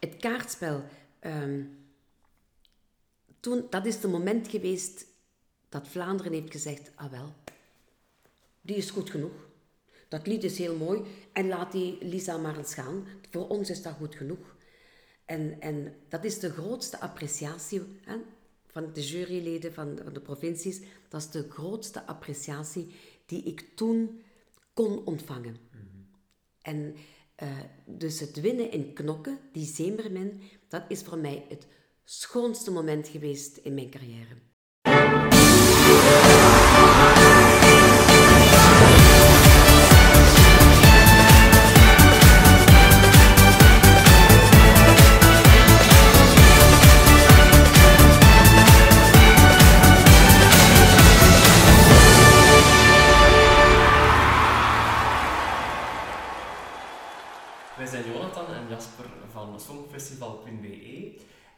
[0.00, 0.84] het kaartspel,
[1.18, 1.62] ehm,
[3.40, 5.06] toen, dat is het moment geweest
[5.68, 7.34] dat Vlaanderen heeft gezegd, ah wel,
[8.60, 9.46] die is goed genoeg.
[10.08, 13.06] Dat lied is heel mooi en laat die Lisa maar eens gaan.
[13.30, 14.56] Voor ons is dat goed genoeg.
[15.24, 18.16] En, en dat is de grootste appreciatie hè,
[18.66, 20.80] van de juryleden van, van de provincies.
[21.08, 22.94] Dat is de grootste appreciatie
[23.26, 24.22] die ik toen
[24.74, 25.56] kon ontvangen.
[26.62, 26.96] En
[27.42, 27.48] uh,
[27.84, 31.66] dus het winnen in knokken, die Zemermin, dat is voor mij het
[32.04, 34.47] schoonste moment geweest in mijn carrière.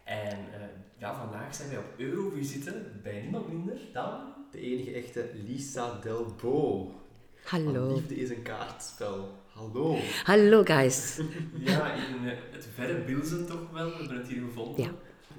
[0.05, 0.65] En uh,
[0.99, 4.39] ja, vandaag zijn wij op Eurovisite bij niemand minder dan...
[4.51, 6.91] De enige echte Lisa Delbo.
[7.45, 7.95] Hallo.
[7.95, 9.29] liefde is een kaartspel.
[9.47, 9.97] Hallo.
[10.25, 11.21] Hallo, guys.
[11.65, 13.87] ja, in uh, het verre Bilzen toch wel.
[13.87, 14.85] We hebben het hier gevonden.
[14.85, 14.91] Ja.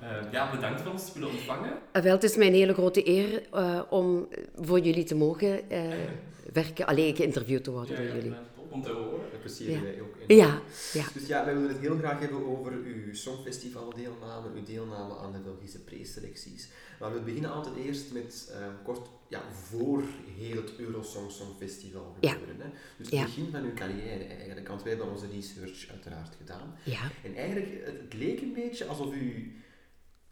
[0.02, 1.72] Uh, ja, bedankt voor ons te willen ontvangen.
[1.92, 3.44] Wel, het is mijn hele grote eer
[3.89, 5.59] om voor jullie te mogen
[6.53, 6.86] werken.
[6.86, 8.34] Alleen geïnterviewd te worden ja, door jullie.
[8.72, 9.19] Om te horen.
[9.58, 9.81] Ja.
[9.81, 10.16] wij ook.
[10.27, 10.61] Ja,
[10.94, 11.05] ja.
[11.14, 15.39] Dus ja, wij willen het heel graag hebben over uw songfestivaldeelname, uw deelname aan de
[15.39, 16.69] Belgische preselecties.
[17.00, 20.03] Maar we beginnen altijd eerst met uh, kort ja, voor
[20.38, 22.58] heel het Eurosong Songfestival gebeuren.
[22.58, 22.63] Ja.
[22.63, 22.69] Hè?
[22.97, 23.23] Dus het Ja.
[23.23, 26.75] begin van uw carrière eigenlijk, want wij hebben onze research uiteraard gedaan.
[26.83, 27.02] Ja.
[27.23, 29.56] En eigenlijk, het, het leek een beetje alsof u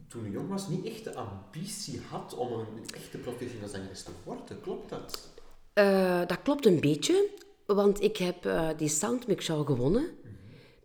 [0.08, 4.12] toen u jong was niet echt de ambitie had om een echte professionele zangeres te
[4.24, 4.62] worden.
[4.62, 5.30] Klopt dat?
[5.74, 7.30] Eh, dat klopt een beetje,
[7.76, 10.08] want ik heb eh, die Soundmix Show gewonnen.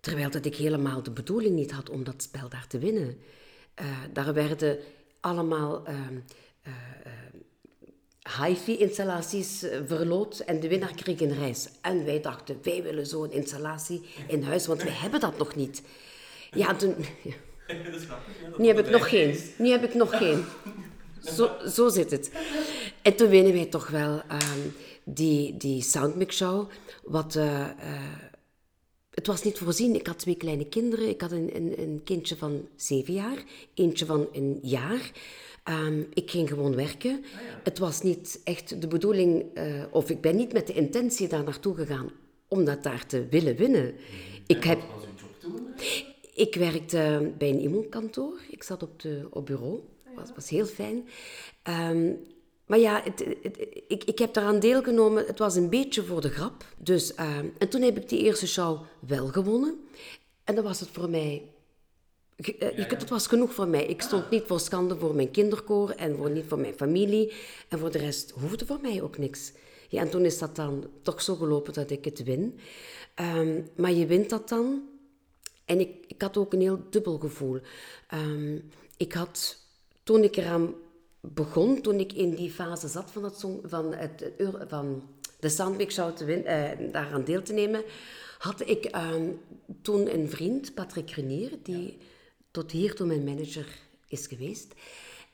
[0.00, 3.18] Terwijl dat ik helemaal de bedoeling niet had om dat spel daar te winnen.
[3.74, 4.78] Eh, daar werden
[5.20, 6.18] allemaal ehm,
[6.62, 6.72] eh,
[8.42, 11.68] hi-fi-installaties verloot en de winnaar kreeg een reis.
[11.80, 15.82] En wij dachten, wij willen zo'n installatie in huis, want wij hebben dat nog niet.
[16.50, 16.94] Ja, en toen...
[17.66, 18.18] Ja,
[18.56, 19.38] Nu heb ik nog geen.
[19.58, 20.44] Nu heb ik nog geen.
[21.20, 22.30] Zo, zo zit het.
[23.02, 24.60] En toen winnen wij toch wel ehm,
[25.04, 26.68] die, die Soundmix Show.
[27.04, 28.22] Wat, eh, eh,
[29.10, 29.94] het was niet voorzien.
[29.94, 31.08] Ik had twee kleine kinderen.
[31.08, 33.44] Ik had een, een, een kindje van zeven jaar,
[33.74, 35.10] eentje van een jaar.
[35.64, 37.24] Ehm, ik ging gewoon werken.
[37.62, 41.44] Het was niet echt de bedoeling, eh, of ik ben niet met de intentie daar
[41.44, 42.10] naartoe gegaan
[42.48, 43.94] om dat daar te willen winnen.
[44.46, 45.66] Ik En heb, was uw job toen?
[46.34, 48.40] ik werkte bij een e-mailkantoor.
[48.50, 49.80] Ik zat op, de, op bureau.
[50.14, 51.08] was, was heel fijn.
[51.62, 52.12] Ehm,
[52.66, 55.26] maar ja, het, het- ik, ik heb daaraan deelgenomen.
[55.26, 56.64] Het was een beetje voor de grap.
[56.78, 59.84] Dus, ehm, en toen heb ik die eerste show wel gewonnen.
[60.44, 61.42] En dan was het voor mij...
[62.36, 63.86] eh, je Het was genoeg voor mij.
[63.86, 67.32] Ik stond niet voor schande voor mijn kinderkoor en voor, niet voor mijn familie.
[67.68, 69.52] En voor de rest hoefde voor mij ook niks.
[69.88, 72.58] Ja, en toen is dat dan toch zo gelopen dat ik het win.
[73.14, 74.82] Ehm, maar je wint dat dan.
[75.64, 77.60] En ik, ik had ook een heel dubbel gevoel.
[78.08, 78.58] Ehm,
[78.96, 79.56] ik had,
[80.02, 80.74] toen ik eraan
[81.32, 84.32] begon, toen ik in die fase zat van, het song, van, het,
[84.68, 85.02] van
[85.40, 87.84] de Soundmix Show te win, eh, daaraan deel te nemen,
[88.38, 89.30] had ik ehm,
[89.82, 91.98] toen een vriend, Patrick Renier, die
[92.50, 93.66] tot hier toe mijn manager
[94.08, 94.74] is geweest.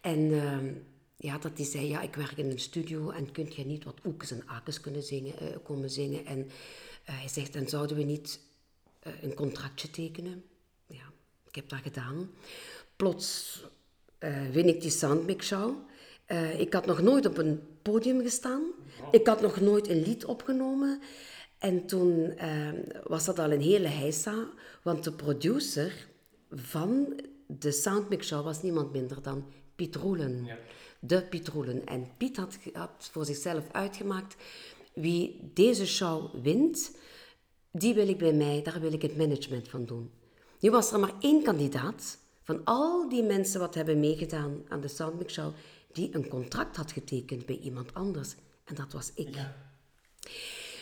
[0.01, 0.73] En ehm,
[1.17, 3.99] ja, dat hij zei, ja, ik werk in een studio en kunt je niet wat
[4.05, 6.27] oekes en akes kunnen zingen, eh, komen zingen.
[6.27, 6.51] En
[7.05, 8.41] eh, hij zegt, dan zouden we niet
[9.21, 10.45] een contractje tekenen.
[10.87, 11.13] Ja,
[11.49, 12.31] ik heb dat gedaan.
[12.97, 13.63] Plots
[14.21, 15.75] eh, win ik die Soundmix Show.
[16.27, 18.63] Eh, ik had nog nooit op een podium gestaan.
[19.11, 21.01] Ik had nog nooit een lied opgenomen.
[21.59, 22.69] En toen eh,
[23.05, 24.49] was dat al een hele heisa,
[24.83, 26.09] want de producer
[26.51, 29.45] van de Soundmix Show was niemand minder dan
[29.77, 30.45] Piet Roelen.
[30.45, 30.57] Ja.
[31.01, 31.87] De Piet Roelen.
[31.87, 34.37] En Piet had, had voor zichzelf uitgemaakt,
[34.95, 36.91] wie deze show wint,
[37.73, 40.11] die wil ik bij mij, daar wil ik het management van doen.
[40.61, 42.19] Nu was er maar één kandidaat
[42.51, 45.53] van al die mensen wat hebben meegedaan aan de Soundmix Show,
[45.93, 48.35] die een contract had getekend bij iemand anders.
[48.65, 49.29] En dat was ik.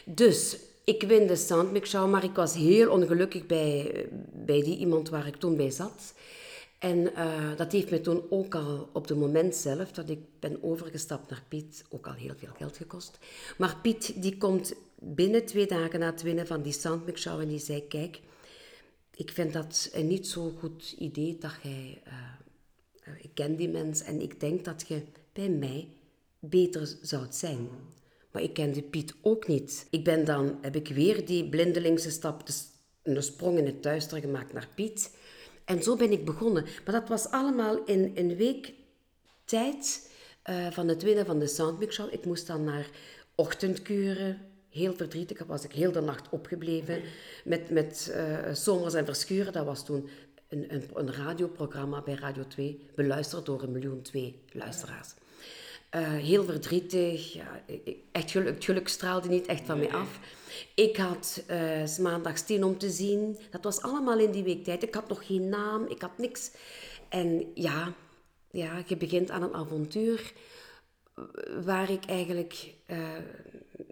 [0.05, 5.09] Dus ik win de Soundmix Show, maar ik was heel ongelukkig bij, bij die iemand
[5.09, 6.15] waar ik toen bij zat.
[6.79, 10.62] En eh, dat heeft me toen ook al op het moment zelf dat ik ben
[10.62, 13.19] overgestapt naar Piet, ook al heel veel geld gekost.
[13.56, 17.49] Maar Piet die komt binnen twee dagen na het winnen van die Soundmix Show en
[17.49, 18.20] die zei, kijk,
[19.19, 22.00] ik vind dat een niet zo goed idee dat jij...
[22.05, 22.12] eh,
[23.03, 25.88] eh, ik ken die mens en ik denk dat je bij mij
[26.38, 27.69] beter zou zijn.
[28.32, 29.87] Maar ik kende Piet ook niet.
[29.91, 32.67] Ik ben dan, heb ik weer die blindelingse stap, dus
[33.03, 35.17] een sprong in het duister gemaakt naar Piet.
[35.65, 36.65] En zo ben ik begonnen.
[36.85, 38.73] Maar dat was allemaal in een week
[39.44, 40.11] tijd
[40.43, 42.12] eh, van het winnen van de Soundmix Show.
[42.12, 42.91] Ik moest dan naar
[43.35, 44.41] ochtendkuren.
[44.78, 47.02] Heel verdrietig was ik heel de nacht opgebleven
[47.44, 49.52] met, met uh, Zomers en Verschuren.
[49.52, 50.08] Dat was toen
[50.48, 55.14] een, een, een, radioprogramma bij Radio 2, beluisterd door een miljoen twee luisteraars.
[55.94, 57.62] Uh, heel verdrietig, ja,
[58.12, 60.19] echt geluk, het geluk straalde niet echt van mij af.
[60.75, 63.38] Ik had uh, maandags tien om te zien.
[63.50, 64.82] Dat was allemaal in die weektijd.
[64.82, 66.50] Ik had nog geen naam, ik had niks.
[67.08, 67.92] En ja,
[68.50, 70.32] ja je begint aan een avontuur
[71.64, 72.98] waar ik eigenlijk uh,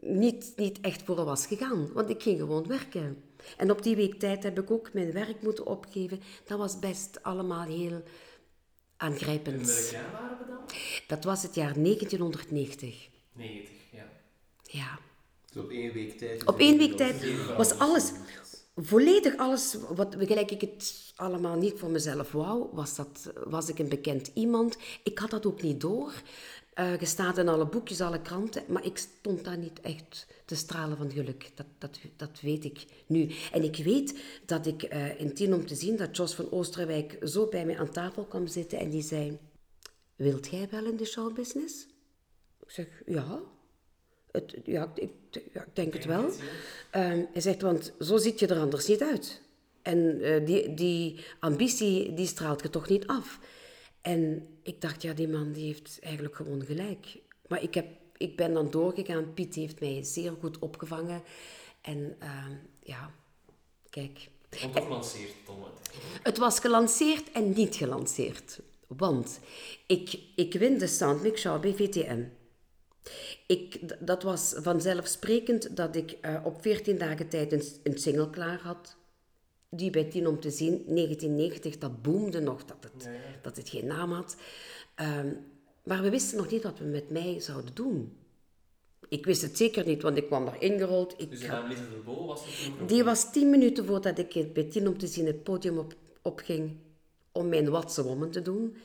[0.06, 1.92] niet, niet echt voor was gegaan.
[1.92, 3.22] Want ik ging gewoon werken.
[3.56, 6.20] En op die weektijd heb ik ook mijn werk moeten opgeven.
[6.44, 8.02] Dat was best allemaal heel
[8.96, 9.60] aangrijpend.
[9.60, 10.58] En welk jaar waren we dan?
[11.06, 13.08] Dat was het jaar 1990.
[13.32, 14.08] 90, ja.
[14.62, 14.98] Ja.
[15.52, 16.46] Dus op één week tijd?
[16.46, 18.12] Op één week tijd was alles,
[18.76, 23.78] volledig alles, wat, gelijk ik het allemaal niet voor mezelf wou, was, dat, was ik
[23.78, 24.76] een bekend iemand.
[25.02, 26.12] Ik had dat ook niet door.
[26.80, 30.96] Uh, staat in alle boekjes, alle kranten, maar ik stond daar niet echt te stralen
[30.96, 31.50] van geluk.
[31.54, 33.30] Dat, dat, dat weet ik nu.
[33.52, 37.18] En ik weet dat ik uh, in tien om te zien dat Jos van Oosterwijk
[37.22, 39.38] zo bij mij aan tafel kwam zitten en die zei:
[40.16, 41.86] Wilt jij wel in de showbusiness?
[42.60, 43.40] Ik zeg: Ja.
[44.30, 45.10] Het, ja, ik,
[45.52, 46.24] ja, ik denk het wel.
[46.24, 46.32] Uh,
[47.32, 49.42] hij zegt: Want zo ziet je er anders niet uit.
[49.82, 53.40] En uh, die, die ambitie die straalt je toch niet af.
[54.00, 57.18] En ik dacht, ja, die man die heeft eigenlijk gewoon gelijk.
[57.48, 57.86] Maar ik, heb,
[58.16, 59.34] ik ben dan doorgegaan.
[59.34, 61.22] Piet heeft mij zeer goed opgevangen.
[61.80, 62.46] En uh,
[62.82, 63.10] ja,
[63.90, 64.28] kijk.
[64.60, 65.64] Want toch gelanceerd, Tom?
[66.22, 68.60] Het was gelanceerd en niet gelanceerd.
[68.86, 69.40] Want
[69.86, 72.24] ik, ik win de Soundmix Show bij VTM.
[73.46, 78.60] Ik, dat was vanzelfsprekend dat ik uh, op 14 dagen tijd een, een single klaar
[78.60, 78.95] had
[79.76, 83.08] die bij Tien om te zien, 1990, dat boomde nog, dat het.
[83.42, 84.36] Dat het geen naam had.
[85.00, 85.38] Um,
[85.86, 88.16] maar we wisten nog niet wat we met mij zouden doen.
[89.08, 91.14] Ik wist het zeker niet, want ik kwam daar ingerold.
[91.16, 94.52] Ik dus de naam Lise de Bol was het Die was tien minuten voordat ik
[94.52, 96.76] bij Tien om te zien het podium op, opging
[97.32, 98.76] om mijn Watse Woman te doen.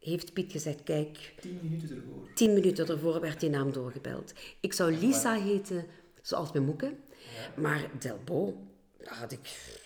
[0.00, 1.34] Heeft Piet gezegd, kijk...
[1.40, 2.32] Tien minuten ervoor?
[2.34, 4.32] Tien minuten ervoor werd die naam doorgebeld.
[4.60, 5.86] Ik zou Lisa heten,
[6.22, 6.86] zoals mijn moeke.
[6.86, 7.62] Ja.
[7.62, 8.56] Maar Delbo,
[8.98, 9.40] daar had ik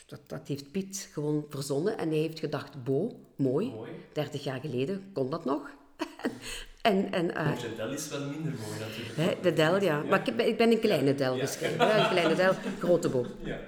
[0.09, 1.99] dat, dat heeft Piet gewoon verzonnen.
[1.99, 3.71] En hij heeft gedacht, Bo, mooi.
[3.71, 3.91] mooi.
[4.13, 5.71] 30 jaar geleden kon dat nog.
[6.83, 9.17] en, en, uh, de Del is wel minder mooi natuurlijk.
[9.17, 9.81] Hè, de Del, ja.
[9.81, 10.03] ja.
[10.03, 11.49] Maar ik ben, ik ben een kleine Del ja.
[11.61, 12.05] Ja.
[12.05, 12.53] Een kleine Del,
[12.83, 13.27] grote Bo.
[13.43, 13.61] Ja.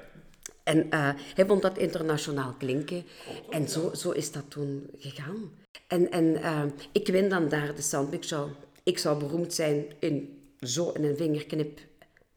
[0.62, 3.04] En uh, hij vond dat internationaal klinken.
[3.50, 5.50] En zo, zo is dat toen gegaan.
[5.86, 8.50] En, en uh, ik win dan daar de Soundmix Show.
[8.82, 11.80] Ik zou beroemd zijn in zo in een vingerknip.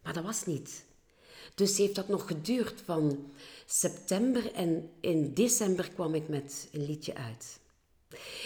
[0.02, 0.86] Maar dat was niet.
[1.56, 3.32] Dus heeft dat nog geduurd van
[3.66, 7.60] september en in december kwam ik met een liedje uit.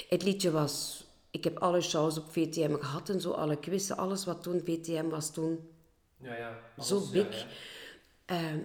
[0.09, 4.25] Het liedje was, ik heb alle shows op VTM gehad en zo, alle quizzen, alles
[4.25, 5.69] wat toen VTM was toen.
[6.17, 6.59] Ja, ja.
[6.75, 7.47] Alles, zo big.
[8.27, 8.53] Ja.
[8.53, 8.63] Uh,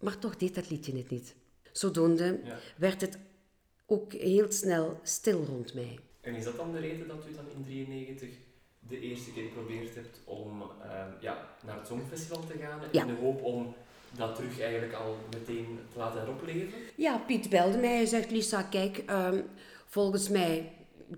[0.00, 1.34] maar toch deed dat liedje het niet.
[1.72, 2.40] Zodoende
[2.76, 3.18] werd het
[3.86, 5.98] ook heel snel stil rond mij.
[6.20, 8.28] En is dat dan de reden dat u dan in 93
[8.88, 13.20] de eerste keer geprobeerd hebt om uh, ja, naar het Songfestival te gaan in de
[13.20, 13.74] hoop om
[14.16, 16.68] dat terug eigenlijk al meteen te laten heropleven?
[16.94, 17.94] Ja, Piet belde mij.
[17.94, 19.44] Hij zegt, Lisa, kijk, um,
[19.86, 20.72] volgens mij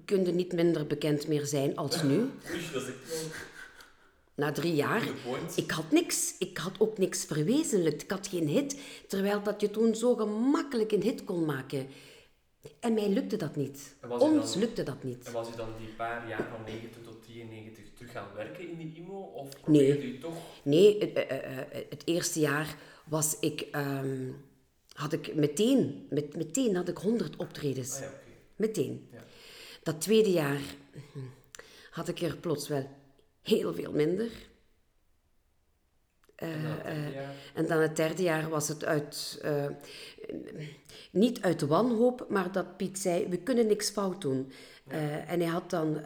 [0.04, 2.16] kun je niet minder bekend meer zijn als nu.
[2.72, 3.30] dat is echt
[4.34, 5.02] Na drie jaar.
[5.56, 6.34] Ik had niks.
[6.38, 8.02] Ik had ook niks verwezenlijkt.
[8.02, 8.78] Ik had geen hit.
[9.06, 11.86] Terwijl dat je toen zo gemakkelijk een hit kon maken.
[12.80, 13.96] En mij lukte dat niet.
[14.08, 15.26] Ons dan, lukte dat niet.
[15.26, 18.76] En was u dan die paar jaar van 90 tot 93 terug gaan werken in
[18.76, 19.20] die IMO?
[19.20, 20.14] Of nee.
[20.14, 20.34] u toch...
[20.62, 23.66] Nee, het, uh, uh, het, eerste jaar was ik...
[23.76, 24.44] Um,
[24.92, 27.94] had ik meteen, met, meteen had ik 100 optredens.
[27.94, 28.20] Ah, ja, okay.
[28.56, 29.08] Meteen.
[29.12, 29.24] Ja.
[29.82, 30.60] Dat tweede jaar
[31.90, 32.88] had ik er plots wel
[33.42, 34.30] heel veel minder.
[36.42, 37.18] Uh, uh,
[37.54, 39.66] en dan het derde jaar was het uit, uh,
[41.10, 44.52] niet uit de wanhoop, maar dat Piet zei, we kunnen niks fout doen.
[44.90, 45.26] Ja.
[45.26, 46.00] en hij had dan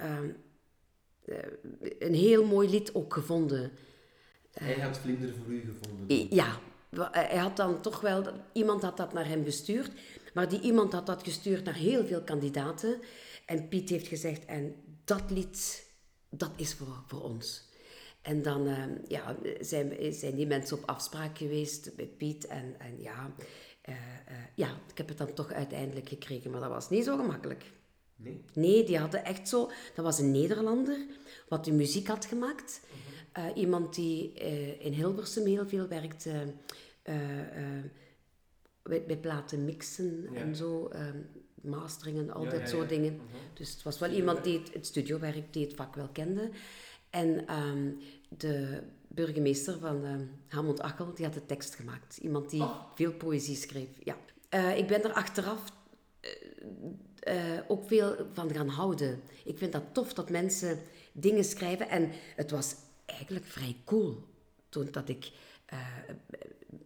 [1.98, 3.70] een heel mooi lied ook gevonden.
[4.52, 6.26] Hij had Vlinder voor u gevonden?
[6.30, 6.58] Ja,
[7.10, 9.90] hij had dan toch wel, iemand had dat naar hem gestuurd,
[10.34, 13.00] maar die iemand had dat gestuurd naar heel veel kandidaten.
[13.46, 14.74] En Piet heeft gezegd, en
[15.04, 15.90] dat lied,
[16.28, 17.68] dat is voor, voor ons.
[18.22, 22.46] En dan uh, ja, zijn, zijn die mensen op afspraak geweest met Piet.
[22.46, 23.34] En, en ja,
[23.88, 27.16] uh, uh, ja, ik heb het dan toch uiteindelijk gekregen, maar dat was niet zo
[27.16, 27.64] gemakkelijk.
[28.22, 28.44] Nee?
[28.54, 29.70] Nee, die hadden echt zo...
[29.94, 30.98] Dat was een Nederlander,
[31.48, 32.80] wat de muziek had gemaakt.
[32.82, 33.46] Mhm.
[33.46, 33.56] -huh.
[33.56, 34.32] iemand die
[34.78, 36.54] in Hilversum heel veel werkte...
[38.82, 40.40] bij, bij platen mixen Ja.
[40.40, 40.88] en zo.
[40.88, 41.18] ehm,
[41.62, 43.14] mastering en al dat soort dingen.
[43.14, 43.24] Mhm.
[43.54, 46.50] Dus het was wel iemand die het, het studiowerk, die het vak wel kende.
[47.10, 47.90] En ehm,
[48.28, 52.16] de burgemeester van Hamond Achel, die had de tekst gemaakt.
[52.16, 52.82] Iemand die oh.
[52.94, 54.16] veel poëzie schreef, ja.
[54.54, 55.64] Uh, ik ben er achteraf
[56.20, 56.30] uh,
[57.68, 59.20] ook veel van gaan houden.
[59.44, 60.78] Ik vind dat tof dat mensen
[61.12, 61.88] dingen schrijven.
[61.88, 62.74] En het was
[63.06, 64.16] eigenlijk vrij cool
[64.68, 65.30] toen dat ik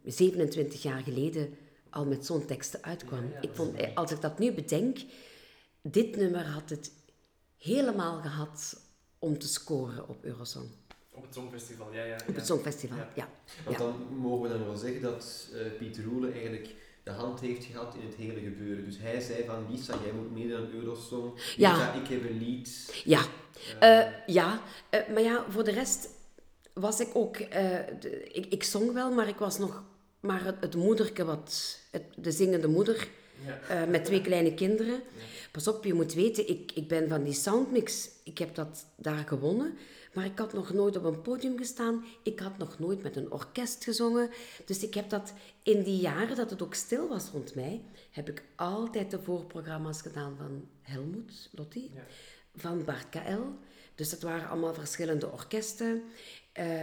[0.04, 1.56] 27 jaar geleden
[1.90, 3.32] al met zo'n teksten uitkwam.
[3.40, 4.98] ik vond, als ik dat nu bedenk,
[5.82, 6.92] dit nummer had het
[7.58, 8.80] helemaal gehad
[9.18, 10.66] om te scoren op Eurosong.
[11.10, 12.04] Op het Songfestival, ja.
[12.04, 13.28] ja, Op het Songfestival, ja.
[13.64, 17.64] Want dan mogen we dan wel zeggen dat uh, Piet Roelen eigenlijk de hand heeft
[17.64, 18.84] gehad in het hele gebeuren.
[18.84, 21.32] Dus hij zei van, Lisa, jij moet meedoen aan Eurosong.
[21.56, 23.02] Lisa, ik heb een lied.
[23.04, 23.20] Ja,
[23.82, 24.60] uh, ja.
[24.90, 26.08] maar ja, voor de rest
[26.72, 27.38] was ik ook...
[28.32, 29.84] ik, ik zong wel, maar ik was nog
[30.24, 33.08] maar het, het moederke, wat, het, de zingende moeder,
[33.68, 33.86] ja.
[33.86, 35.02] met twee kleine kinderen.
[35.52, 38.08] Pas op, je moet weten, ik, ik ben van die soundmix.
[38.24, 39.76] Ik heb dat daar gewonnen.
[40.14, 42.04] Maar ik had nog nooit op een podium gestaan.
[42.22, 44.30] Ik had nog nooit met een orkest gezongen.
[44.64, 48.28] Dus ik heb dat in die jaren dat het ook stil was rond mij, heb
[48.28, 52.02] ik altijd de voorprogramma's gedaan van Helmoet, Lottie, ja.
[52.56, 53.42] van Bart KL.
[53.94, 56.02] Dus dat waren allemaal verschillende orkesten.
[56.58, 56.80] Uh,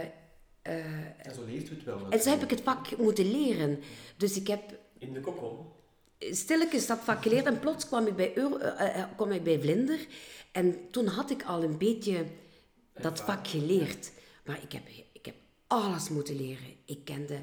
[1.26, 2.06] en zo leeft het wel.
[2.10, 3.80] En zo heb ik het vak moeten leren.
[4.16, 4.62] Dus ik heb...
[4.98, 5.80] In de kokkel?
[6.18, 10.06] Stilletjes dat vak geleerd en plots kwam ik bij, Euro, uh, kwam ik bij Vlinder.
[10.52, 12.24] En toen had ik al een beetje
[12.92, 14.12] dat vak geleerd.
[14.44, 14.82] Maar ik heb,
[15.12, 15.34] ik heb
[15.66, 16.76] alles moeten leren.
[16.84, 17.38] Ik kende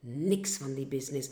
[0.00, 1.30] niks van die business.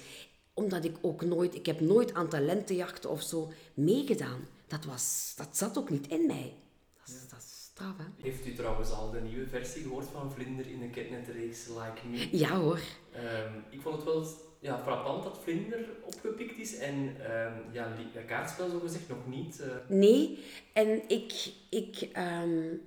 [0.54, 4.46] Omdat ik ook nooit, ik heb nooit aan talentenjachten of zo meegedaan.
[4.66, 6.54] Dat, was, dat zat ook niet in mij.
[6.98, 8.04] Dat is, dat is straf, hè?
[8.22, 12.28] Heeft u trouwens al de nieuwe versie gehoord van Vlinder in de ketnetreeks Like Me?
[12.36, 12.80] Ja hoor.
[13.16, 14.26] Um, ik vond het wel
[14.60, 17.96] ja, frappant dat Vlinder opgepikt is en um, ja,
[18.26, 19.60] kaartspel zo gezegd nog niet.
[19.60, 19.66] Uh...
[19.88, 22.80] Nee, en ik, ik um,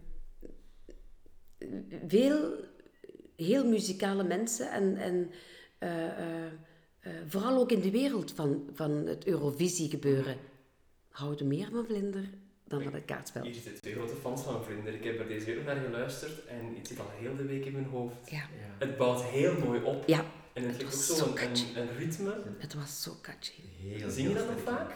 [2.08, 2.70] veel
[3.36, 5.32] heel muzikale mensen en, en
[5.80, 10.38] uh, uh, vooral ook in de wereld van, van het Eurovisie gebeuren
[11.10, 12.30] houden meer van Vlinder
[12.68, 13.44] dan van het kaartspel.
[13.44, 14.94] Hier zitten twee grote fans van Vlinder.
[14.94, 17.72] Ik heb er deze week naar geluisterd en het zit al heel de week in
[17.72, 18.30] mijn hoofd.
[18.30, 18.48] Ja.
[18.77, 20.08] Het bouwt heel mooi op.
[20.08, 20.25] Ja.
[20.53, 22.36] En het heeft ook zo een, een, een, ritme.
[22.58, 23.62] Het was zo catchy.
[23.82, 24.91] Heel, zing je dat nog vaak?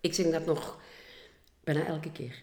[0.00, 0.80] Ik zing dat nog
[1.64, 2.42] bijna elke keer.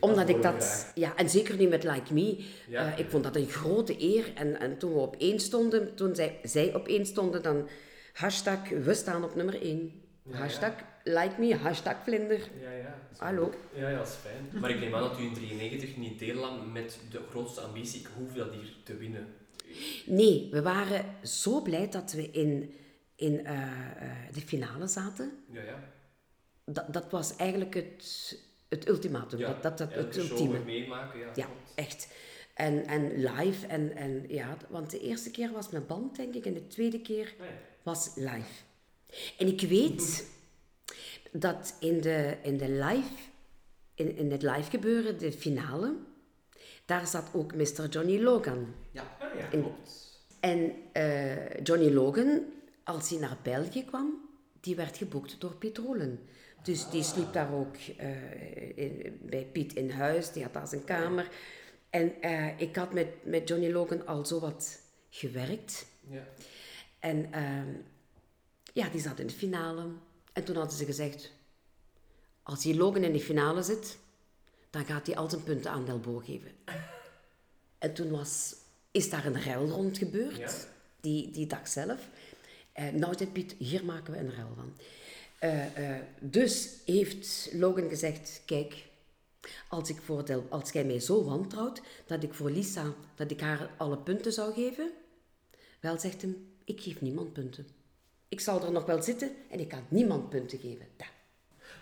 [0.00, 0.92] Omdat ik dat...
[0.94, 2.44] Ja, en zeker nu met Like Me.
[2.68, 2.92] Ja.
[2.92, 4.32] Uh, ik vond dat een grote eer.
[4.34, 7.68] En, en toen we op één stonden, toen zij, zij op één stonden, dan
[8.12, 10.02] hashtag we staan op nummer één.
[10.22, 10.72] Ja, hashtag
[11.04, 12.40] like me, hashtag vlinder.
[12.60, 12.98] Ja, ja.
[13.16, 13.54] Hallo.
[13.74, 14.60] Ja, ja, dat is fijn.
[14.60, 18.08] Maar ik neem aan dat u in 93 niet deelnam met de grootste ambitie, ik
[18.16, 19.26] hoef dat hier te winnen.
[20.06, 22.74] Nee, we waren zo blij dat we in,
[23.16, 25.32] in uh, uh, de finale zaten.
[25.52, 25.92] Ja, ja.
[26.64, 28.38] Dat, dat was eigenlijk het,
[28.68, 29.38] het ultimatum.
[29.38, 30.58] Ja, dat, dat, dat, het ultieme.
[30.58, 31.32] meemaken, ja.
[31.34, 32.08] Ja, echt.
[32.54, 33.66] En, en live.
[33.66, 36.46] En, en, ja, want de eerste keer was met band, denk ik.
[36.46, 37.46] En de tweede keer ah,
[37.82, 38.64] was live.
[39.38, 40.26] En ik weet
[41.32, 43.12] dat in, de, in, de live,
[43.94, 45.94] in, in het live gebeuren, de finale,
[46.84, 47.88] daar zat ook Mr.
[47.90, 48.74] Johnny Logan.
[48.90, 50.04] Ja, ah, ja klopt.
[50.40, 52.42] En uh, Johnny Logan,
[52.84, 54.28] als hij naar België kwam,
[54.60, 56.20] die werd geboekt door Piet Roelen.
[56.66, 60.84] Dus die sliep daar ook uh, in, bij Piet in huis, die had daar zijn
[60.84, 61.28] kamer.
[61.90, 64.80] En uh, ik had met, met Johnny Logan al zo wat
[65.10, 65.86] gewerkt.
[66.08, 66.26] Ja.
[66.98, 67.68] En ehm,
[68.72, 69.86] ja, die zat in de finale.
[70.32, 71.32] En toen hadden ze gezegd,
[72.42, 73.98] als die Logan in de finale zit,
[74.70, 76.50] dan gaat hij al zijn punten aan Delbo geven.
[77.78, 78.54] En toen was,
[78.90, 80.50] is daar een ruil rond gebeurd, ja.
[81.00, 82.08] die, die dag zelf.
[82.76, 84.76] Uh, nou, zei Piet, hier maken we een ruil van.
[85.46, 88.84] Uh, uh, dus heeft Logan gezegd, kijk,
[89.68, 93.40] als, ik voor Del, als jij mij zo wantrouwt, dat ik voor Lisa, dat ik
[93.40, 94.90] haar alle punten zou geven,
[95.80, 97.66] wel, zegt hem, ik geef niemand punten.
[98.28, 100.86] Ik zal er nog wel zitten en ik kan niemand punten geven.
[100.96, 101.06] Da.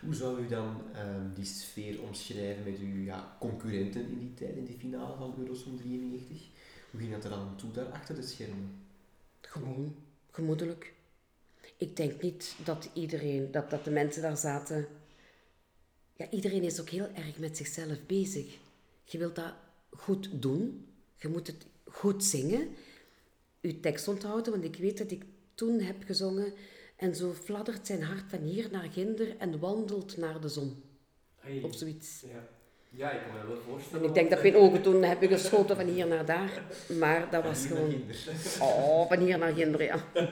[0.01, 4.55] Hoe zou u dan um, die sfeer omschrijven met uw ja, concurrenten in die tijd,
[4.55, 6.47] in die finale van Eurosong 93?
[6.91, 8.87] Hoe ging dat er dan toe daar achter de schermen?
[9.41, 9.95] Gewoon,
[10.31, 10.94] gemoedelijk.
[11.77, 14.87] Ik denk niet dat iedereen, dat, dat de mensen daar zaten...
[16.13, 18.57] Ja, iedereen is ook heel erg met zichzelf bezig.
[19.03, 19.53] Je wilt dat
[19.89, 20.87] goed doen.
[21.15, 22.67] Je moet het goed zingen.
[23.59, 26.53] Je tekst onthouden, want ik weet dat ik toen heb gezongen.
[26.95, 30.83] En zo fladdert zijn hart van hier naar ginder en wandelt naar de zon.
[31.35, 31.61] Hey.
[31.63, 32.21] Of zoiets.
[32.21, 32.47] Ja.
[32.89, 34.01] ja, ik kan me wel voorstellen.
[34.01, 36.63] En ik denk dat mijn ogen toen hebben geschoten van hier naar daar.
[36.99, 38.03] Maar dat was gewoon...
[38.61, 40.05] Oh, van hier naar ginder, ja.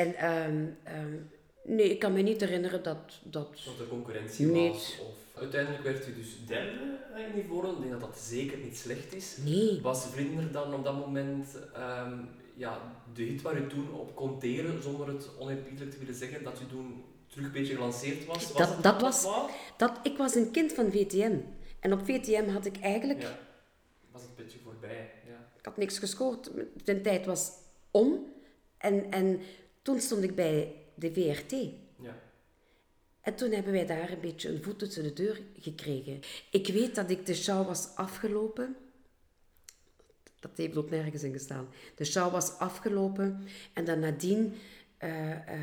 [0.00, 1.30] en um, um,
[1.64, 2.98] Nee, ik kan me niet herinneren dat...
[3.22, 4.98] Dat, dat de concurrentie was.
[5.00, 7.76] Of uiteindelijk werd u dus derde in die voorronde.
[7.76, 9.36] Ik denk dat dat zeker niet slecht is.
[9.44, 9.80] nee.
[9.82, 12.18] Was Vlinder dan op dat moment ehm,
[12.56, 12.78] ja,
[13.14, 16.60] de hit waar u toen op kon teren, zonder het oneerbiedelijk te willen zeggen, dat
[16.60, 18.52] u toen terug een beetje gelanceerd was?
[18.52, 19.28] was Dat- dat was-?
[19.76, 21.38] Dat, ik was een kind van VTM.
[21.80, 23.22] En op VTM had ik eigenlijk...
[23.22, 23.38] Ja,
[24.10, 25.10] was het een beetje voorbij.
[25.26, 25.48] Ja.
[25.58, 26.50] Ik had niks gescoord.
[26.84, 27.50] De tijd was
[27.90, 28.26] om.
[28.78, 29.40] En, en
[29.82, 31.50] toen stond ik bij de VRT.
[32.02, 32.18] Ja.
[33.20, 36.20] En toen hebben wij daar een beetje een voet tussen de deur gekregen.
[36.50, 38.76] Ik weet dat ik de show was afgelopen.
[40.40, 41.68] Dat heeft ook nergens in gestaan.
[41.94, 43.44] De show was afgelopen.
[43.72, 44.54] En dan nadien
[44.96, 45.60] eh, eh,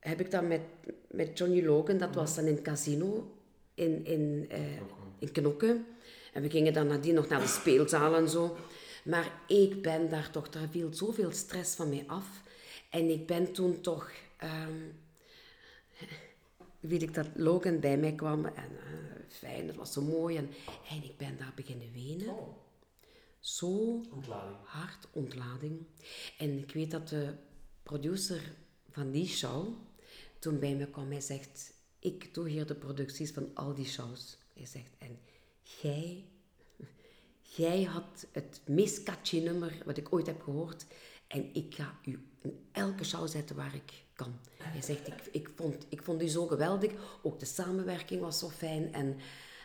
[0.00, 0.60] heb ik dan met,
[1.10, 3.36] met Johnny Logan, dat was dan in het casino
[3.74, 4.76] in, in, eh,
[5.18, 5.86] in Knokken.
[6.32, 8.56] En we gingen dan nadien nog naar de speelzaal en zo.
[9.04, 12.42] Maar ik ben daar toch, daar viel zoveel stress van mij af.
[12.96, 14.80] En ik ben toen toch, ehm,
[16.90, 18.44] weet ik dat Logan bij mij kwam.
[18.44, 20.36] En eh, fijn, dat was zo mooi.
[20.36, 20.50] En,
[20.90, 22.28] en ik ben daar beginnen wenen.
[22.28, 22.56] Oh,
[23.40, 24.56] Zo ontlading.
[24.64, 25.86] hard ontlading.
[26.38, 27.34] En ik weet dat de
[27.82, 28.54] producer
[28.90, 29.74] van die show
[30.38, 34.38] toen bij me kwam, hij zegt, ik doe hier de producties van al die shows.
[34.54, 35.18] Hij zegt, en
[35.62, 36.24] jij,
[37.56, 40.86] jij had het meest catchy nummer wat ik ooit heb gehoord
[41.26, 44.34] en ik ga u in elke show zetten waar ik kan.
[44.62, 48.48] Hij zegt, ik, ik, vond, ik vond u zo geweldig, ook de samenwerking was zo
[48.48, 49.16] fijn en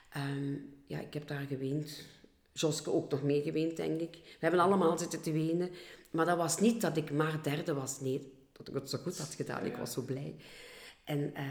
[0.10, 0.56] ehm,
[0.88, 2.06] ja, ik heb daar geweend.
[2.54, 4.14] Joske ook nog mee geweend, denk ik.
[4.14, 5.70] We hebben allemaal zitten te wenen.
[6.12, 8.00] Maar dat was niet dat ik maar derde was.
[8.00, 9.66] Nee, dat ik het zo goed had gedaan.
[9.66, 10.36] Ik was zo blij.
[11.04, 11.46] En eh,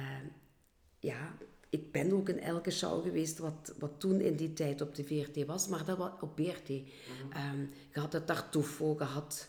[0.98, 1.36] ja,
[1.70, 5.04] ik ben ook in elke show geweest wat, wat toen in die tijd op de
[5.04, 5.68] VRT was.
[5.68, 6.68] Maar dat was op BRT.
[6.68, 7.60] Ehm,
[7.92, 9.48] je had het Tartufo, je had...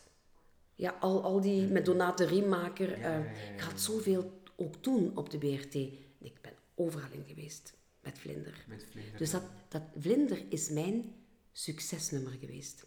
[0.82, 2.94] Ja, al, al die met Donate Riemaker.
[2.94, 5.74] eh, je had zoveel ook toen op de BRT.
[6.20, 8.66] Ik ben overal in geweest met Vlinder.
[8.68, 9.18] Met vlinder.
[9.18, 11.16] Dus dat, dat Vlinder is mijn
[11.52, 12.86] succesnummer geweest.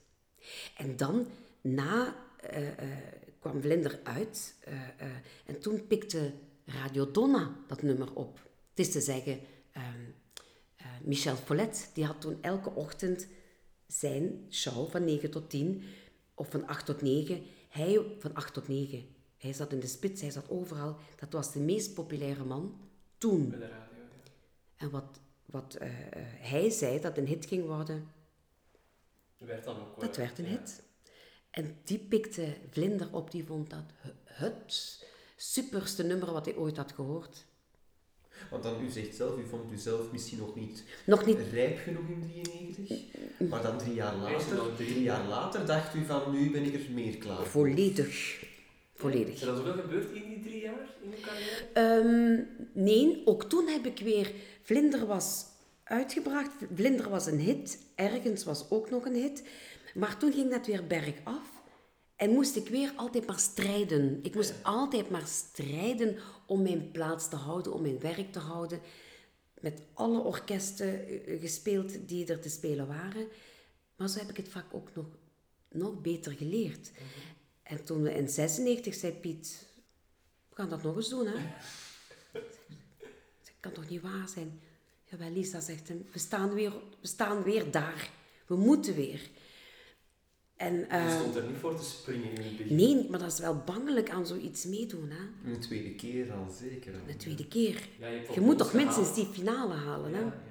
[0.77, 1.27] En dan,
[1.61, 2.99] na, eh, eh,
[3.39, 4.55] kwam Vlinder uit.
[5.47, 6.33] en toen pikte
[6.65, 8.39] Radio Donna dat nummer op.
[8.71, 9.41] Het is te zeggen,
[9.73, 9.85] ehm,
[10.77, 13.27] eh, Michel Follet, die had toen elke ochtend
[13.87, 15.83] zijn show van 9 tot 10,
[16.35, 17.43] of van 8 tot 9.
[17.75, 19.09] Hij van 8 tot 9.
[19.37, 20.97] Hij zat in de spits, hij zat overal.
[21.17, 22.81] Dat was de meest populaire man
[23.19, 23.49] toen.
[23.51, 24.03] Bij de radio.
[24.03, 24.09] Ja.
[24.77, 26.07] En wat, wat eh, eh,
[26.51, 28.09] hij zei dat een hit ging worden,
[29.39, 30.51] Dat werd dan ook dat eh, werd een ja.
[30.51, 30.83] hit.
[31.51, 35.05] En die pikte Vlinder op, die vond dat he- het
[35.37, 37.45] superste nummer wat hij ooit had gehoord.
[38.51, 41.79] Want dan, u zegt zelf, u vond u zelf misschien nog niet Nog niet, rijp
[41.79, 45.03] genoeg in 93, maar dan drie jaar later, nog drie.
[45.03, 47.47] jaar later dacht u van, nu ben ik er meer klaar voor.
[47.47, 48.07] volledig.
[48.07, 49.41] Is Volledig.
[49.41, 51.67] er dan zoveel gebeurd in die drie jaar in uw carrière?
[51.73, 52.43] Ehm,
[52.85, 54.33] nee, ook toen heb ik weer...
[54.63, 55.45] Vlinder was
[55.85, 59.43] uitgebracht, Vlinder was een hit, Ergens was ook nog een hit.
[59.95, 61.54] Maar toen ging dat weer bergaf.
[62.17, 64.19] En moest ik weer altijd maar strijden.
[64.23, 68.81] Ik moest altijd maar strijden om mijn plaats te houden, om mijn werk te houden.
[69.61, 73.29] Met alle orkesten eh, gespeeld die er te spelen waren.
[73.97, 75.07] Maar zo heb ik het vak ook nog,
[75.69, 76.91] nog beter geleerd.
[77.63, 79.67] En toen we in 96 zei Piet,
[80.49, 81.53] we gaan dat nog eens doen, hè?
[83.43, 84.61] Dat kan toch niet waar zijn?
[85.05, 88.11] Jawel, Lisa zegt hem, we staan weer, we staan weer daar.
[88.47, 89.31] We moeten weer.
[90.57, 92.77] En, Je eh, stond er niet voor te springen in het begin.
[92.77, 95.51] nee, maar dat is wel bangelijk aan zoiets meedoen, hè?
[95.53, 96.93] Een tweede keer al zeker.
[96.93, 97.07] al.
[97.07, 97.89] De tweede keer.
[98.01, 100.21] Ja, je, moet toch minstens die finale halen, hè?
[100.21, 100.43] Ja.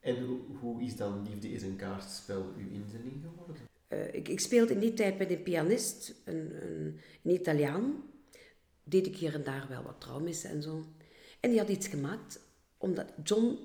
[0.00, 3.56] En hoe, hoe is dan Liefde is een kaartspel uw inzending geworden?
[3.88, 8.02] Eh, ik, ik speelde in die tijd met een pianist, een, een, een Italiaan.
[8.84, 10.84] Deed ik hier en daar wel wat trouwmissen en zo.
[11.40, 12.40] En die had iets gemaakt,
[12.78, 13.58] omdat John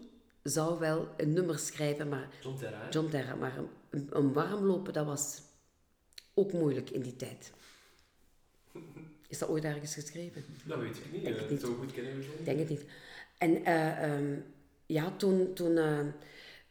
[0.44, 2.82] zou wel een nummer schrijven, maar John Terra.
[2.82, 2.90] hè?
[2.90, 3.60] John Terra, maar
[3.92, 5.42] een, warmlopen, dat was
[6.34, 7.52] ook moeilijk in die tijd.
[9.28, 10.46] Is dat ooit ergens geschreven?
[10.66, 11.24] Dat weet ik niet.
[11.24, 11.62] Denk het niet.
[11.62, 12.24] Zo goed kennen we.
[12.24, 12.86] Ik denk het niet.
[13.38, 14.40] En eh, ehm,
[14.86, 15.78] ja, toen, toen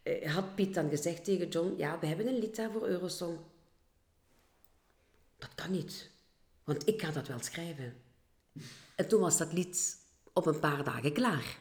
[0.03, 3.39] eh, had Piet dan gezegd tegen John, ja, we hebben een lied daar voor Eurosong.
[5.39, 6.11] Dat kan niet,
[6.65, 7.95] want ik ga dat wel schrijven.
[8.95, 9.97] En toen was dat lied
[10.33, 11.59] op een paar dagen klaar.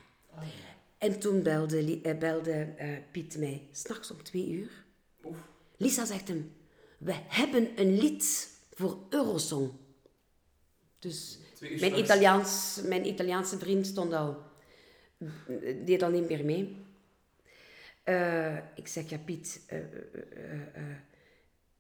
[0.98, 4.86] En toen belde, eh, belde eh, Piet mij, s'nachts om twee uur.
[5.24, 5.38] Oef.
[5.78, 6.52] Lisa zegt hem,
[6.98, 9.72] we hebben een lied voor Eurosong.
[11.00, 11.40] Dus
[11.80, 11.98] mijn.
[11.98, 14.38] Italiaans, mijn Italiaanse vriend stond al,
[15.86, 16.78] deed al niet meer mee.
[18.04, 20.98] Eh, ik zeg, ja Piet, eh, eh,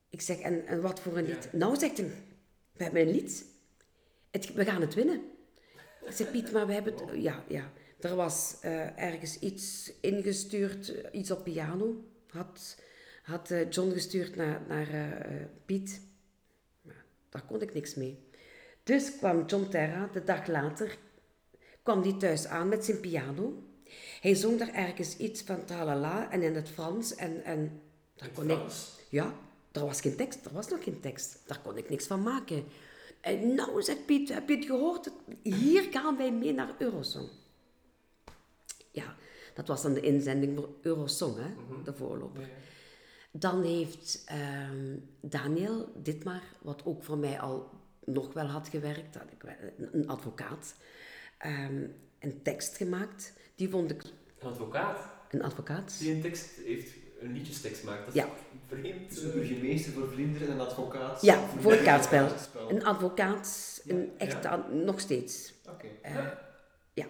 [0.09, 1.33] ik zeg, en, en wat voor een Ja.
[1.33, 1.53] lied?
[1.53, 2.11] Nou, zegt hij,
[2.71, 3.45] we hebben een lied.
[4.31, 5.21] Het, we gaan het winnen.
[6.05, 7.21] Ik zei, Piet, maar we hebben het...
[7.21, 7.71] Ja, ja.
[7.99, 8.57] Er was
[8.95, 12.03] ergens iets ingestuurd, iets op piano.
[12.29, 12.75] Had,
[13.29, 14.87] had eh, John gestuurd naar, naar
[15.65, 16.01] Piet.
[16.81, 18.19] Maar daar kon ik niks mee.
[18.83, 20.97] Dus kwam John Terra, de dag later,
[21.83, 23.63] kwam die thuis aan met zijn piano.
[24.21, 27.15] Hij zong daar ergens iets van tralala en in het Frans.
[27.15, 27.81] En, en
[28.15, 28.59] daar kon ik,
[29.09, 29.33] ja,
[29.71, 30.45] er was geen tekst.
[30.45, 31.39] Er was nog geen tekst.
[31.45, 32.63] Daar kon ik niks van maken.
[33.21, 35.11] En nou, zegt Piet, heb je het gehoord?
[35.43, 37.29] Hier gaan wij mee naar Eurosong.
[38.91, 39.15] Ja,
[39.53, 41.83] dat was dan de inzending voor Eurosong, hè, mhm.
[41.83, 42.49] de voorloper.
[43.31, 44.37] Dan heeft uh,
[45.19, 47.69] Daniel Ditmar, wat ook voor mij al
[48.05, 49.55] nog wel had gewerkt, had ik,
[49.91, 50.75] een advocaat,
[51.37, 51.83] ehm,
[52.19, 53.33] een tekst gemaakt.
[53.55, 54.03] Die vond ik...
[54.39, 55.09] Een advocaat?
[55.29, 55.99] Een advocaat.
[55.99, 58.05] Die een tekst heeft, een liedjestekst maakt.
[58.05, 58.27] Dat ja.
[58.67, 59.09] vreemd.
[59.09, 62.29] Dus een burgemeester voor vlinderen en een advocaat Ja, voor een kaartspel.
[62.69, 65.53] Een advocaat, een echt, nog steeds.
[65.69, 65.87] Oké.
[66.01, 66.27] Eh,
[66.93, 67.05] ja,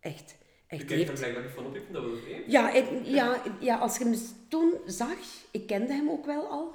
[0.00, 0.34] echt.
[0.66, 2.52] Echt, je kijkt er blijkbaar niet van op, ik vind dat wel vreemd.
[2.52, 2.74] Ja,
[3.04, 4.14] ja, ja, als je hem
[4.48, 5.18] toen zag,
[5.50, 6.74] ik kende hem ook wel al.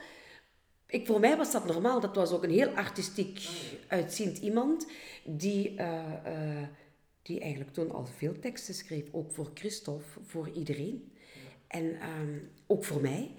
[0.88, 2.00] Ik, voor mij was dat normaal.
[2.00, 3.54] Dat was ook een heel artistiek ah,
[3.88, 4.88] uitziend iemand
[5.24, 6.64] die, uh,
[7.22, 9.06] die eigenlijk toen al veel teksten schreef.
[9.12, 11.14] Ook voor Christophe, voor iedereen.
[11.68, 13.32] En ehm, ook voor mij.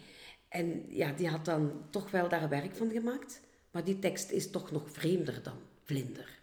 [0.49, 3.41] En ja, die had dan toch wel daar werk van gemaakt.
[3.71, 6.40] Maar die tekst is toch nog vreemder dan Vlinder.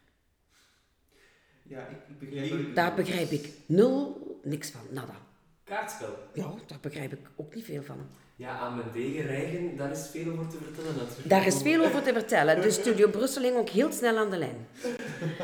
[1.69, 5.15] Ja, ik begrijp Daar begrijp ik nul, niks van, nada.
[5.63, 6.17] Kaartspel?
[6.33, 7.97] Ja, daar begrijp ik ook niet veel van.
[8.35, 11.29] Ja, aan mijn degen rijgen, daar is veel over te vertellen natuurlijk.
[11.29, 12.61] Daar is veel over te vertellen.
[12.61, 14.67] De Studio Brusseling ook heel snel aan de lijn.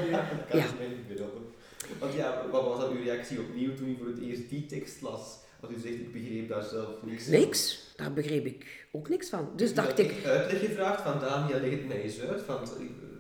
[0.10, 0.66] Ja, kan ja.
[2.00, 5.02] Want ja, wat was dan uw reactie opnieuw toen u voor het eerst die tekst
[5.02, 5.40] las?
[5.60, 7.34] Wat u zegt, ik begreep daar zelf niks van.
[7.34, 9.50] Niks, daar begreep ik ook niks van.
[9.56, 10.26] Dus dacht ik...
[10.26, 12.42] uitleg gevraagd van Daniel, leg het mij eens uit.
[12.42, 12.60] Van,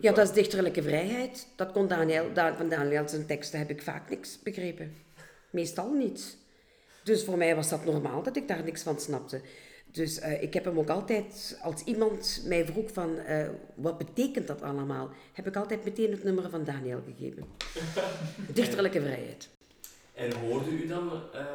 [0.03, 1.47] ja, dat is dichterlijke vrijheid.
[1.55, 2.25] Dat kon Daniel,
[2.57, 4.95] van Daniel zijn teksten heb ik vaak niks begrepen.
[5.49, 6.37] Meestal niet.
[7.03, 9.41] Dus voor mij was dat normaal dat ik daar niks van snapte.
[9.91, 14.47] Dus uh, ik heb hem ook altijd, als iemand mij vroeg van uh, wat betekent
[14.47, 17.45] dat allemaal, heb ik altijd meteen het nummer van Daniel gegeven.
[18.53, 19.49] Dichterlijke vrijheid.
[20.13, 21.11] En hoorde u dan,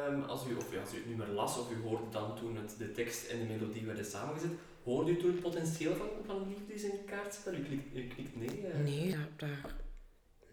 [0.09, 2.55] um, als, u, of ja, als u het nummer las, of u hoorde dan toen
[2.55, 4.51] het, de tekst en de melodie werden samengezet,
[4.83, 7.53] hoorde u toen het potentieel van, van liefdes in kaartspel?
[7.53, 8.47] U klikt, u klikt nee?
[8.47, 8.83] Uh.
[8.83, 9.75] Nee, daar...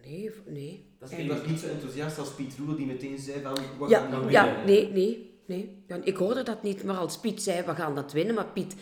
[0.05, 0.95] Nee, nee.
[0.99, 3.55] Dat is, was niet zo enthousiast als Piet Roel die meteen zei van...
[3.55, 5.41] We ja, gaan ja, nee, nee.
[5.45, 5.83] nee.
[5.87, 8.75] Ja, ik hoorde dat niet, maar als Piet zei, we gaan dat winnen, maar Piet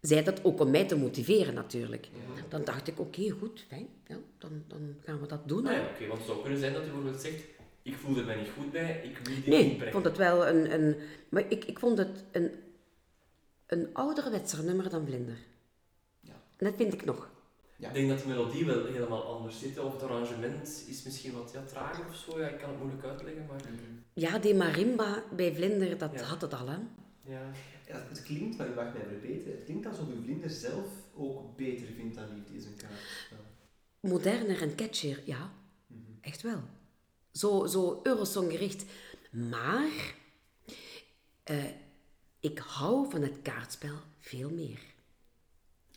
[0.00, 2.08] zei dat ook om mij te motiveren natuurlijk.
[2.48, 5.66] Dan dacht ik, oké, goed, fijn, ja, dan, dan gaan we dat doen.
[5.66, 7.44] Ah, ja, oké, want het zou kunnen zijn dat u bijvoorbeeld zegt,
[7.82, 10.46] ik voelde mij niet goed bij, ik wil dit nee, niet ik vond het wel
[10.46, 10.72] een...
[10.72, 10.96] een
[11.28, 12.50] maar ik, ik vond het een,
[13.66, 15.38] een ouderwetser nummer dan Vlinder.
[16.20, 16.34] Ja.
[16.56, 17.28] En dat vind ik nog.
[17.76, 17.88] Ja.
[17.88, 21.50] Ik denk dat de melodie wel helemaal anders zit, of het arrangement is misschien wat
[21.52, 23.60] ja, trager of zo, ja, ik kan het moeilijk uitleggen, maar...
[24.12, 26.76] Ja, die marimba bij Vlinder, dat had het al, hè.
[27.22, 27.52] Ja.
[27.86, 28.06] ja.
[28.08, 31.86] het klinkt, maar u mag mij verbeteren, het klinkt alsof u Vlinder zelf ook beter
[31.86, 32.92] vindt dan Liefde is een kaart.
[34.00, 35.52] Moderner en catchier, ja.
[35.86, 36.00] Mhm.
[36.20, 36.60] Echt wel.
[37.32, 38.84] Zo, zo Eurosong gericht.
[39.30, 40.14] Maar
[41.50, 41.64] uh,
[42.46, 44.80] ik hou van het kaartspel veel meer.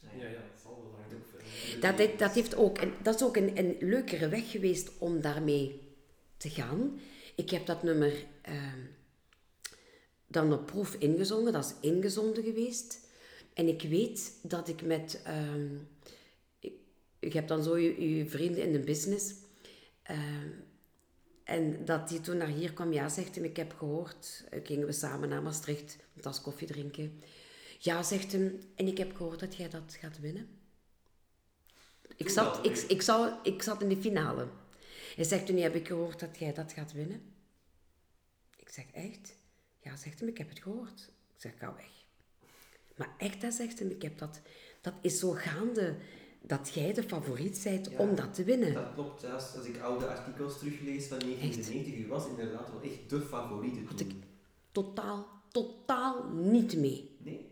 [0.02, 1.10] Ja, ja, dat zal wel lang
[1.80, 5.82] dat, dat, heeft ook, en dat is ook een, een leukere weg geweest om daarmee
[6.38, 7.00] te gaan.
[7.36, 8.14] Ik heb dat nummer
[8.50, 8.74] uh,
[10.28, 13.08] dan op proef ingezongen, dat is ingezonden geweest.
[13.54, 15.22] En ik weet dat ik met...
[15.28, 15.72] Uh,
[16.60, 16.74] ik,
[17.20, 19.34] ik, heb dan zo je, je vrienden in de business...
[20.12, 20.18] Uh,
[21.50, 24.86] en dat hij toen naar hier kwam, ja, zegt hij, ik heb gehoord, eh, gingen
[24.86, 27.22] we samen naar Maastricht, een tas koffie drinken.
[27.80, 30.48] Ja, zegt hij, en ik heb gehoord dat jij dat gaat winnen.
[32.16, 34.48] Ik zat, ik, ik, zou, ik zat in de finale.
[35.16, 37.22] Hij zegt, toen heb ik gehoord dat jij dat gaat winnen.
[38.56, 39.36] Ik zeg, echt?
[39.80, 41.12] Ja, zegt hij, ik heb het gehoord.
[41.36, 41.92] Ik zeg, ga weg.
[42.96, 44.42] Maar echt, dat zegt hij, ik heb dat...
[44.82, 45.96] Dat is zo gaande
[46.42, 48.74] dat jij de favoriet bent om dat te winnen.
[48.74, 49.26] Dat klopt.
[49.26, 53.80] Als, als ik oude artikels teruglees van 1990, u was inderdaad wel echt de favoriete
[53.86, 54.12] Had ik
[54.72, 57.18] totaal, totaal niet mee.
[57.18, 57.46] Nee?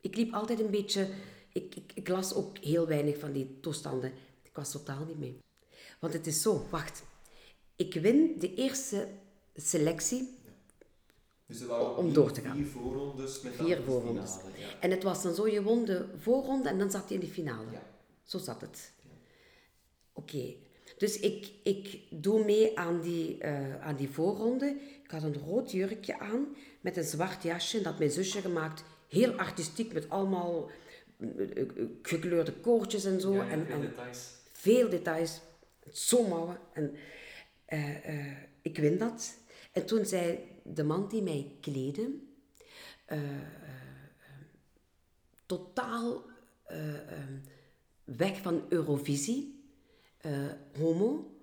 [0.00, 1.08] Ik liep altijd een beetje...
[1.52, 4.12] Ik, ik, ik las ook heel weinig van die toestanden.
[4.42, 5.38] Ik was totaal niet mee.
[6.00, 7.02] Want het is zo, wacht.
[7.76, 9.08] Ik win de eerste
[9.54, 10.28] selectie
[11.46, 12.56] dus er om door te gaan.
[12.56, 14.30] Vier voorrondes met Vier voorrondes.
[14.56, 14.80] ja.
[14.80, 17.26] En het was dan zo, je won de voorronde en dan zat je in de
[17.26, 17.70] finale.
[17.72, 17.82] Ja.
[18.26, 18.92] Zo zat het.
[20.12, 20.54] Oké.
[20.98, 24.76] Dus ik, ik doe mee aan die, uh, aan die voorronde.
[25.04, 27.80] Ik had een rood jurkje aan met een zwart jasje.
[27.80, 28.84] Dat mijn zusje gemaakt.
[29.08, 30.70] Heel artistiek met allemaal
[31.18, 31.68] uh,
[32.02, 33.34] gekleurde koortjes en zo.
[33.34, 34.34] Ja, en, veel details.
[34.52, 35.40] Veel details.
[35.92, 36.58] Zo mouwen.
[36.72, 36.96] En
[37.66, 39.38] eh, eh, ik win dat.
[39.72, 42.10] En toen zei de man die mij kleedde,
[43.04, 43.18] eh,
[45.46, 46.24] totaal
[48.06, 49.64] weg van Eurovisie,
[50.78, 51.36] homo.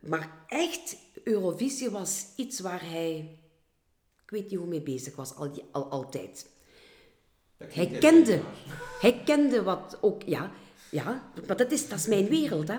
[0.00, 3.38] maar echt, Eurovisie was iets waar hij,
[4.22, 6.50] ik weet niet hoe mee bezig was, al, al altijd.
[7.56, 8.40] Hij kende,
[9.00, 10.52] hij kende wat ook, ja,
[10.90, 12.78] ja, maar dat is, dat is mijn wereld, hè.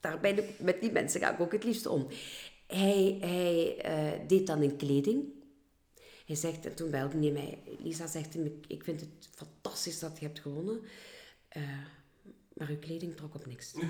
[0.00, 2.06] Daar ben ik, met die mensen ga ik ook het liefst om.
[2.66, 5.24] Hij, hij uh, deed dan in kleding.
[6.26, 9.98] Hij zegt, en toen belde hij mij, Lisa zegt hem, ik, ik vind het fantastisch
[9.98, 10.80] dat je hebt gewonnen,
[11.56, 11.62] uh,
[12.52, 13.72] maar uw kleding trok op niks.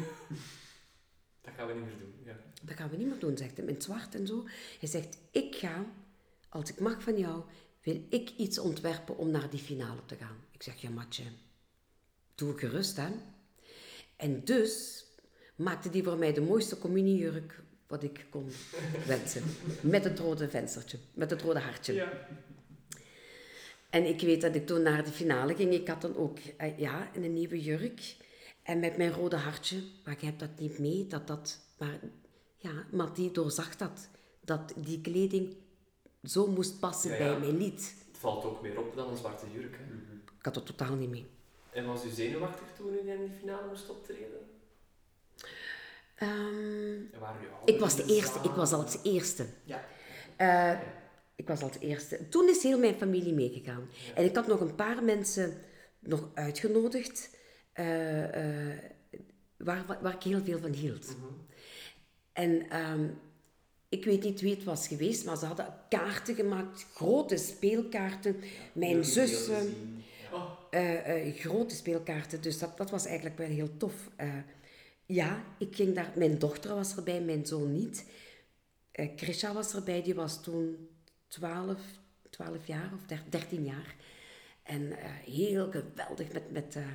[1.41, 2.37] Dat gaan we niet meer doen, ja.
[2.63, 4.45] Dat gaan we niet meer doen, zegt hij, in het zwart en zo.
[4.79, 5.87] Hij zegt, ik ga,
[6.49, 7.43] als ik mag van jou,
[7.83, 10.37] wil ik iets ontwerpen om naar die finale te gaan.
[10.51, 11.25] Ik zeg, ja matje,
[12.35, 13.09] doe gerust hè.
[14.17, 15.05] En dus
[15.57, 18.51] maakte die voor mij de mooiste communiejurk wat ik kon
[19.07, 19.43] wensen.
[19.81, 21.93] Met het rode venstertje, met het rode hartje.
[21.93, 22.29] Ja.
[23.97, 25.73] En ik weet dat ik toen naar de finale ging.
[25.73, 28.17] Ik had dan ook eh, ja, een nieuwe jurk.
[28.63, 29.83] En met mijn rode hartje.
[30.05, 31.07] Maar je hebt dat niet mee.
[31.07, 31.99] Dat dat, maar,
[32.57, 34.09] ja, maar die doorzag dat.
[34.41, 35.57] Dat die kleding
[36.23, 37.95] zo moest passen bij mijn lied.
[38.09, 39.77] Het valt ook meer op dan een zwarte jurk.
[39.77, 39.85] Hè?
[40.39, 41.27] Ik had het totaal niet mee.
[41.73, 44.39] En was u zenuwachtig toen u in die finale moest optreden?
[46.23, 47.11] Um,
[47.65, 48.39] ik was de eerste.
[48.43, 49.47] Ik was als eerste.
[49.65, 49.85] Ja.
[50.39, 50.81] Uh,
[51.37, 52.29] ik was als eerste.
[52.29, 53.89] Toen is heel mijn familie meegegaan.
[54.15, 55.55] En ik had nog een paar mensen
[55.99, 57.31] nog uitgenodigd
[57.75, 58.79] uh, uh,
[59.57, 61.17] waar, waar ik heel veel van hield.
[61.17, 61.47] Mm -hmm.
[62.33, 63.19] En um,
[63.89, 68.37] ik weet niet wie het was geweest, maar ze hadden kaarten gemaakt, grote speelkaarten.
[68.41, 69.49] Ja, Mijn zus,
[70.71, 74.11] uh, grote speelkaarten, dus dat, dat was eigenlijk wel heel tof.
[75.07, 76.13] Ja, ik ging daar...
[76.17, 78.05] Mijn dochter was erbij, mijn zoon niet.
[79.17, 80.89] Krisha was erbij, die was toen
[81.27, 81.81] 12,
[82.31, 83.97] 12 jaar of 13 jaar.
[84.63, 86.51] En uh, heel geweldig met...
[86.51, 86.87] met uh,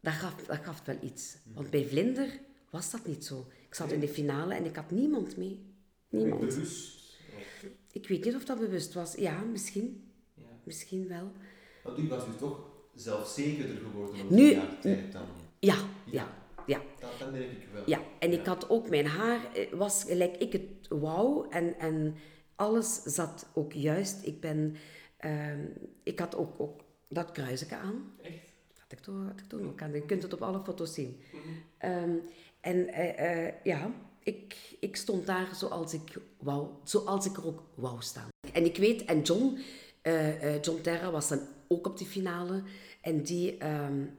[0.00, 1.36] dat, gaf, dat gaf wel iets.
[1.54, 3.46] Want bij Vlinder was dat niet zo.
[3.66, 5.74] Ik zat in de finale en ik had niemand mee.
[6.08, 6.40] Niemand.
[6.40, 7.00] Bewust?
[7.92, 9.14] Ik weet niet of dat bewust was.
[9.14, 10.12] Ja, misschien.
[10.34, 10.44] Ja.
[10.64, 11.32] Misschien wel.
[11.82, 15.26] Want u was u toch zelfzekerder geworden op nu, die tijd dan?
[15.58, 16.38] Ja, ja.
[16.66, 16.82] Ja.
[17.00, 17.82] Dat, dat merk ik wel.
[17.86, 22.14] Ja, en ik had ook, mijn haar eh, was gelijk ik het wou en, en
[22.60, 24.26] alles zat ook juist.
[24.26, 24.76] Ik ben,
[25.20, 25.52] uh,
[26.02, 28.12] ik had ook, ook dat kruisje aan.
[28.22, 28.52] Echt?
[28.78, 29.92] Had ik toen, had ik toen ook aan.
[29.92, 31.20] Je kunt het op alle foto's zien.
[31.32, 32.22] Mm um,
[32.60, 33.90] en uh, uh, ja,
[34.22, 38.28] ik, ik stond daar zoals ik wou, zoals ik er ook wou staan.
[38.52, 39.58] En ik weet, en John,
[40.62, 42.62] John Terra was dan ook op die finale.
[43.00, 44.16] En die, um,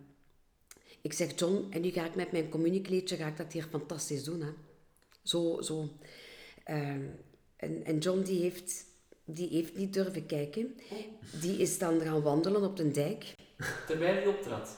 [1.02, 4.24] ik zeg, John, en nu ga ik met mijn communiekleedje, ga ik dat hier fantastisch
[4.24, 4.42] doen.
[4.42, 4.52] Hè?
[5.24, 5.90] Zo, zo.
[6.64, 7.06] Ehm,
[7.62, 8.86] en, en John die heeft,
[9.26, 10.80] die heeft niet durven kijken.
[11.42, 13.36] Die is dan gaan wandelen op de dijk.
[13.88, 14.78] Terwijl hij optrad.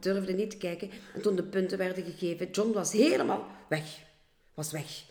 [0.00, 0.90] durfde niet te kijken.
[1.14, 4.02] En toen de punten werden gegeven, John was helemaal weg.
[4.54, 5.04] Was weg.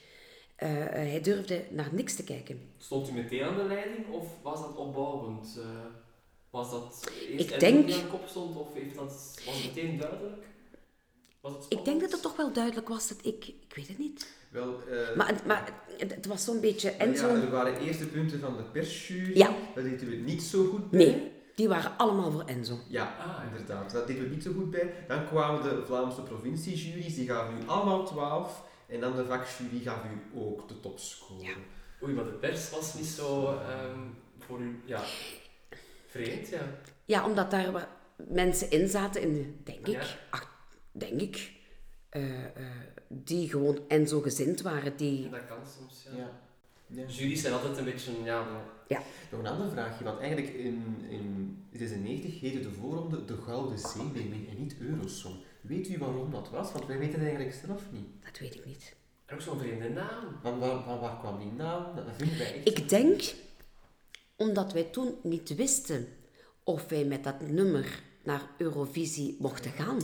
[0.60, 2.62] Uh, hij durfde naar niks te kijken.
[2.78, 5.56] Stond u meteen aan de leiding of was dat opbouwend?
[5.58, 5.66] Uh...
[6.50, 9.98] Was dat eerst ik denk, die aan kop stond of heeft dat, was het meteen
[9.98, 10.46] duidelijk?
[11.70, 13.48] Ik denk dat het toch wel duidelijk was dat ik...
[13.48, 14.28] Ik weet het niet.
[14.50, 16.90] Wel, uh, maar, maar het, was zo'n beetje...
[16.90, 17.28] En ja, zo...
[17.28, 19.38] er waren eerste punten van de persjury.
[19.38, 19.56] Ja.
[19.76, 21.06] Daar deden we niet zo goed bij.
[21.06, 22.80] Nee, die waren allemaal voor Enzo.
[22.88, 23.92] Ja, ah, inderdaad.
[23.92, 24.94] Dat deden we niet zo goed bij.
[25.08, 28.64] Dan kwamen de Vlaamse provinciejuries, die gaven u allemaal 12.
[28.88, 31.44] En dan de vakjury gaf u ook de topscore.
[31.44, 31.54] Ja.
[32.04, 34.82] Oei, maar de pers was niet zo um, voor u...
[34.86, 35.02] Ja.
[36.08, 36.62] Vreemd, ja.
[37.06, 40.53] Ja, omdat daar mensen in zaten, in, denk ik, ach,
[40.94, 41.52] denk ik,
[42.12, 42.46] uh, uh,
[43.08, 44.98] die gewoon Enzo gezind waren.
[44.98, 45.30] Die...
[45.30, 46.18] Dat kan soms, ja.
[46.18, 46.30] ja.
[46.88, 47.06] ja.
[47.06, 48.48] Juries zijn altijd een beetje, ja...
[48.88, 49.02] ja.
[49.32, 54.48] Nog een ander vraagje, want eigenlijk in, in 96 heette de voorronde de Gouden Zeemeermin
[54.50, 55.36] en niet Eurosong.
[55.62, 56.72] Weet u waarom dat was?
[56.72, 58.08] Want wij weten het eigenlijk zelf niet.
[58.26, 58.96] Dat weet ik niet.
[59.26, 60.26] En ook zo'n vreemde naam.
[60.42, 61.96] Van waar, van waar kwam die naam?
[61.96, 62.68] Dat vinden wij echt...
[62.68, 63.34] Ik denk
[64.36, 66.08] omdat wij toen niet wisten
[66.64, 70.00] of wij met dat nummer naar Eurovisie mochten gaan.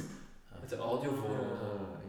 [0.69, 1.29] De audio voor.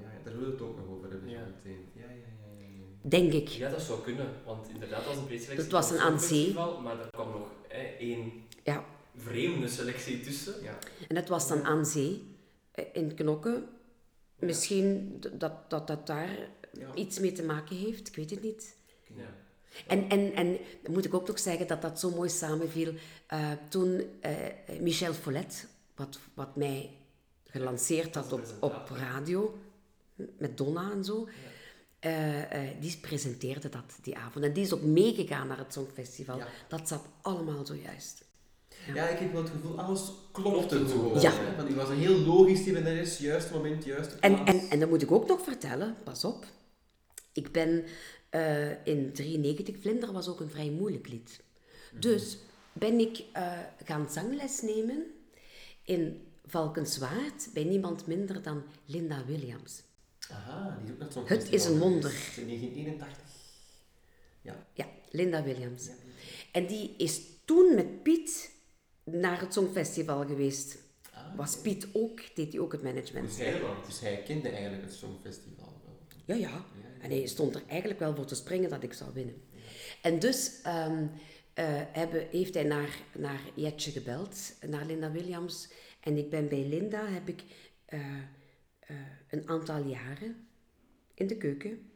[0.03, 1.40] ja, daar willen we het ook nog over hebben ja.
[1.40, 1.87] meteen.
[1.94, 3.49] Ja, ja, ja, ja, Denk ik.
[3.49, 5.62] Ja, dat zou kunnen, want inderdaad was een preselectie.
[5.62, 6.55] Het was een aan zee.
[6.55, 8.85] Maar er kwam nog hè, één ja.
[9.16, 10.62] vreemde selectie tussen.
[10.62, 10.79] Ja.
[11.09, 12.23] En dat was dan aan zee,
[12.92, 13.68] in Knokken.
[14.38, 16.49] Misschien dat dat, dat daar
[16.94, 18.77] iets mee te maken heeft, ik weet het niet.
[19.07, 19.35] Ja.
[19.87, 22.92] En, en, en dan moet ik ook nog zeggen dat dat zo mooi samenviel.
[23.33, 26.90] Uh, toen uh, Michel Follet, wat, wat mij
[27.50, 29.58] gelanceerd had op, op radio,
[30.38, 31.28] met Donna en zo.
[31.98, 34.44] Eh, eh, die presenteerde dat die avond.
[34.44, 36.36] En die is ook meegegaan naar het Songfestival.
[36.36, 36.46] Ja.
[36.68, 38.24] Dat zat allemaal zojuist.
[38.94, 41.20] Ja, ik heb wel het gevoel, alles klopte gewoon.
[41.20, 41.32] Ja.
[41.32, 41.56] hè.
[41.56, 44.50] Want u was een heel logisch die er is, juiste moment, juiste En, plaats.
[44.50, 46.46] en, en dan moet ik ook nog vertellen, pas op.
[47.32, 47.84] Ik ben
[48.30, 51.40] eh, in 93, Vlinder was ook een vrij moeilijk lied.
[51.98, 52.38] Dus
[52.72, 55.04] ben ik eh, gaan zangles nemen
[55.84, 59.82] in Valkenswaard bij niemand minder dan Linda Williams.
[60.30, 62.10] Aha, die is ook naar het Het is een wonder.
[62.36, 63.22] In 1981.
[64.40, 64.66] Ja.
[64.74, 65.86] Ja, Linda Williams.
[65.86, 65.92] Ja.
[66.52, 68.50] En die is toen met Piet
[69.04, 70.78] naar het Songfestival geweest.
[71.12, 71.60] Ah, Was.
[71.60, 73.28] Piet ook, deed hij ook het management.
[73.28, 75.98] Dus hij, dus hij kende eigenlijk het Songfestival wel.
[76.24, 76.64] Ja, ja.
[77.00, 79.42] En hij stond er eigenlijk wel voor te springen dat ik zou winnen.
[80.02, 81.06] En dus ehm,
[81.54, 85.68] eh, hebben, heeft hij naar, naar Jetje gebeld, naar Linda Williams.
[86.00, 87.42] En ik ben bij Linda, heb ik
[87.84, 88.16] eh,
[88.78, 88.96] eh,
[89.30, 90.48] een aantal jaren
[91.14, 91.90] in de keuken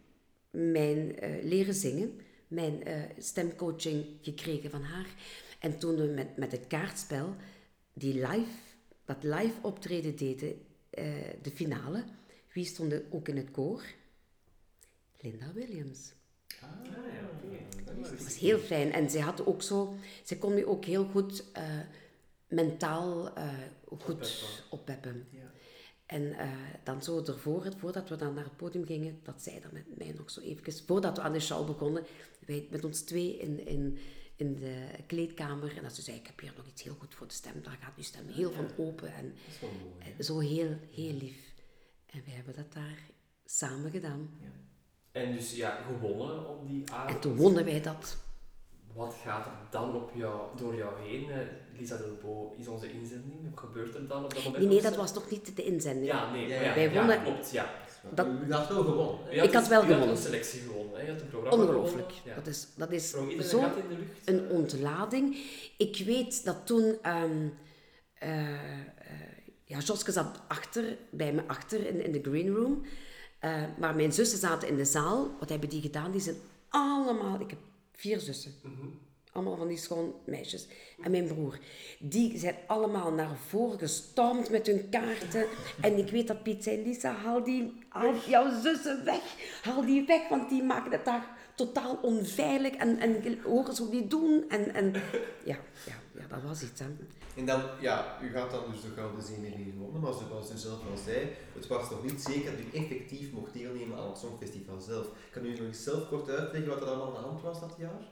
[0.51, 2.83] mijn, eh, leren zingen, mijn
[3.19, 5.07] stemcoaching gekregen van haar.
[5.59, 7.35] En toen we met, met het kaartspel
[7.93, 8.59] die live,
[9.05, 10.59] dat live optreden deden,
[11.43, 12.05] de finale,
[12.53, 13.85] wie stond er ook in het koor?
[15.21, 16.13] Linda Williams.
[16.61, 18.93] Ah, ja, dat was heel fijn.
[18.93, 19.95] En zij had ook zo...
[20.25, 21.45] Ze kon me ook heel goed
[22.55, 23.49] mentaal eh,
[23.89, 24.29] goed Oppeppen.
[24.71, 25.27] oppeppen.
[25.31, 25.51] Ja.
[26.07, 26.49] En eh,
[26.85, 30.15] dan zo ervoor, voordat we dan naar het podium gingen, dat zij er met mij
[30.17, 30.73] nog zo even...
[30.87, 32.05] Voordat we aan de show begonnen,
[32.47, 33.99] wij met ons twee in, in,
[34.37, 35.77] in de kleedkamer.
[35.77, 37.63] En dat ze zei, ik heb hier nog iets heel goed voor de stem.
[37.63, 39.15] Daar gaat uw stem heel van open.
[39.15, 40.13] En Dat is wel mooi.
[40.19, 41.53] eh, zo heel, heel lief.
[42.07, 42.99] En wij hebben dat daar
[43.45, 44.31] samen gedaan.
[45.13, 47.15] En dus ja, gewonnen op die avond.
[47.15, 48.17] En toen wonnen wij dat.
[48.95, 51.31] Wat gaat er dan op jou, door jou heen?
[51.31, 51.37] Eh,
[51.79, 53.51] Lisa Delbo is onze inzending.
[53.51, 54.65] Wat gebeurt er dan op dat moment?
[54.69, 56.07] Nee, dat was nog niet de inzending.
[56.07, 56.49] Ja, nee.
[56.49, 57.71] Ja, ja, wij ja, wonnen- klopt, ja.
[58.11, 59.33] dat- U had wel gewonnen.
[59.45, 60.09] Ik had wel je gewonnen.
[60.17, 60.95] een selectie gewonnen.
[60.99, 61.03] Hè?
[61.07, 62.13] Je had een programma Ongelooflijk.
[62.13, 62.23] gewonnen.
[62.25, 62.35] Ja.
[62.35, 64.29] Dat is, dat is Sprong iedereen zo gat in de lucht.
[64.29, 65.37] een ontlading.
[65.79, 66.99] Ik weet dat toen...
[67.03, 67.47] ehm
[68.15, 68.85] eh, eh,
[69.65, 72.83] ja, Joske zat achter, bij me achter in, in de green room.
[73.39, 75.31] Eh, maar mijn zussen zaten in de zaal.
[75.39, 76.11] Wat hebben die gedaan?
[76.11, 76.37] Die zijn
[76.69, 77.41] allemaal...
[77.41, 77.59] Ik heb
[77.95, 78.55] vier zussen.
[79.33, 80.67] Allemaal van die schoon meisjes.
[81.03, 81.59] En mijn broer.
[81.99, 85.47] Die zijn allemaal naar voren gestormd met hun kaarten.
[85.81, 89.23] En ik weet dat Piet zei, Lisa, haal, die, haal jouw zussen weg.
[89.63, 92.75] Haal die weg, want die maken het daar totaal onveilig.
[92.75, 94.45] En, en horen ze hoe die doen.
[94.49, 94.93] En, en
[95.45, 96.81] ja, ja, ja, dat was iets.
[96.81, 96.87] Hè.
[97.37, 100.81] En dan, ja, u gaat dan dus de Gouden Zeemeermin gewonnen, maar zoals u zelf
[100.91, 104.81] al zei, het was nog niet zeker dat u effectief mocht deelnemen aan het Songfestival
[104.81, 105.07] zelf.
[105.31, 107.75] Kan u nog eens zelf kort uitleggen wat er allemaal aan de hand was dat
[107.79, 108.03] jaar?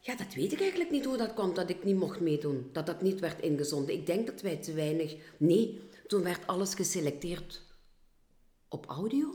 [0.00, 2.68] Ja, dat weet ik eigenlijk niet hoe dat kwam, dat ik niet mocht meedoen.
[2.72, 3.94] Dat dat niet werd ingezonden.
[3.94, 5.16] Ik denk dat wij te weinig...
[5.36, 7.62] Nee, toen werd alles geselecteerd
[8.68, 9.34] op audio.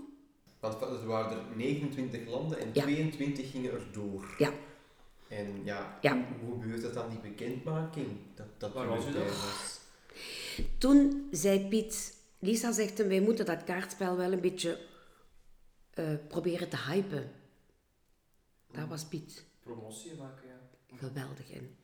[0.59, 2.81] Want er waren er 29 landen en Ja.
[2.83, 4.35] 22 gingen er door.
[4.37, 4.53] Ja.
[5.37, 6.13] En ja, Ja.
[6.39, 8.07] hoe hoe gebeurt het dan, die bekendmaking?
[8.35, 9.11] Dat, dat Waar was u?
[10.77, 14.79] Toen zei Piet, Lisa zegt hem, wij moeten dat kaartspel wel een beetje
[15.93, 17.31] eh, proberen te hypen.
[18.71, 20.97] Daar was Piet Promotie maken, ja.
[20.97, 21.75] geweldig in.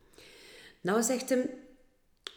[0.81, 1.49] Nou zegt hem,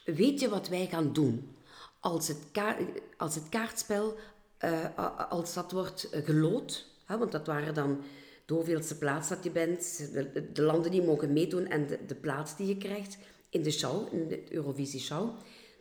[0.04, 1.56] weet je wat wij gaan doen?
[2.00, 2.78] Als het, ka-
[3.16, 4.16] als het kaartspel,
[4.58, 8.02] eh, als dat wordt eh, gelood, hè, want dat waren dan
[8.44, 12.14] de hoeveelste plaats dat je bent, de, de landen die mogen meedoen en de, de
[12.14, 15.30] plaats die je krijgt in de show, in de Eurovisie show,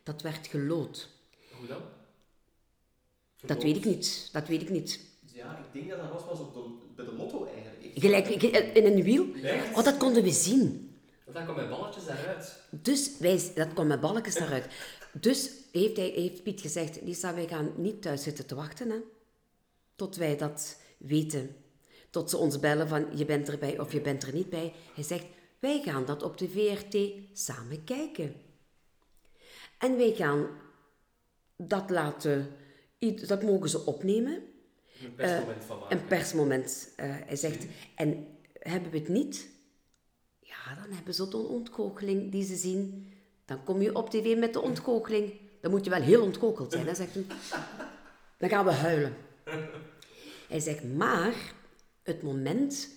[0.03, 1.09] dat werd gelood.
[1.57, 1.81] Hoe dan?
[3.45, 4.99] Dat weet ik niet, dat weet ik niet.
[5.33, 7.99] Ja, ik denk dat dat was, was op de, bij de lotto eigenlijk.
[7.99, 8.27] Gelijk
[8.75, 9.33] in een wiel.
[9.43, 9.77] Echt?
[9.77, 10.91] Oh, dat konden we zien.
[11.23, 12.59] Want dan komen balletjes daaruit.
[12.69, 14.67] Dus wij, dat kwam met balkjes daaruit.
[15.13, 18.97] Dus heeft, hij, heeft Piet gezegd, Lisa, wij gaan niet thuis zitten te wachten, hè.
[19.95, 21.55] Tot wij dat weten.
[22.11, 24.73] Tot ze ons bellen van, je bent erbij of je bent er niet bij.
[24.93, 25.25] Hij zegt,
[25.59, 26.97] wij gaan dat op de VRT
[27.33, 28.35] samen kijken.
[29.77, 30.47] En wij gaan
[31.55, 32.47] dat laten,
[33.27, 34.41] dat mogen ze opnemen.
[35.03, 35.97] Een persmoment van maken.
[35.97, 36.93] Een persmoment.
[36.95, 39.49] eh, hij zegt, en hebben we het niet?
[40.39, 43.09] Ja, dan hebben ze de ontgoocheling die ze zien.
[43.45, 45.33] Dan kom je op tv met de ontgoocheling.
[45.61, 47.25] Dan moet je wel heel ontgoocheld zijn, hè, zegt hij.
[48.37, 49.15] Dan gaan we huilen.
[50.47, 51.33] Hij zegt, maar
[52.03, 52.89] het moment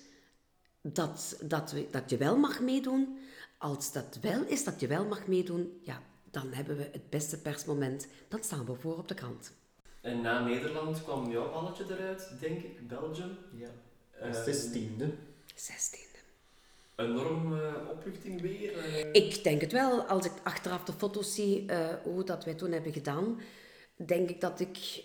[0.81, 3.19] dat, dat, we, dat je wel mag meedoen,
[3.59, 7.39] als dat wel is dat je wel mag meedoen, ja, dan hebben we het beste
[7.39, 8.07] persmoment.
[8.29, 9.53] Dan staan we voor op de krant.
[10.01, 13.37] En na Nederland kwam jouw balletje eruit, denk ik, Belgium.
[13.53, 13.69] Ja.
[14.21, 15.11] Eh, zestiende.
[15.55, 16.03] Zestiende.
[16.97, 18.79] Enorm eh, opluchting weer.
[18.79, 19.09] eh.
[19.13, 20.03] Ik denk het wel.
[20.03, 23.41] Als ik achteraf de foto's zie, eh, hoe dat wij toen hebben gedaan,
[23.97, 25.05] denk ik dat ik,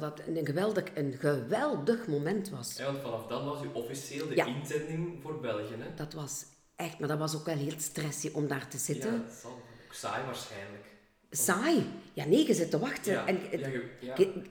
[0.00, 2.76] dat dat een geweldig, een geweldig moment was.
[2.76, 4.46] Ja, want vanaf dan was u officieel de Ja.
[4.46, 5.94] inzending voor België, hè?
[5.94, 6.44] Dat was
[6.76, 9.12] echt, maar dat was ook wel heel stressy om daar te zitten.
[9.12, 10.84] Ja, dat zal ook saai waarschijnlijk.
[11.30, 11.86] Saai.
[12.12, 13.12] Ja, nee, je zit te wachten.
[13.12, 13.40] Ja, En,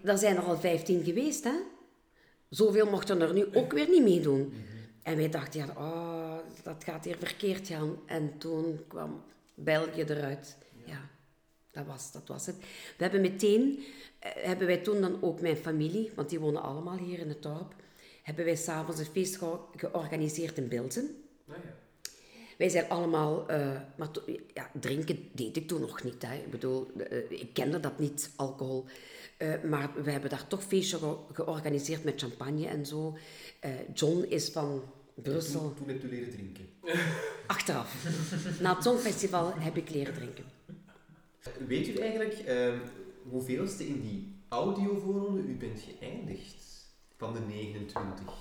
[0.03, 1.55] er zijn er al 15 geweest, hè?
[2.49, 4.39] Zoveel mochten er nu ook weer niet meedoen.
[4.47, 4.57] Mhm.
[5.03, 7.99] En wij dachten, ja, oh, dat gaat hier verkeerd gaan.
[8.05, 9.23] En toen kwam
[9.55, 10.57] België eruit.
[10.85, 11.09] Ja,
[11.75, 12.55] dat, was, dat was het.
[12.97, 13.83] We hebben meteen,
[14.19, 17.41] eh, hebben wij toen dan ook mijn familie, want die wonen allemaal hier in het
[17.43, 17.73] dorp,
[18.23, 21.15] hebben wij s'avonds een feest geo- georganiseerd in Bilzen.
[21.45, 21.73] Nou ja.
[22.57, 24.09] Wij zijn allemaal, eh, maar
[24.53, 26.21] ja, drinken deed ik toen nog niet.
[26.27, 26.35] Hè.
[26.35, 28.85] Ik bedoel, eh, ik kende dat niet, alcohol.
[29.69, 33.17] Maar we hebben daar toch feestje ge- georganiseerd met champagne en zo.
[33.93, 34.83] John is van
[35.15, 35.59] Brussel.
[35.59, 36.65] Toen, toen heb je leren drinken.
[37.47, 37.95] Achteraf.
[38.59, 40.43] Na het Songfestival heb ik leren drinken.
[41.67, 42.79] Weet u eigenlijk ehm,
[43.29, 46.63] hoeveelste in die audiovoorronde u bent geëindigd
[47.17, 48.33] van de 29?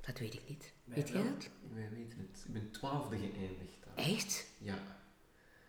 [0.00, 0.72] Dat weet ik niet.
[0.84, 1.48] Wij Weet jij dat?
[1.74, 2.44] Wij weten het.
[2.46, 4.04] Ik ben twaalfde geëindigd daar.
[4.06, 4.46] Echt?
[4.58, 4.96] Ja.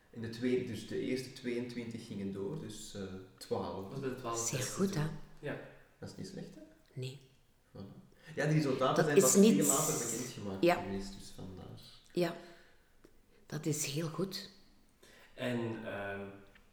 [0.10, 3.04] En de, tweede, dus de eerste 22 gingen door, dus eh
[3.38, 3.84] 12.
[3.84, 5.02] Dat was bij de 12 Zeer goed, toen.
[5.02, 5.08] hè?
[5.40, 5.60] Ja.
[6.00, 6.62] Dat is niet slecht, hè?
[6.94, 7.20] Nee.
[7.78, 8.08] Voilà.
[8.36, 10.76] Ja, die resultaten Dat zijn pas niet- veel later bekendgemaakt Ja.
[10.82, 11.66] geweest, dus vandaar.
[12.14, 12.36] Ja.
[13.46, 14.50] Dat is heel goed.
[15.40, 16.22] En ehm,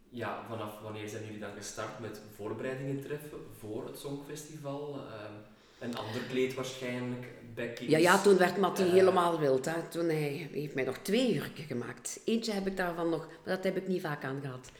[0.08, 4.94] ja, vanaf wanneer zijn jullie dan gestart met voorbereidingen treffen voor het Songfestival?
[4.94, 5.32] Ehm,
[5.78, 7.92] een ander kleed waarschijnlijk, backings.
[7.92, 9.64] Ja, ja, toen werd Mattie Eh, helemaal wild.
[9.64, 9.82] Hè.
[9.88, 12.20] Toen hij heeft mij nog twee jurken gemaakt.
[12.24, 14.70] Eentje heb ik daarvan nog, maar dat heb ik niet vaak aangehad.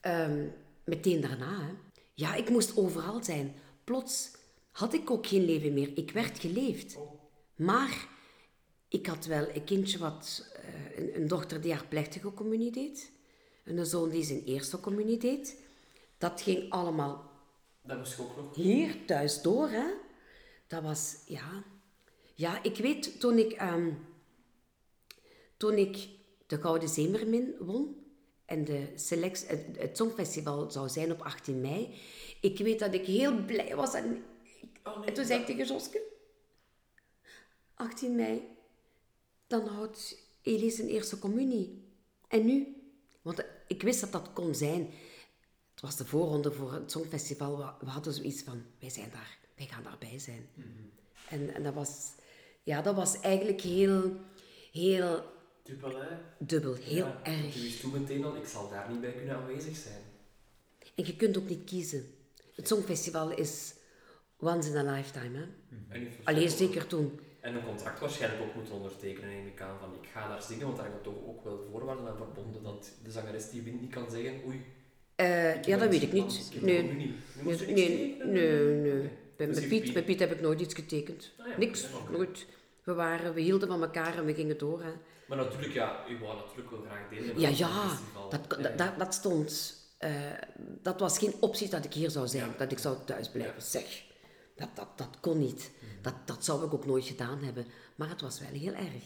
[0.00, 0.46] Ehm,
[0.84, 1.72] meteen daarna, hè.
[2.14, 3.54] Ja, ik moest overal zijn.
[3.84, 4.30] Plots
[4.70, 5.90] had ik ook geen leven meer.
[5.94, 6.96] Ik werd geleefd.
[6.96, 7.20] Oh.
[7.56, 8.08] Maar
[8.92, 10.50] ik had wel een kindje wat...
[10.54, 13.10] eh, een, een dochter die haar plechtige communie deed.
[13.64, 15.56] En een zoon die zijn eerste communie deed.
[16.18, 17.30] Dat ging allemaal
[17.82, 18.54] Dat ook nog.
[18.54, 19.84] hier thuis door, hè?
[20.66, 21.62] Dat was, ja.
[22.34, 23.90] Ja, ik weet toen ik, ehm,
[25.56, 26.08] toen ik
[26.46, 27.96] de Gouden Zeemermin won
[28.44, 31.94] en de select, het, het Songfestival zou zijn op 18 mei.
[32.40, 34.24] Ik weet dat ik heel blij was en,
[34.84, 36.02] Oh, nee, en toen zei ik tegen Joske,
[37.74, 38.42] 18 mei,
[39.52, 41.82] dan houdt Elie zijn eerste communie.
[42.28, 42.76] En nu?
[43.22, 44.90] Want ik wist dat dat kon zijn.
[45.70, 47.56] Het was de voorronde voor het Songfestival.
[47.56, 50.48] We, hadden zoiets van, wij zijn daar, wij gaan daarbij zijn.
[51.28, 52.12] en, en dat was,
[52.62, 54.16] ja, dat was eigenlijk heel,
[54.72, 55.24] heel
[55.62, 56.16] Dubbel, hè?
[56.38, 57.54] dubbel, heel Ja, erg.
[57.54, 60.02] Je wist toen meteen al, ik zal daar niet bij kunnen aanwezig zijn.
[60.94, 62.14] En je kunt ook niet kiezen.
[62.54, 63.74] Het Songfestival is
[64.38, 65.98] once in a lifetime, hè.
[65.98, 67.20] U Alleen zeker toen.
[67.42, 69.78] En een contract waarschijnlijk ook moeten ondertekenen, neem ik aan.
[69.80, 72.62] Van ik ga daar zingen, want daar hangen toch ook wel voorwaarden aan verbonden.
[72.62, 74.64] Dat de zangeres die wint niet kan zeggen: Oei.
[75.14, 76.50] Eh, ja, dat weet ik niet.
[76.54, 76.82] ik Nee.
[76.82, 77.14] Nu
[77.66, 79.08] nee, nee, nee.
[79.36, 81.32] Bij, Dus met, Piet, met Piet heb ik nooit iets getekend.
[81.38, 82.46] Ah ja, Niks, nooit.
[82.84, 84.82] We, waren, we hielden van elkaar en we gingen door.
[84.82, 84.90] Hè.
[85.26, 87.40] Maar natuurlijk, ja, u wou natuurlijk wel graag delen.
[87.40, 87.98] Ja, ja,
[88.30, 89.74] dat, Ja, dat, dat, stond...
[89.98, 90.10] eh,
[90.58, 92.54] dat was geen optie dat ik hier zou zijn, Ja.
[92.58, 93.62] dat ik zou thuis blijven.
[93.62, 94.02] Zeg,
[94.56, 95.70] dat, dat, dat kon niet.
[96.02, 97.66] Dat, dat zou ik ook nooit gedaan hebben.
[97.96, 99.02] Maar het was wel heel erg.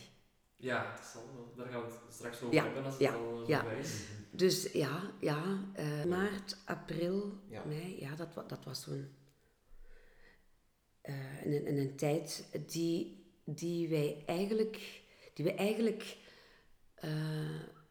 [0.56, 1.52] Ja, zal wel.
[1.56, 3.70] daar gaan we het straks over Ja, hebben als het ja, al eh, ja.
[3.70, 4.02] is.
[4.30, 7.64] Dus ja, ja eh, maart, april, Ja.
[7.64, 9.08] mei, ja, dat, dat was toen
[11.00, 15.02] eh, in, een- in een tijd die, die wij eigenlijk,
[15.34, 16.16] die we eigenlijk,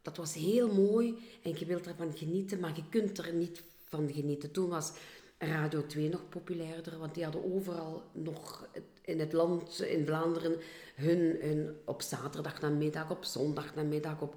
[0.02, 4.12] dat was heel mooi en je wilt ervan genieten, maar je kunt er niet van
[4.12, 4.50] genieten.
[4.50, 4.92] Toen was
[5.38, 8.68] Radio 2 nog populairder, want die hadden overal nog
[9.02, 10.56] in het land, in Vlaanderen,
[10.94, 14.36] hun, hun op zaterdag namiddag, op zondag namiddag, op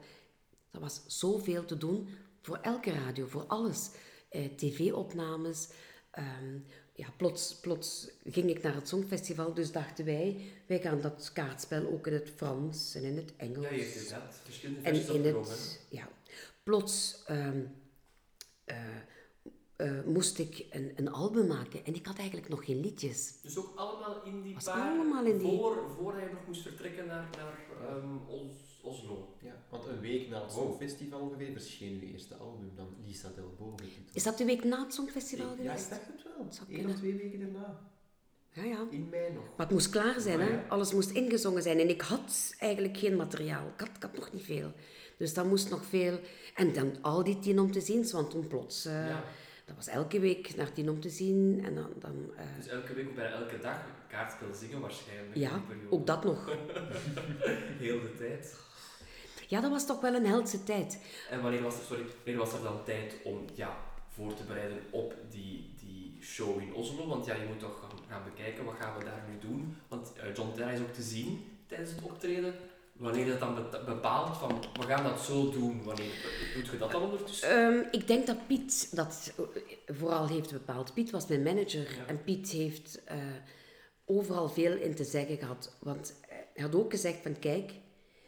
[0.71, 2.09] er was zoveel te doen
[2.41, 3.89] voor elke radio, voor alles.
[4.29, 5.69] Eh, TV-opnames.
[6.11, 6.59] ehm,
[6.93, 11.87] ja, plots, plots ging ik naar het Songfestival, dus dachten wij, wij gaan dat kaartspel
[11.87, 13.65] ook in het Frans en in het Engels.
[13.65, 16.09] Ja, je hebt inderdaad verschillende en in het, ja,
[16.63, 17.61] plots ehm,
[18.63, 18.77] eh,
[19.79, 23.33] eh, moest ik een, een album maken en ik had eigenlijk nog geen liedjes.
[23.41, 24.89] Dus ook allemaal in die Was paar...
[24.91, 29.35] allemaal in die- Voor, voor hij nog moest vertrekken naar, naar ehm, Os- Oslo.
[29.41, 30.51] Ja, want een week na het.
[30.51, 34.15] Songfestival ongeveer verscheen uw eerste album, dan Lisa Del Bo getiteld.
[34.15, 35.83] Is dat de week na het Songfestival Ja, geweest?
[35.83, 36.45] ik dacht het wel.
[36.45, 36.91] Eén kunnen.
[36.91, 37.79] of twee weken daarna.
[38.53, 38.87] Ja, ja.
[38.89, 39.43] In mei nog.
[39.43, 40.49] Maar het moest klaar zijn, hè?
[40.49, 40.65] ja.
[40.67, 41.79] alles moest ingezongen zijn.
[41.79, 43.67] En ik had eigenlijk geen materiaal.
[43.67, 44.71] Ik had, ik had nog niet veel.
[45.17, 46.19] Dus dat moest nog veel.
[46.55, 48.85] En dan al die tien om te zien, want toen plots.
[48.85, 49.23] eh, Ja.
[49.69, 51.61] Dat was elke week naar tien om te zien.
[51.65, 51.89] En dan.
[51.99, 55.35] dan eh, Dus elke week of bijna elke dag kaartspel zingen waarschijnlijk.
[55.35, 56.45] ja, die ook dat nog.
[57.85, 58.55] Heel de tijd.
[59.47, 60.99] Ja, dat was toch wel een heldse tijd.
[61.29, 63.77] En wanneer was er, sorry, wanneer was er dan tijd om ja,
[64.09, 67.07] voor te bereiden op die, die show in Oslo?
[67.07, 69.77] Want ja, je moet toch gaan, bekijken, wat gaan we daar nu doen?
[69.87, 72.53] Want uh, John Terra is ook te zien tijdens het optreden.
[72.99, 76.11] Wanneer dat dan bepaalt van, we gaan dat zo doen, wanneer
[76.55, 77.51] doet je dat dan ondertussen?
[77.51, 79.33] Um, ik denk dat Piet dat
[79.87, 80.93] vooral heeft bepaald.
[80.93, 83.15] Piet was mijn manager en Piet heeft uh,
[84.05, 85.75] overal veel in te zeggen gehad.
[85.79, 87.71] Want hij had ook gezegd van, kijk,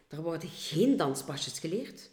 [0.08, 2.10] er worden geen danspasjes geleerd.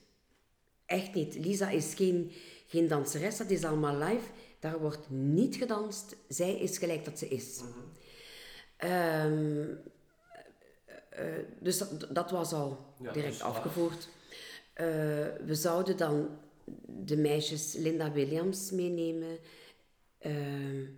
[0.87, 1.35] Echt niet.
[1.35, 2.33] Lisa is geen,
[2.67, 4.31] geen danseres, dat is allemaal live.
[4.61, 6.17] Daar wordt niet gedanst.
[6.29, 7.61] Zij is gelijk dat ze is.
[8.79, 8.93] Mhm.
[8.93, 9.81] um,
[11.19, 14.09] uh, dus dat, dat, was al direct afgevoerd.
[14.75, 14.87] Uh,
[15.45, 16.39] we zouden dan
[16.87, 19.39] de meisjes Linda Williams meenemen.
[20.21, 20.89] Uh,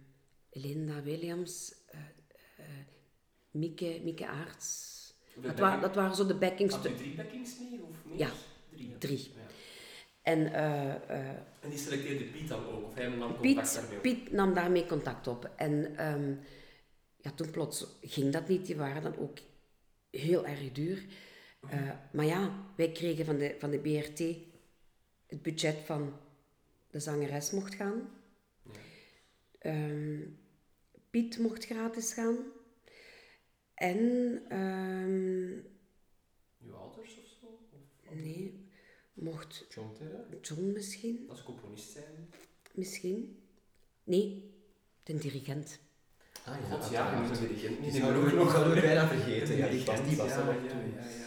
[0.50, 1.74] Linda Williams,
[3.50, 4.98] Mieke, Mieke Aarts.
[5.34, 6.74] Dat, wa dat, waren zo de backings.
[6.74, 8.18] Had u drie backings mee of meer?
[8.18, 8.30] Ja,
[8.70, 8.98] drie.
[8.98, 9.32] drie.
[10.22, 11.10] En, uh,
[11.60, 12.84] en die selecteerde Piet dan ook?
[12.84, 14.02] Of hij nam contact Piet, daarmee op?
[14.02, 15.50] Piet nam daarmee contact op.
[15.56, 16.40] En um,
[17.16, 18.66] ja, toen plots ging dat niet.
[18.66, 19.38] Die waren dan ook
[20.10, 21.04] heel erg duur.
[21.64, 24.18] Uh, maar ja, wij kregen van de, van de BRT
[25.26, 26.12] het budget van
[26.90, 28.10] de zangeres mocht gaan.
[29.62, 30.38] Um,
[31.10, 32.36] Piet mocht gratis gaan.
[33.74, 33.98] En...
[34.58, 35.64] Um,
[36.64, 37.46] Uw ouders of zo?
[37.46, 38.68] Of, nee,
[39.12, 39.66] mocht...
[39.68, 40.24] John Terra?
[40.42, 41.26] John misschien.
[41.28, 42.30] Als componist zijn?
[42.74, 43.42] Misschien.
[44.04, 44.54] Nee,
[45.02, 45.78] de dirigent.
[46.44, 47.82] Ah ja, God, ja, de dirigent.
[47.82, 49.56] Die zouden we nog hadden we bijna vergeten.
[49.56, 51.26] Ja, die, was, die was ja, ja, ja, ja,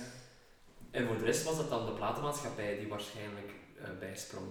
[0.91, 4.47] En voor de rest was het dan de platenmaatschappij die waarschijnlijk uh, bijsprong?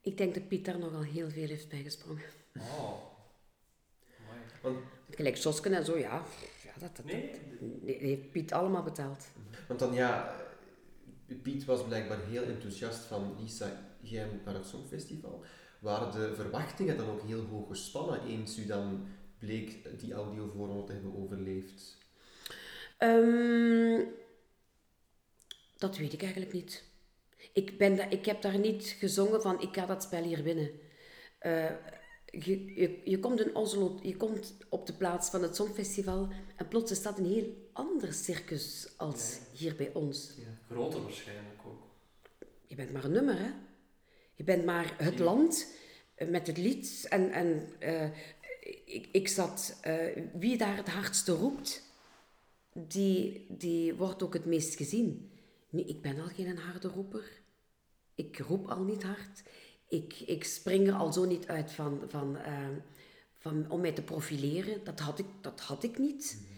[0.00, 2.22] Ik denk dat Piet daar nogal heel veel heeft bijgesprongen.
[2.54, 2.92] Oh.
[4.62, 4.78] Want,
[5.10, 6.22] Gelijk Sosken en zo, ja.
[6.64, 7.30] ja dat, dat, nee?
[7.60, 9.26] dat, heeft Piet allemaal betaald.
[9.68, 10.36] Want dan ja,
[11.42, 13.70] Piet was blijkbaar heel enthousiast van Lisa,
[14.00, 15.44] jij moet naar het Songfestival.
[15.78, 19.06] Waren de verwachtingen dan ook heel hoog gespannen eens u dan
[19.38, 21.96] bleek die audiovorm te hebben overleefd?
[22.98, 24.08] Um,
[25.76, 26.84] dat weet ik eigenlijk niet.
[27.52, 30.70] Ik, ben da ik heb daar niet gezongen van ik ga dat spel hier winnen.
[31.42, 31.70] Uh,
[32.24, 36.68] je, je, je, komt in Oslo, je komt op de plaats van het Songfestival en
[36.68, 40.34] plots is dat een heel ander circus als hier bij ons.
[40.36, 41.82] Ja, groter waarschijnlijk ook.
[42.66, 43.50] Je bent maar een nummer, hè?
[44.38, 45.74] Je bent maar het land
[46.14, 47.06] eh, met het lied.
[47.08, 48.08] En, en uh,
[48.84, 51.82] ik, ik zat, uh, wie daar het hardste roept,
[52.72, 55.30] die, die wordt ook het meest gezien.
[55.70, 57.40] Nu, ik ben al geen harde roeper.
[58.14, 59.42] Ik roep al niet hard
[59.88, 62.68] ik, ik spring er al zo niet uit van, van, uh,
[63.38, 64.84] van, om mij te profileren.
[64.84, 66.38] Dat had ik, dat had ik niet.
[66.38, 66.56] -hmm.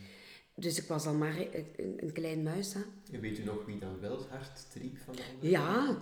[0.55, 1.37] Dus ik was al maar
[1.77, 2.75] een, een klein muis.
[2.75, 2.81] Hè.
[3.13, 5.51] En weet u nog wie dan wel het hart triep van de andere?
[5.51, 5.99] Ja,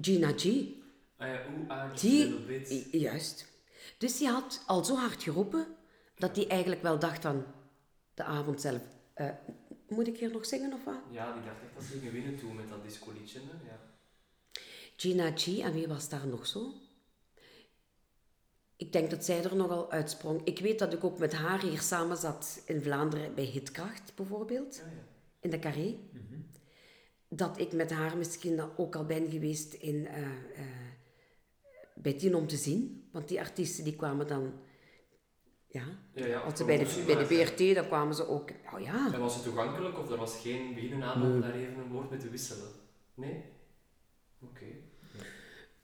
[0.00, 0.44] Gina G.
[1.68, 3.46] Ah die, Juist.
[3.98, 5.66] Dus die had al zo hard geroepen,
[6.16, 7.44] dat hij eigenlijk wel dacht van
[8.14, 8.80] de avond zelf...
[9.16, 9.28] Uh,
[9.88, 11.00] moet ik hier nog zingen of wat?
[11.10, 13.40] Ja, die dacht echt dat ze gingen winnen toen met dat disco-liedje.
[13.40, 13.80] Ja.
[14.96, 15.58] Gina G.
[15.58, 16.72] En wie was daar nog zo?
[18.76, 20.40] Ik denk dat zij er nogal uitsprong.
[20.44, 24.82] Ik weet dat ik ook met haar hier samen zat in Vlaanderen bij Hitkracht bijvoorbeeld.
[24.86, 25.04] Oh ja.
[25.40, 25.98] In de Carré.
[26.12, 26.46] Mm -hmm.
[27.28, 30.28] Dat ik met haar misschien ook al ben geweest in, uh, uh,
[31.94, 33.08] bij Tien om te zien.
[33.12, 34.52] Want die artiesten die kwamen dan...
[35.66, 35.84] Ja,
[36.14, 38.50] ja, ja als ze bij de, bij de BRT, dan kwamen ze ook...
[38.74, 39.12] Oh ja.
[39.12, 42.18] En was het toegankelijk of er was geen beginnen om daar even een woord mee
[42.18, 42.68] te wisselen?
[43.14, 43.44] Nee?
[44.40, 44.64] Oké.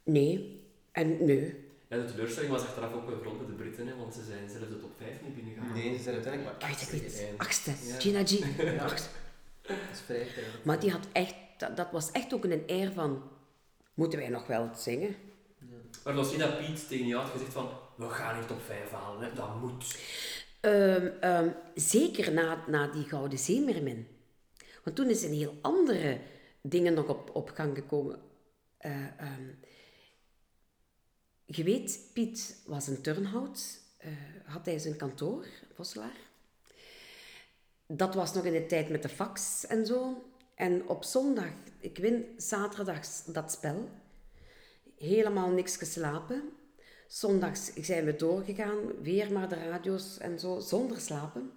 [0.03, 0.65] Nee.
[0.93, 1.69] En nee.
[1.89, 4.51] Ja, de teleurstelling was achteraf ook wel groot bij de Britten, hè, want ze zijn
[4.51, 5.73] zelfs de top 5 niet binnengegaan.
[5.73, 7.27] Nee, ze zijn uiteindelijk maar Ik weet het niet.
[7.37, 7.71] Achtste.
[7.71, 8.01] Ja.
[8.01, 8.31] Gina G.
[9.63, 9.77] Ja.
[9.77, 10.27] Dat is vrij
[10.65, 13.23] Maar die had echt, dat, dat, was echt ook een eer van,
[13.95, 15.17] moeten wij nog wel zingen?
[16.05, 18.91] Maar was niet dat Piet tegen je had gezegd van, we gaan hier top 5
[18.91, 19.35] halen, hè?
[19.35, 19.99] dat moet.
[20.61, 24.07] Um, um, zeker na, na die Gouden Zeemermin.
[24.85, 26.21] Want toen is een heel andere
[26.63, 28.21] dingen nog op, op gang gekomen.
[28.81, 29.59] Uh, um,
[31.45, 33.81] je weet, Piet was een turnhout.
[34.05, 34.13] Uh,
[34.45, 36.17] had hij zijn kantoor, Vosselaar.
[37.87, 40.25] Dat was nog in de tijd met de fax en zo.
[40.55, 43.89] En op zondag, ik win zaterdags dat spel.
[45.01, 46.53] Helemaal niks geslapen.
[47.07, 51.51] Zondags zijn we doorgegaan, weer maar de radio's en zo, zonder slapen.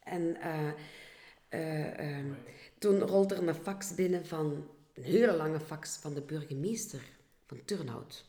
[0.00, 0.72] En uh,
[1.50, 2.34] uh, uh,
[2.78, 7.02] toen rolde er een fax binnen van, een hele lange fax van de burgemeester
[7.46, 8.24] van Turnhout.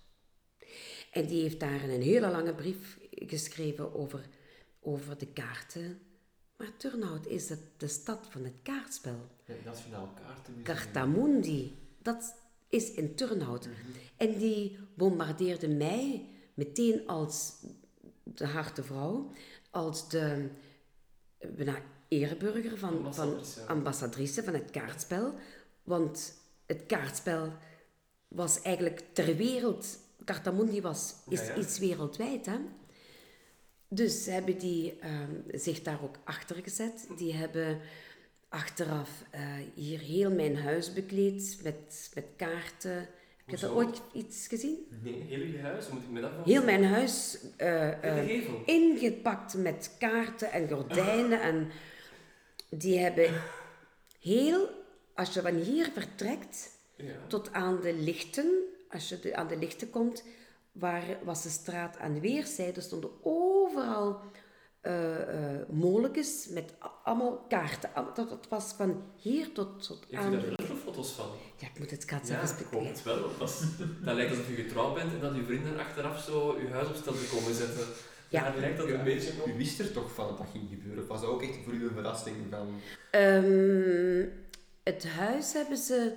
[1.11, 4.25] En die heeft daar een hele lange brief geschreven over,
[4.79, 5.99] over de kaarten.
[6.57, 9.27] Maar Turnhout is het, de stad van het kaartspel.
[9.45, 10.75] Ja, Nationaal Kaartenmuseum.
[10.75, 12.35] Cartamundi, dat
[12.69, 13.65] is in Turnhout.
[13.65, 13.75] Mhm.
[14.17, 17.53] En die bombardeerde mij meteen als
[18.23, 19.31] de harte vrouw,
[19.69, 20.49] als de
[21.37, 23.59] eh, bijna ereburger van, Ambassadrice.
[23.59, 25.33] van ambassadrice van het kaartspel.
[25.83, 26.33] Want
[26.65, 27.53] het kaartspel
[28.27, 31.55] was eigenlijk ter wereld, Cartamundi was, is Ja, ja.
[31.55, 32.45] iets wereldwijd.
[32.45, 32.57] Hè?
[33.87, 37.07] Dus hebben die ehm, zich daar ook achter gezet.
[37.17, 37.79] Die hebben
[38.49, 39.41] achteraf eh,
[39.73, 42.95] hier heel mijn huis bekleed met, met kaarten.
[43.45, 43.75] Heb je dat Hoezo?
[43.87, 44.77] ooit iets gezien?
[45.03, 49.95] Nee, heel je huis, moet ik me dat Heel mijn huis eh, eh, ingepakt met
[49.99, 51.41] kaarten en gordijnen.
[51.41, 51.69] En
[52.69, 53.41] die hebben
[54.21, 54.69] heel,
[55.15, 57.13] als je van hier vertrekt Ja.
[57.27, 58.51] tot aan de lichten,
[58.89, 60.23] als je de- aan de lichten komt,
[60.71, 64.21] waar was de straat aan weerszijden, stonden overal
[64.81, 67.89] eh eh molens met a- allemaal kaarten.
[67.95, 70.31] Dat, dat was van hier tot, tot Heeft u aan...
[70.31, 71.25] daar zelf nog foto's van?
[71.57, 72.79] Ja, ik moet het kaatsen Ja, eens ik bekijken.
[72.87, 73.37] hoop het wel.
[73.39, 73.59] Dat, is,
[74.05, 76.95] dat lijkt alsof je getrouwd bent en dat je vrienden achteraf zo je huis op
[76.95, 77.87] stel te komen zetten.
[78.29, 78.43] Ja.
[78.43, 79.47] Daar lijkt dat een Ja, beetje op.
[79.47, 81.03] U wist er toch van dat dat ging gebeuren?
[81.03, 82.79] Of was dat ook echt voor u een verrassing van...
[83.11, 84.25] Ehm,
[84.83, 86.13] het huis hebben ze...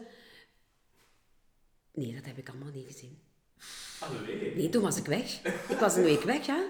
[1.94, 3.18] Nee, dat heb ik allemaal niet gezien.
[4.00, 4.54] Allee.
[4.54, 5.44] Nee, toen was ik weg.
[5.68, 6.62] Ik was een week weg, hè.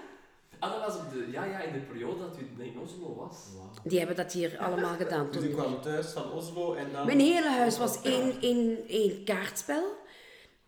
[0.63, 3.37] Ah, dat was op de, ja, ja, in de periode dat u in Oslo was.
[3.83, 5.31] Die hebben dat hier allemaal gedaan.
[5.31, 5.55] Dus u Toen...
[5.55, 7.05] kwam thuis van Oslo en dan...
[7.05, 9.83] Mijn hele huis was één, één, één kaartspel.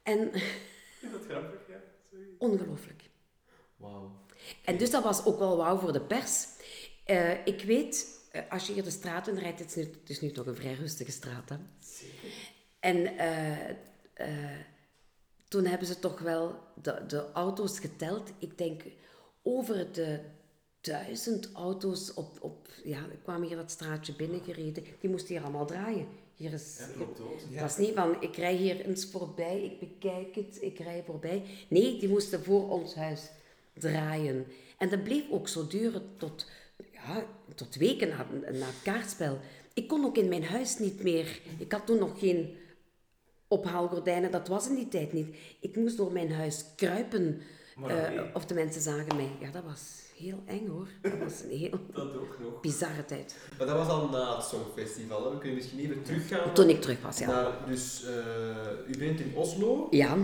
[0.04, 0.34] En
[1.06, 1.76] Is dat grappig, ja?
[2.10, 2.26] Sorry.
[2.38, 3.04] ongelooflijk.
[3.78, 4.12] Wauw.
[4.66, 6.46] En dus dat was ook wel wauw voor de pers.
[7.06, 10.10] Eh, ik weet, eh, als je hier de straat in rijdt, het is nu, het
[10.10, 11.56] is nu toch een vrij rustige straat, hè.
[11.80, 12.30] Zeker.
[12.80, 13.70] En eh,
[14.14, 14.60] eh,
[15.48, 18.32] toen hebben ze toch wel de, de auto's geteld.
[18.39, 18.82] Ik denk
[19.48, 20.20] over de
[20.82, 24.84] duizend auto's op, op, ja, kwamen hier dat straatje binnengereden.
[25.00, 26.08] Die moesten hier allemaal draaien.
[26.36, 27.06] Hier is, Ja,
[27.52, 31.43] het was niet van, ik rij hier eens voorbij, ik bekijk het, ik rij voorbij.
[31.68, 33.30] Nee, die moesten voor ons huis
[33.74, 34.46] draaien.
[34.78, 36.50] En dat bleef ook zo duren tot,
[36.91, 37.26] ja,
[37.56, 39.39] tot weken na, na het kaartspel.
[39.74, 41.41] Ik kon ook in mijn huis niet meer.
[41.58, 42.58] Ik had toen nog geen
[43.48, 45.36] ophaalgordijnen, dat was in die tijd niet.
[45.60, 47.41] Ik moest door mijn huis kruipen.
[47.84, 49.32] Eh, of de mensen zagen mij.
[49.40, 50.88] Ja, dat was heel eng hoor.
[51.02, 52.62] Dat was een heel Dat ook nog.
[52.62, 53.38] bizarre tijd.
[53.58, 55.24] Maar dat was al na het Songfestival.
[55.26, 55.30] Hè?
[55.32, 56.54] We kunnen misschien even teruggaan.
[56.54, 57.28] Toen ik terug was, ja.
[57.28, 59.88] naar- dus eh, u bent in Oslo.
[59.90, 60.18] Ja,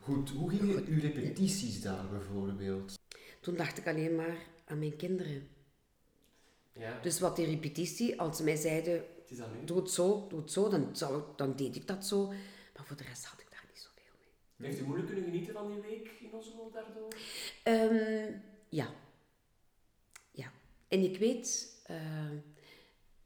[0.00, 2.98] Goed, hoe gingen uw repetities daar bijvoorbeeld?
[3.40, 5.48] toen dacht ik alleen maar aan mijn kinderen.
[6.72, 9.04] Ja, Dus wat die repetitie, als ze mij zeiden,
[9.64, 12.26] doe het zo, doe het zo, dan, zou, dan deed ik dat zo.
[12.76, 14.30] Maar voor de rest had ik daar niet zoveel mee.
[14.62, 17.14] Heeft u moeilijk kunnen genieten van die week in Oslo daardoor?
[17.62, 18.32] Ehm,
[18.68, 18.94] ja.
[20.30, 20.52] Ja.
[20.88, 22.32] En ik weet, eh,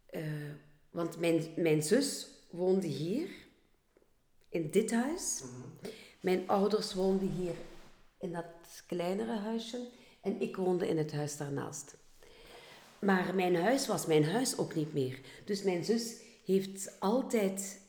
[0.06, 0.52] eh,
[0.90, 3.28] want mijn, mijn zus woonde hier,
[4.48, 5.42] in dit huis.
[6.20, 7.54] Mijn ouders woonden hier
[8.18, 9.88] in dat kleinere huisje
[10.20, 11.96] en ik woonde in het huis daarnaast.
[12.98, 15.20] Maar mijn huis was mijn huis ook niet meer.
[15.44, 17.81] Dus mijn zus heeft altijd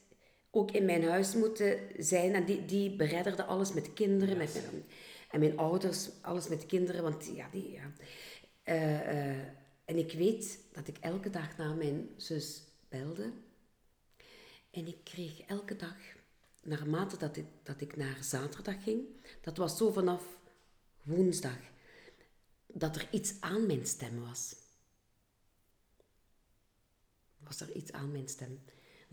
[0.56, 2.34] ook in mijn huis moeten zijn.
[2.34, 4.38] En die, die beredderde alles met kinderen.
[4.38, 4.84] Met mijn,
[5.30, 7.04] en mijn ouders, alles met kinderen.
[7.04, 7.72] Want ja, die...
[7.72, 7.92] Ja.
[8.64, 9.48] Eh, eh,
[9.86, 13.32] en ik weet dat ik elke dag naar mijn zus belde.
[14.72, 15.98] En ik kreeg elke dag,
[16.62, 19.02] naarmate dat ik, dat ik naar zaterdag ging,
[19.42, 20.24] dat was zo vanaf
[21.02, 21.58] woensdag,
[22.68, 24.56] dat er iets aan mijn stem was.
[27.38, 28.64] Was er iets aan mijn stem.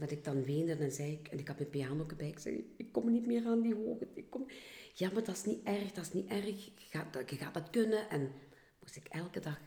[0.01, 2.74] Dat ik dan weende en zei ik, en ik had mijn piano erbij, ik zei,
[2.76, 4.09] ik kom niet meer aan die hoogte.
[4.14, 4.46] Ik kom...
[4.94, 7.70] Ja, maar dat is niet erg, dat is niet erg, je gaat, je gaat dat
[7.70, 8.11] kunnen.
[8.11, 8.32] En
[8.80, 9.61] moest ik elke dag,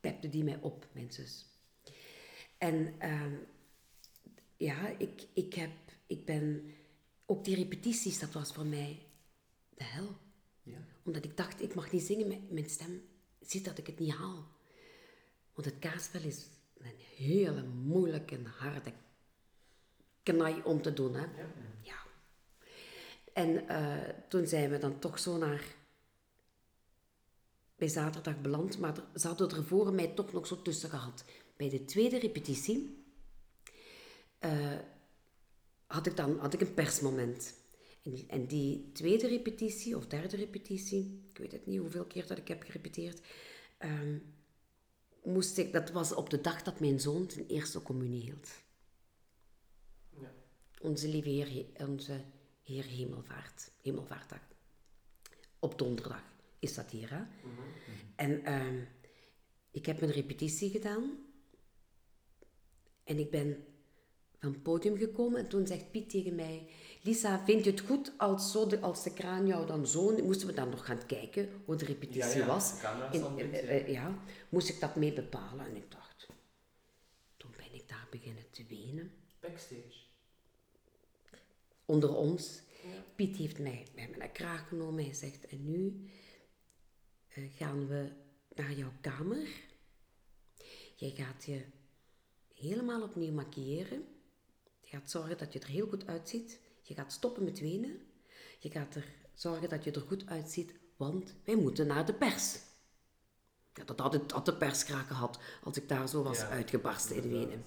[0.00, 1.46] pepte die mij op, mijn zus.
[2.58, 3.34] En ehm,
[4.56, 5.70] ja, ik, ik, heb,
[6.06, 6.74] ik ben...
[7.26, 9.06] Ook die repetities, dat was voor mij
[9.74, 10.16] de hel.
[10.62, 10.86] Ja.
[11.02, 13.02] Omdat ik dacht, ik mag niet zingen met mijn stem.
[13.40, 14.46] Ziet dat ik het niet haal.
[15.54, 16.46] Want het kaartspel is
[16.78, 18.92] een hele moeilijke en harde
[20.22, 21.14] knaai om te doen.
[21.14, 21.26] Hè?
[21.82, 21.96] Ja.
[23.32, 25.78] En eh, toen zijn we dan toch zo naar...
[27.76, 31.24] Bij zaterdag beland, maar er, ze hadden er voor mij toch nog zo tussen gehad.
[31.56, 33.04] Bij de tweede repetitie
[34.38, 34.78] eh,
[35.86, 37.54] had, ik dan, had ik een persmoment.
[38.02, 42.26] En die, en die tweede repetitie, of derde repetitie, ik weet het niet hoeveel keer
[42.26, 43.20] dat ik heb gerepeteerd,
[43.78, 44.18] ehm,
[45.22, 48.48] moest ik, dat was op de dag dat mijn zoon zijn eerste communie hield.
[50.82, 52.20] Onze lieve Heer, onze
[52.62, 54.40] Heer Hemelvaart, Hemelvaartdag.
[55.58, 56.22] Op donderdag
[56.58, 57.22] is dat hier, hè?
[58.16, 58.80] En ehm,
[59.70, 61.18] ik heb mijn repetitie gedaan.
[63.04, 63.64] En ik ben
[64.38, 66.68] van het podium gekomen en toen zegt Piet tegen mij...
[67.02, 70.22] Lisa, vind je het goed als, zo de, als de kraan jou dan zo...
[70.22, 72.80] Moesten we dan nog gaan kijken hoe de repetitie Ja, ja, was.
[73.36, 74.18] eh, ja,
[74.48, 75.66] moest ik dat mee bepalen.
[75.66, 76.26] En ik dacht...
[77.36, 79.12] Toen ben ik daar beginnen te wenen.
[79.40, 79.99] Backstage.
[81.90, 82.62] Onder ons.
[82.82, 83.02] Ja.
[83.14, 85.04] Piet heeft mij bij mijn kraag genomen.
[85.04, 86.10] Hij zegt, en nu
[87.28, 88.12] eh, gaan we
[88.54, 89.48] naar jouw kamer.
[90.96, 91.64] Jij gaat je
[92.54, 94.04] helemaal opnieuw maquilleren.
[94.80, 96.60] Je gaat zorgen dat je er heel goed uitziet.
[96.82, 98.00] Je gaat stoppen met wenen.
[98.58, 102.58] Je gaat er zorgen dat je er goed uitziet, want wij moeten naar de pers.
[103.74, 107.28] Ja, dat had, de pers graag gehad als ik daar zo was Ja, uitgebarsten in
[107.30, 107.64] wenen.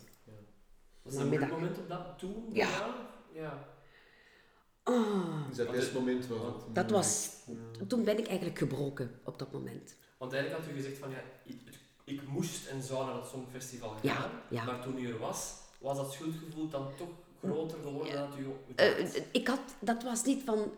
[1.02, 2.50] Was dat een moment op dat toen?
[2.54, 3.08] Ja.
[3.34, 3.82] Ja.
[4.84, 6.40] Dus dat het- moment was
[6.74, 7.30] dat was...
[7.88, 9.96] Toen ben ik eigenlijk gebroken op dat moment.
[10.18, 11.60] Want eigenlijk had u gezegd van ja, ik,
[12.04, 14.00] ik moest en zou naar het Songfestival gaan.
[14.02, 14.64] Ja, ja.
[14.64, 17.10] Maar toen u er was, was dat schuldgevoel dan toch
[17.44, 19.22] groter geworden dan u Eh, dacht?
[19.32, 20.72] ik had, dat was niet van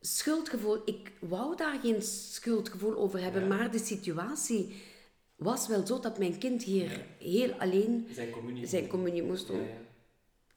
[0.00, 0.82] schuldgevoel.
[0.84, 3.48] Ik wou daar geen schuldgevoel over hebben, Ja.
[3.48, 4.82] maar de situatie
[5.36, 6.98] was wel zo dat mijn kind hier Ja.
[7.18, 8.66] heel alleen zijn communie.
[8.66, 9.56] zijn communie moest doen.
[9.60, 9.74] Ja, ja.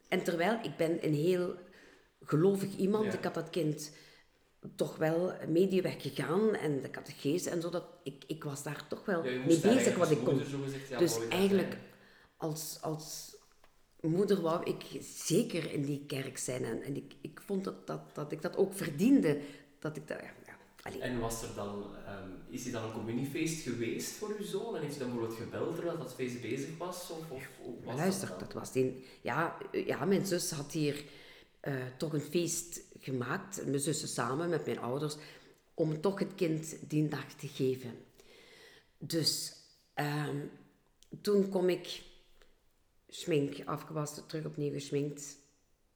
[0.07, 1.53] En terwijl ik ben een heel
[2.23, 3.17] gelovig iemand, Ja.
[3.17, 3.91] ik had dat kind
[4.75, 9.05] toch wel mee weggegaan en de catechese en zo, dat, ik, ik was daar toch
[9.05, 10.37] wel Ja, mee bezig wat ik kon.
[10.97, 11.77] Dus dat eigenlijk
[12.37, 13.35] als, als
[14.01, 16.63] moeder wou ik zeker in die kerk zijn.
[16.63, 19.39] En, en ik, ik vond dat, dat, dat ik dat ook verdiende.
[19.79, 21.01] Dat ik dat, ja, allee.
[21.01, 24.75] En was er dan, ehm, is hij dan een communiefeest geweest voor uw zoon?
[24.75, 27.09] En heeft hij dan bijvoorbeeld gebeld terwijl dat feest bezig was?
[27.09, 27.47] Of, of
[27.83, 29.05] was luister, dat, dat, was die...
[29.21, 31.03] Ja, ja, mijn zus had hier
[31.67, 33.65] eh, toch een feest gemaakt.
[33.65, 35.15] Mijn zussen samen met mijn ouders.
[35.73, 37.91] Om toch het kind die dag te geven.
[38.97, 39.55] Dus
[39.93, 40.45] ehm,
[41.21, 42.01] toen kom ik
[43.07, 45.37] schmink afgewassen, terug opnieuw geschminkt.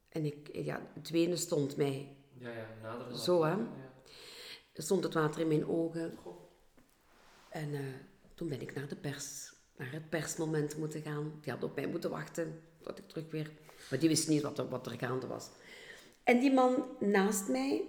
[0.10, 2.16] En ik, ja, het wenen stond mij.
[2.38, 3.50] Ja, ja, nader Zo, dat.
[3.50, 3.56] hè?
[3.56, 3.94] Ja.
[4.74, 6.18] Stond het water in mijn ogen.
[6.22, 6.42] Goh.
[7.50, 7.80] En eh,
[8.36, 11.40] toen ben ik naar de pers, naar het persmoment moeten gaan.
[11.42, 13.52] Die had op mij moeten wachten tot ik terug weer...
[13.92, 15.50] Maar die wist niet wat er, wat er gaande was.
[16.24, 17.84] En die man naast mij...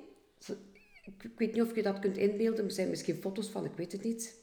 [1.04, 2.64] Ik, weet niet of je dat kunt inbeelden.
[2.64, 4.34] Er zijn misschien foto's van, ik weet het niet.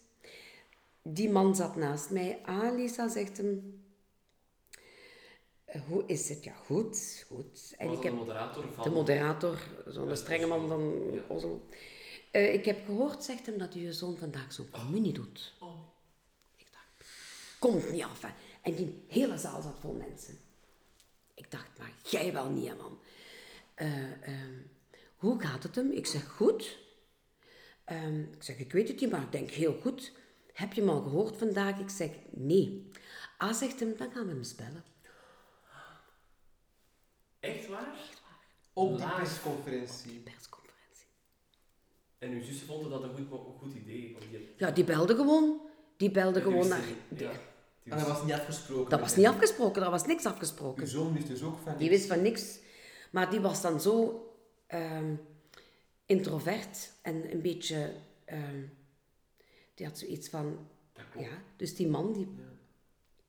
[1.01, 2.39] Die man zat naast mij.
[2.43, 3.83] Ah, Lisa, zegt hem...
[5.65, 6.43] "Eh, Hoe is het?
[6.43, 7.73] Ja, goed, goed.
[7.77, 8.83] En was ik heb de moderator van...
[8.83, 11.21] de moderator, zo'n strenge man van ja.
[11.27, 11.61] Oslo.
[12.31, 15.53] Eh, ik heb gehoord, zegt hem, dat je zoon vandaag zo'n communie doet.
[15.59, 15.79] Oh.
[16.55, 17.09] Ik dacht,
[17.59, 18.21] komt niet af.
[18.21, 18.29] Hè.
[18.61, 20.37] En die hele zaal zat vol mensen.
[21.49, 22.99] Ik dacht, maar jij wel niet, man.
[23.73, 24.53] Eh, ehm,
[25.15, 25.91] hoe gaat het hem?
[25.91, 26.77] Ik zeg, goed.
[27.85, 30.11] Ehm, ik zeg, ik weet het niet, maar ik denk heel goed.
[30.53, 31.79] Heb je hem al gehoord vandaag?
[31.79, 32.91] Ik zeg, nee.
[33.37, 34.83] Ah, zegt hem, dan gaan we hem spellen.
[37.39, 37.95] Echt waar?
[38.73, 39.17] Op die Live.
[39.17, 40.19] persconferentie.
[40.19, 41.07] Persconferentie.
[42.17, 44.17] En uw zussen vonden dat een goed, goed idee?
[44.29, 45.61] Die, Ja, die belde gewoon.
[45.97, 46.83] Die belde die gewoon naar...
[47.17, 47.31] ja,
[47.89, 48.89] En dat was niet afgesproken.
[48.89, 50.83] Dat was niet afgesproken, er was niks afgesproken.
[50.83, 52.59] Uw zoon wist dus ook van Die wist van niks.
[53.11, 54.23] Maar die was dan zo
[54.67, 55.15] ehm,
[56.05, 57.93] introvert en een beetje...
[58.25, 58.61] ehm,
[59.73, 60.67] die had zoiets van...
[61.17, 62.43] Ja, dus die man die, Ja.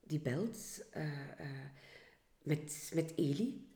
[0.07, 0.59] die belt
[0.91, 1.47] eh, eh,
[2.43, 3.69] met, met Eli.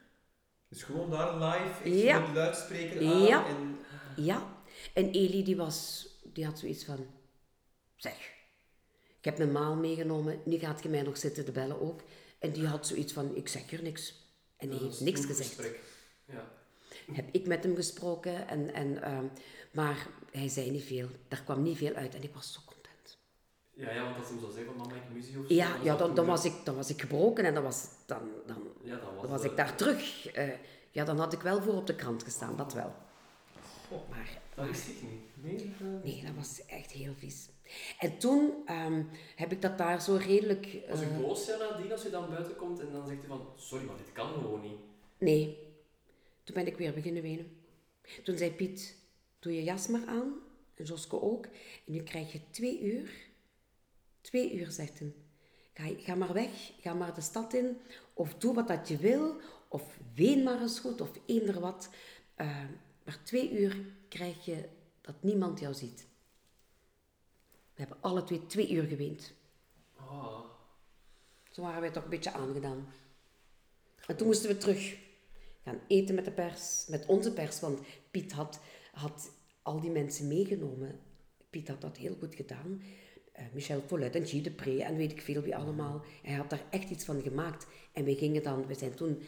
[0.68, 2.18] Dus gewoon daar live, Ja.
[2.20, 3.22] met luidspreker aan.
[3.22, 3.47] Ja.
[3.47, 3.78] En
[4.16, 4.62] Ja.
[4.95, 6.07] En Eli die was...
[6.32, 7.07] Die had zoiets van...
[7.97, 8.32] Zeg,
[9.25, 10.41] ik heb mijn maal meegenomen.
[10.45, 12.01] Nu gaat je mij nog zitten te bellen ook.
[12.39, 13.37] En die had zoiets van...
[13.37, 14.14] Ik zeg hier niks.
[14.57, 15.61] En die heeft niks gezegd.
[16.25, 16.49] Ja.
[17.12, 18.49] heb ik met hem gesproken.
[18.49, 19.25] En, en, ehm,
[19.72, 21.09] maar hij zei niet veel.
[21.29, 22.14] Daar kwam niet veel uit.
[22.14, 23.18] En ik was zo content.
[23.72, 25.77] Ja, ja, want als hij zo zei van mama, ik mis je of zo, Ja,
[25.83, 27.45] ja dan, dan, was ik, dan was ik gebroken.
[27.45, 30.27] En dan was, dan, dan, Ja, dan was, dan was de- ik daar terug.
[30.33, 30.49] Eh,
[30.91, 32.57] ja, dan had ik wel voor op de krant gestaan.
[32.57, 32.95] Dat wel.
[34.11, 35.20] Maar Dat wist ik niet.
[35.45, 37.49] nee, nee, dat was echt heel vies.
[37.99, 39.03] En toen ehm,
[39.37, 40.79] heb ik dat daar zo redelijk...
[40.89, 43.47] Was u boos ja, nadien als u dan buiten komt en dan zegt u van,
[43.57, 44.79] sorry, maar dit kan gewoon niet.
[45.19, 45.59] Nee.
[46.45, 47.57] Toen ben ik weer beginnen wenen.
[48.23, 48.97] Toen zei Piet,
[49.39, 50.35] doe je jas maar aan.
[50.75, 51.45] En Joske ook.
[51.87, 53.12] En nu krijg je twee uur.
[54.21, 55.12] Twee uur, zegt hij.
[55.75, 57.77] Ga, ga maar weg, ga maar de stad in.
[58.12, 59.37] Of doe wat dat je wil.
[59.69, 61.91] Of ween maar eens goed, of eender wat.
[62.35, 62.65] Eh,
[63.05, 63.77] maar twee uur
[64.09, 64.69] krijg je
[65.01, 66.07] dat niemand jou ziet.
[67.75, 69.33] We hebben alle twee twee uur geweend.
[69.97, 70.41] Ah,
[71.51, 72.89] Zo waren wij toch een beetje aangedaan.
[74.07, 74.97] En toen moesten we terug
[75.64, 78.61] gaan eten met de pers, met onze pers, want Piet had,
[78.93, 79.31] had
[79.62, 81.01] al die mensen meegenomen.
[81.51, 82.83] Piet had dat heel goed gedaan.
[83.33, 86.05] eh, Michel Follet en Gilles Depré en weet ik veel wie allemaal.
[86.22, 87.66] Hij had daar echt iets van gemaakt.
[87.93, 89.22] En we gingen dan, we zijn toen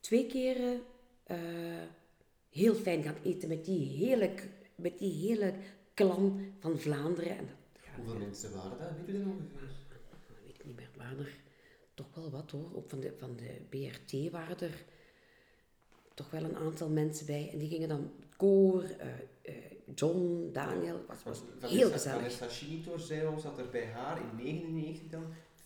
[0.00, 0.80] twee keren
[1.24, 1.38] eh,
[2.50, 4.34] heel fijn gaan eten met die hele,
[4.74, 5.54] met die hele
[5.94, 7.36] klan van Vlaanderen.
[7.38, 7.56] En dat,
[7.96, 8.88] Hoeveel mensen waren dat?
[8.96, 9.68] Weet je dat ongeveer?
[9.88, 11.32] dat weet ik niet meer, waren er
[11.94, 12.70] toch wel wat hoor.
[12.76, 14.84] Ook van de, van de BRT waren er
[16.14, 17.48] toch wel een aantal mensen bij.
[17.52, 19.08] En die gingen dan koor, eh,
[19.42, 19.54] eh,
[19.94, 21.22] John, Daniel, was,
[21.60, 22.18] was heel gezellig.
[22.20, 25.24] Vanessa Schinitor zei ons dat er bij haar in 99 dan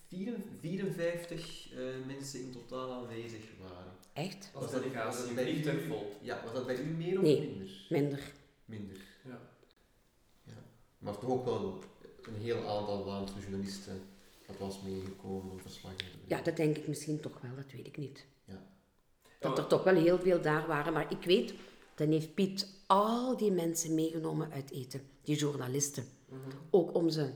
[0.09, 3.93] 54 eh, mensen in totaal aanwezig waren.
[4.13, 4.51] Echt?
[4.55, 6.13] Als Was dat- was bij vliegtuig u- vol.
[6.21, 7.41] Ja, was dat bij u meer of Nee.
[7.41, 7.87] minder?
[7.89, 8.33] Minder.
[8.65, 8.97] Minder.
[9.25, 9.41] Ja.
[10.99, 11.79] Maar toch ook wel
[12.27, 14.03] een heel aantal Vlaamse journalisten
[14.47, 16.21] dat was meegekomen om verslag te doen.
[16.27, 18.27] Ja, dat denk ik misschien toch wel, dat weet ik niet.
[18.45, 18.63] Ja.
[19.41, 20.93] Dat er toch wel heel veel daar waren.
[20.93, 21.55] Maar ik weet,
[21.95, 25.01] dan heeft Piet al die mensen meegenomen uit eten.
[25.23, 26.05] Die journalisten.
[26.29, 26.41] Mhm.
[26.71, 27.31] Ook om ze...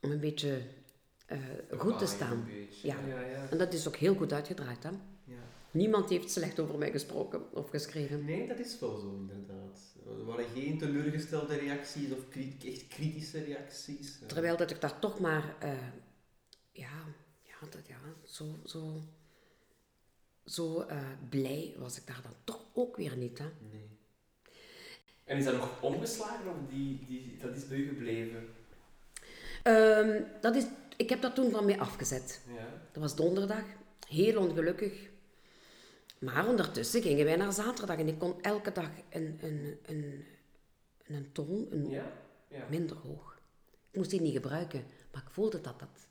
[0.00, 0.62] Om een beetje
[1.26, 1.38] eh,
[1.78, 2.44] goed te staan.
[2.44, 2.86] beetje.
[2.86, 2.96] Ja.
[3.06, 3.48] Ja, ja.
[3.48, 4.90] En dat is ook heel goed uitgedraaid, hè.
[5.24, 5.42] Ja.
[5.70, 8.24] Niemand heeft slecht over mij gesproken of geschreven.
[8.24, 9.78] Nee, dat is wel zo inderdaad.
[10.18, 12.18] Er waren geen teleurgestelde reacties of
[12.64, 14.18] echt kritische reacties.
[14.20, 15.54] Eh, Terwijl dat ik daar toch maar...
[15.58, 15.70] eh,
[16.72, 17.04] ja,
[17.42, 18.44] ja, dat, ja, zo...
[18.64, 19.00] zo
[20.44, 20.98] zo eh,
[21.28, 23.38] blij was ik daar dan toch ook weer niet.
[23.38, 23.44] Hè?
[23.70, 23.88] Nee.
[25.24, 28.48] En is dat nog omgeslagen of die, die, dat is bij u gebleven?
[29.62, 30.64] Ehm, dat is,
[30.96, 32.40] ik heb dat toen van mij afgezet.
[32.54, 32.82] Ja.
[32.92, 33.62] Dat was donderdag,
[34.08, 35.08] heel ongelukkig.
[36.20, 40.24] Maar ondertussen gingen wij naar zaterdag en ik kon elke dag een, een, een,
[41.06, 42.12] een toon een, Ja?
[42.48, 42.66] Ja.
[42.70, 43.40] minder hoog.
[43.90, 46.08] Ik moest die niet gebruiken, maar ik voelde dat dat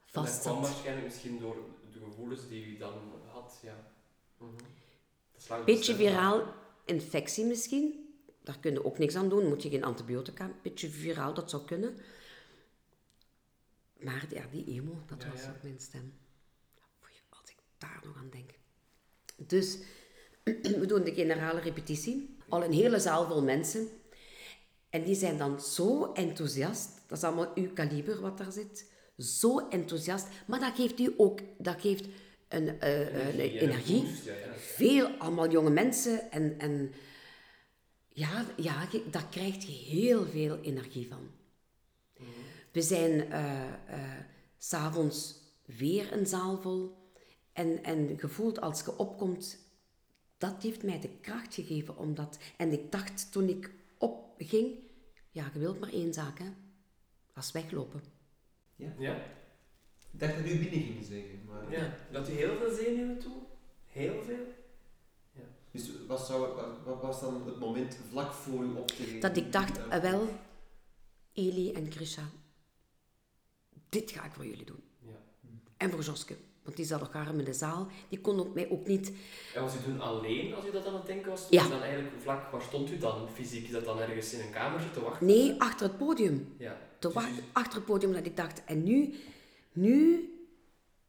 [0.00, 0.70] vast dat kwam zat.
[0.72, 1.56] waarschijnlijk misschien door
[1.92, 3.92] de gevoelens die u dan had, ja.
[5.36, 8.14] Slaat Beetje viraal infectie misschien.
[8.42, 9.48] Daar kun je ook niks aan doen.
[9.48, 10.50] Moet je geen antibiotica.
[10.62, 11.96] Beetje viraal, dat zou kunnen.
[14.00, 16.18] Maar ja, die emo, dat Ja, was ook mijn stem.
[17.28, 18.50] Als ik daar nog aan denk.
[19.46, 19.78] Dus,
[20.80, 22.36] we doen de generale repetitie.
[22.48, 23.88] Al een hele zaal vol mensen.
[24.90, 26.88] En die zijn dan zo enthousiast.
[27.06, 28.90] Dat is allemaal uw kaliber wat daar zit.
[29.16, 30.26] Zo enthousiast.
[30.46, 32.04] Maar dat geeft u ook dat geeft
[32.48, 34.02] een, eh, een Energie, en energie.
[34.02, 34.52] boost, ja, ja.
[34.56, 36.30] Veel, allemaal jonge mensen.
[36.30, 36.92] En, en
[38.08, 41.30] ja, ja, daar krijg je heel veel energie van.
[42.72, 44.18] We zijn eh eh,
[44.58, 45.34] s'avonds
[45.64, 46.99] weer een zaal vol.
[47.60, 49.58] En, en gevoeld als je opkomt,
[50.38, 51.96] dat heeft mij de kracht gegeven.
[51.96, 54.74] Omdat, en ik dacht toen ik opging,
[55.30, 56.48] ja, je wilt maar één zaak, hè.
[57.34, 58.00] Dat is weglopen.
[58.76, 59.16] Ja?
[60.12, 61.70] Ik dacht dat u binnen ging zeggen, maar...
[61.70, 61.96] ja.
[62.12, 63.42] Dat u heel veel zenuwen toe?
[63.86, 64.46] Heel veel?
[65.70, 69.20] Dus wat, zou, wat, wat was dan het moment vlak voor u optreden?
[69.20, 70.28] Dat ik dacht, eh, wel,
[71.32, 72.30] Eli en Grisha,
[73.88, 74.82] dit ga ik voor jullie doen.
[74.98, 75.22] Ja.
[75.76, 77.88] En voor Joske, want die zat nog arm in de zaal.
[78.08, 79.12] Die kon ook mij ook niet...
[79.54, 81.46] En was u toen alleen als u dat aan het denken was?
[81.50, 81.68] Ja.
[81.68, 83.64] Dan eigenlijk vlak, waar stond u dan fysiek?
[83.64, 85.26] Is dat dan ergens in een kamertje te wachten?
[85.26, 86.54] Nee, achter het podium.
[86.58, 86.78] Ja.
[86.98, 89.14] Te Dus wa- u- achter het podium dat ik dacht, en nu,
[89.72, 90.24] nu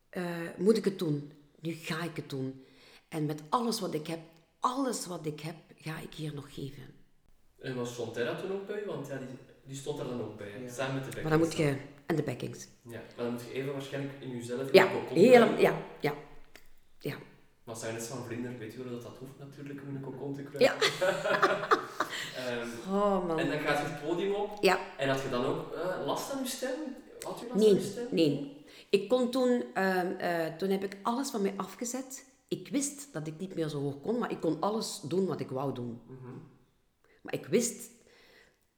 [0.09, 0.25] eh,
[0.57, 1.31] moet ik het doen.
[1.59, 2.65] Nu ga ik het doen.
[3.09, 4.19] En met alles wat ik heb,
[4.59, 6.83] alles wat ik heb, ga ik hier nog geven.
[7.59, 8.85] En was Terra toen ook bij u?
[8.85, 9.27] Want ja, die,
[9.65, 10.61] die stond er dan ook bij?
[10.61, 10.69] Ja.
[10.71, 11.21] samen met de.
[11.21, 11.75] Maar dan moet je...
[12.11, 12.67] En de backings.
[12.81, 14.71] Ja, maar dan moet je even waarschijnlijk in jezelf...
[14.73, 15.59] Ja, helemaal...
[15.59, 16.13] Ja, ja,
[16.99, 17.15] ja.
[17.63, 20.01] Maar zijn net van vlinder, weet je wel dat dat hoeft natuurlijk om in een
[20.01, 20.87] cocon te kruipen.
[20.99, 21.67] Ja.
[22.37, 23.39] Ehm, Oh, man.
[23.39, 24.57] en dan gaat je het podium op.
[24.63, 24.79] Ja.
[24.97, 26.79] En had je dan ook eh, last aan je stem?
[27.19, 28.07] Had u last aan Nee, je stem?
[28.11, 28.65] nee.
[28.89, 32.25] Ik kon toen, ehm, eh, toen heb ik alles van mij afgezet.
[32.47, 35.39] Ik wist dat ik niet meer zo hoog kon, maar ik kon alles doen wat
[35.39, 36.01] ik wou doen.
[36.07, 36.31] Mhm.
[37.21, 37.89] Maar ik wist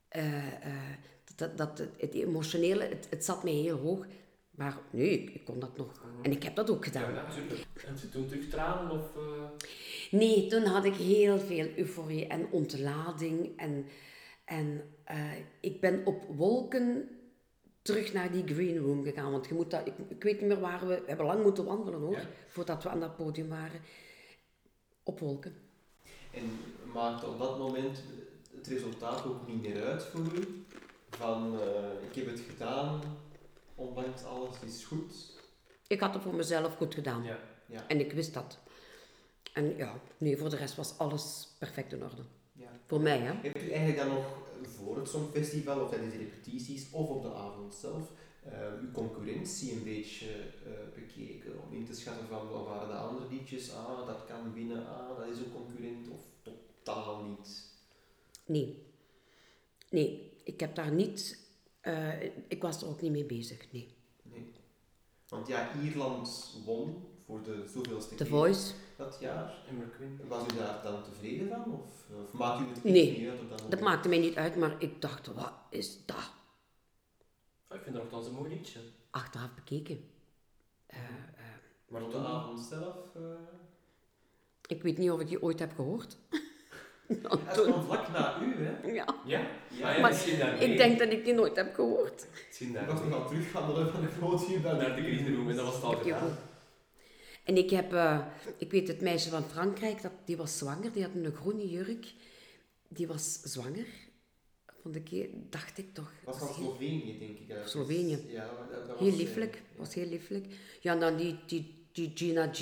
[0.07, 0.73] eh, eh,
[1.35, 4.05] dat, dat het, emotionele, het, het zat mij heel hoog.
[4.51, 6.03] Maar nee, ik, ik kon dat nog.
[6.21, 7.13] En ik heb dat ook gedaan.
[7.13, 7.67] ja, super.
[7.87, 9.15] En ze toen terug tranen of...
[9.15, 9.43] eh,
[10.11, 13.57] Nee, toen had ik heel veel euforie en ontlading.
[13.57, 13.85] En,
[14.45, 17.09] en eh, ik ben op wolken
[17.81, 19.31] terug naar die green room gegaan.
[19.31, 20.95] Want je moet dat, ik, ik weet niet meer waar we...
[20.95, 22.27] We hebben lang moeten wandelen hoor, Ja.
[22.47, 23.79] voordat we aan dat podium waren.
[25.03, 25.55] Op wolken.
[26.33, 26.49] En
[26.93, 28.03] maakte op dat moment
[28.55, 30.63] het resultaat ook niet meer uit voor u?
[31.17, 33.01] Van, eh, ik heb het gedaan,
[33.75, 35.13] ondanks alles is goed.
[35.87, 37.23] Ik had het voor mezelf goed gedaan.
[37.23, 37.39] ja.
[37.67, 37.87] Ja.
[37.87, 38.57] En ik wist dat.
[39.53, 42.21] En ja, nee, voor de rest was alles perfect in orde.
[42.51, 42.69] ja.
[42.85, 43.33] Voor mij, hè.
[43.33, 44.25] Hebt u eigenlijk dan nog
[44.63, 48.11] voor het Songfestival of tijdens de repetities of op de avond zelf
[48.43, 50.29] eh, uw concurrentie een beetje
[50.65, 51.61] eh, bekeken?
[51.63, 53.71] Om in te schatten van wat waren de andere liedjes?
[53.73, 54.87] Ah, dat kan winnen.
[54.87, 56.09] Ah, dat is een concurrent.
[56.09, 57.71] Of totaal niet.
[58.45, 58.83] Nee.
[59.89, 61.41] Nee, ik heb daar niet
[61.81, 63.93] Eh, ik was er ook niet mee bezig, nee.
[64.23, 64.51] Nee.
[65.27, 69.53] Want ja, Ierland won voor de zoveelste The keer Voice, dat jaar.
[70.27, 71.73] Was u daar dan tevreden van?
[71.73, 73.71] Of, of maakt u het Nee, niet uit op dat moment?
[73.71, 76.31] dat maakte mij niet uit, maar ik dacht, wat is dat?
[77.67, 78.79] Ah, ik vind dat nogthans een mooi liedje.
[79.09, 80.09] Achteraf bekeken.
[80.85, 81.05] Eh, eh,
[81.87, 83.15] Maar Op de avond zelf?
[83.15, 83.21] eh
[84.67, 86.17] ik weet niet of ik die ooit heb gehoord.
[87.21, 88.87] dat kwam vlak na u, hè?
[88.91, 89.39] Ja, Ja?
[89.69, 92.25] Ja, Ah, ja maar ik denk dat ik die nooit heb gehoord.
[92.47, 93.03] Misschien Ik was daarmee.
[93.09, 95.75] nog aan het terugwandelen van het podium naar Naar de green room en dat was
[95.75, 96.37] het al gedaan.
[97.43, 98.19] En ik heb, eh,
[98.57, 102.13] ik weet het meisje van Frankrijk, dat, die was zwanger, die had een groene jurk.
[102.87, 103.85] Die was zwanger.
[104.81, 106.11] Vond ik, heel- dacht ik toch.
[106.23, 107.49] was Dat van heel- Slovenië, denk ik.
[107.49, 107.71] ergens.
[107.71, 108.25] Slovenië.
[108.29, 110.45] Ja, dat, dat Heel was, eh, lieflijk, was heel lieflijk.
[110.81, 112.59] Ja, en dan die, die, die Gina G,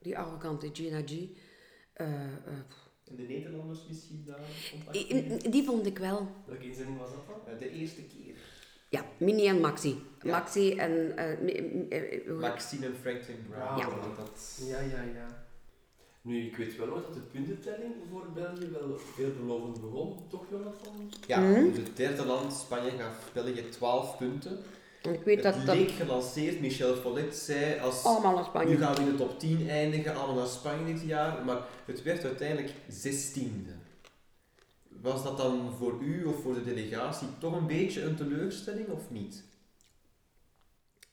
[0.00, 1.10] die arrogante Gina G.
[1.92, 2.30] Eh, eh,
[3.10, 4.40] En de Nederlanders misschien daar
[4.70, 5.38] contact die, mee?
[5.38, 6.28] die vond ik wel.
[6.46, 7.52] Welke inzending was dat dan?
[7.54, 8.34] Eh, De eerste keer.
[8.88, 9.96] Ja, Mini en Maxi.
[10.22, 10.30] Ja.
[10.38, 11.16] Maxi en...
[11.16, 13.78] eh, eh, Maxine en Franklin Brown.
[13.78, 13.88] Ja.
[14.16, 15.44] Dat, Ja, ja, ja.
[16.22, 21.10] Nu, ik weet wel nog dat de puntentelling voor België wel veelbelovend begon, toch Jonathan?
[21.26, 21.74] ja, Mhm.
[21.74, 24.58] het derde land, Spanje, gaf België 12 punten.
[25.12, 28.04] Ik weet het dat dat leek gelanceerd, Michel Follet zei als...
[28.04, 31.44] allemaal naar Nu gaan we in de top 10 eindigen, allemaal naar Spanje dit jaar,
[31.44, 32.72] maar het werd uiteindelijk
[33.06, 33.84] 16e.
[34.88, 39.10] Was dat dan voor u of voor de delegatie toch een beetje een teleurstelling of
[39.10, 39.44] niet?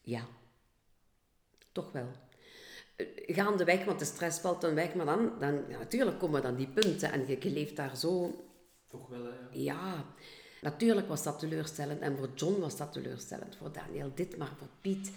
[0.02, 0.26] Ja,
[1.72, 2.08] toch wel.
[2.96, 6.56] Eh, Gaandeweg, want de stress valt dan weg, maar dan, dan ja, natuurlijk komen dan
[6.56, 8.32] die punten en je, je leeft daar zo
[8.88, 9.32] Toch wel, hè?
[9.52, 9.52] ja.
[9.52, 10.06] Ja,
[10.64, 12.02] natuurlijk was dat teleurstellend.
[12.02, 13.56] En voor John was dat teleurstellend.
[13.56, 15.12] Voor Daniel dit, maar voor Piet.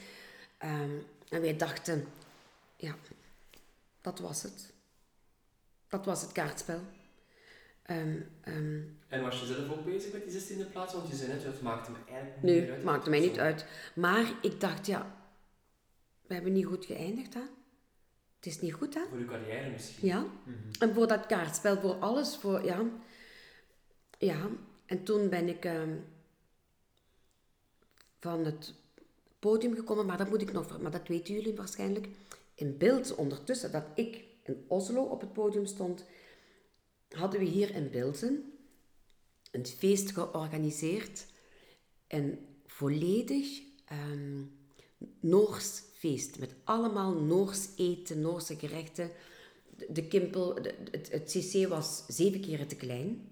[0.59, 0.91] Ehm,
[1.29, 2.07] en wij dachten,
[2.77, 2.95] ja,
[4.01, 4.73] dat was het.
[5.89, 6.81] Dat was het kaartspel.
[7.83, 10.95] Ehm, ehm, En was je zelf ook bezig met die 16e plaats?
[10.95, 12.71] Want je zei net, het maakte me eigenlijk niet nee, uit.
[12.71, 13.67] het maakte mij niet uit.
[13.95, 15.15] Maar ik dacht, ja,
[16.27, 17.41] we hebben niet goed geëindigd, hè.
[18.37, 19.01] Het is niet goed, hè.
[19.09, 20.09] Voor uw carrière misschien.
[20.09, 20.25] Ja.
[20.79, 22.85] En voor dat kaartspel, voor alles, voor, ja.
[24.19, 24.49] Ja,
[24.87, 25.97] en toen ben ik ehm,
[28.21, 28.75] van het
[29.39, 32.09] podium gekomen, maar dat moet ik nog, maar dat weten jullie waarschijnlijk.
[32.55, 36.05] In beeld ondertussen dat ik in Oslo op het podium stond,
[37.09, 38.53] hadden we hier in Bilzen
[39.51, 41.27] een feest georganiseerd.
[42.09, 44.43] Een volledig ehm,
[45.21, 46.39] Noors feest.
[46.39, 49.11] Met allemaal Noors eten, Noorse gerechten.
[49.89, 53.31] De, kimpel, de- het, het cc was zeven keer te klein.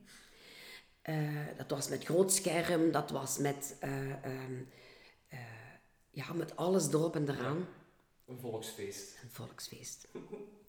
[1.05, 4.63] Eh, dat was met groot scherm, dat was met, eh, ehm,
[5.29, 5.39] eh,
[6.11, 7.67] ja, met alles erop en eraan.
[8.27, 9.19] Een volksfeest.
[9.23, 10.09] Een volksfeest.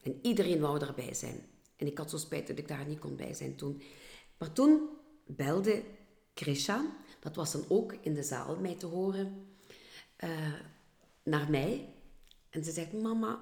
[0.03, 1.45] En iedereen wou erbij zijn.
[1.75, 3.81] En ik had zo spijt dat ik daar niet kon bij zijn toen.
[4.37, 4.89] Maar toen
[5.25, 5.83] belde
[6.33, 6.85] Krisha,
[7.19, 9.47] dat was dan ook in de zaal mij te horen,
[11.23, 11.93] naar mij.
[12.49, 13.41] En ze zegt, mama,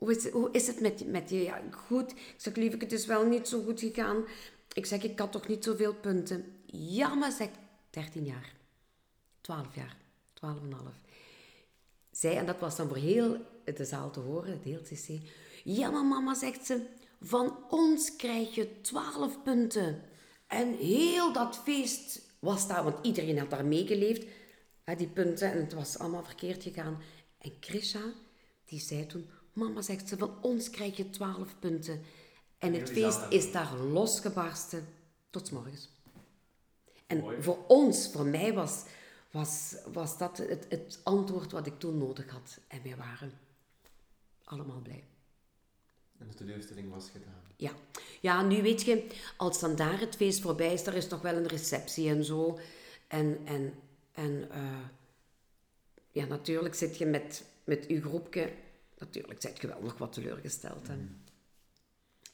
[0.00, 1.42] hoe, is, hoe is het met, met je?
[1.42, 2.10] Ja, goed.
[2.10, 4.24] Ik zeg, lief, het is wel niet zo goed gegaan.
[4.72, 6.44] Ik zeg, ik had toch niet zoveel punten.
[6.66, 7.48] Ja, maar zeg,
[7.90, 8.52] 13 jaar.
[9.40, 9.96] 12 jaar.
[10.34, 11.10] 12,5
[12.10, 15.20] zij, en dat was dan voor heel de zaal te horen, het heel CC.
[15.64, 16.86] Ja, maar mama, zegt ze,
[17.20, 20.02] van ons krijg je 12 punten.
[20.46, 24.24] En heel dat feest was daar, want iedereen had daar meegeleefd,
[24.84, 27.02] hè, die punten, en het was allemaal verkeerd gegaan.
[27.38, 28.12] En Krisha,
[28.64, 32.00] die zei toen, mama, zegt ze, van ons krijg je 12 punten.
[32.58, 34.86] En het feest is daar losgebarsten
[35.30, 35.88] tot morgens.
[37.06, 37.42] En Mooi.
[37.42, 38.84] voor ons, voor mij was,
[39.30, 42.58] was, was dat het, het antwoord wat ik toen nodig had.
[42.68, 43.38] En wij waren
[44.44, 45.04] allemaal blij.
[46.18, 47.42] En de teleurstelling was gedaan.
[47.56, 47.72] Ja.
[48.20, 51.36] ja, nu weet je, als dan daar het feest voorbij is, er is nog wel
[51.36, 52.58] een receptie en zo.
[53.06, 53.74] En, en,
[54.12, 54.84] en eh,
[56.10, 58.52] ja, natuurlijk zit je met, met je groepje,
[59.00, 60.86] natuurlijk zit je wel nog wat teleurgesteld.
[60.88, 60.96] Hè.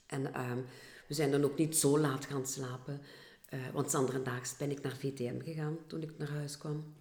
[0.07, 0.61] En ehm,
[1.09, 3.01] we zijn dan ook niet zo laat gaan slapen.
[3.47, 6.95] eh, want zanderdaags ben ik naar VTM gegaan toen ik naar huis kwam.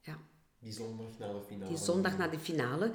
[0.00, 0.18] Ja.
[0.58, 1.68] Die zondag na de finale.
[1.68, 2.92] Die zondag na de finale.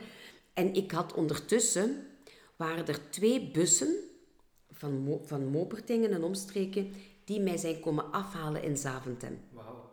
[0.53, 2.07] En ik had ondertussen,
[2.55, 3.95] waren er twee bussen
[4.71, 6.93] van, Mo van Mopertingen en omstreken,
[7.25, 9.39] die mij zijn komen afhalen in Zaventem.
[9.51, 9.91] Wauw.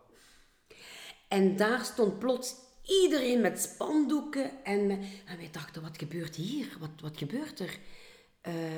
[1.29, 2.55] En daar stond plots
[2.91, 4.91] iedereen met spandoeken en,
[5.27, 6.77] en wij dachten, wat gebeurt hier?
[6.81, 7.79] Wat, wat gebeurt er?
[8.41, 8.77] Eh,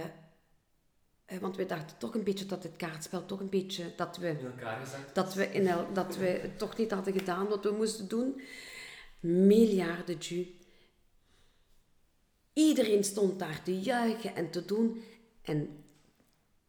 [1.24, 4.28] eh, want wij dachten toch een beetje dat het kaartspel toch een beetje, dat we
[4.28, 5.14] In elkaar gezakt.
[5.14, 8.40] dat we, in el- dat we het toch niet hadden gedaan wat we moesten doen.
[9.20, 10.56] Miljarden ju.
[12.52, 15.02] Iedereen stond daar te juichen en te doen.
[15.42, 15.84] En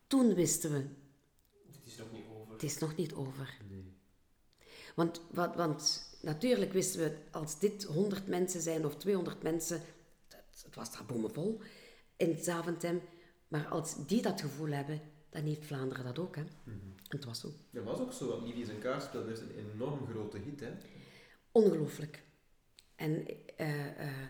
[0.07, 0.85] toen wisten we,
[1.71, 2.53] Dit is nog niet over.
[2.53, 3.57] het is nog niet over.
[4.95, 9.81] Want, wat, want natuurlijk wisten we, als dit 100 mensen zijn of 200 mensen,
[10.27, 11.61] het, het was daar bommenvol
[12.17, 13.01] in het Zaventem.
[13.47, 16.35] Maar als die dat gevoel hebben, dan heeft Vlaanderen dat ook.
[16.35, 16.41] Hè?
[16.41, 17.49] En het was zo.
[17.71, 20.59] Dat was ook zo, want Livius en Kaartspel werd een enorm grote hit.
[20.59, 20.71] Hè?
[21.51, 22.23] Ongelooflijk.
[22.95, 23.25] En
[23.57, 24.27] eh, eh,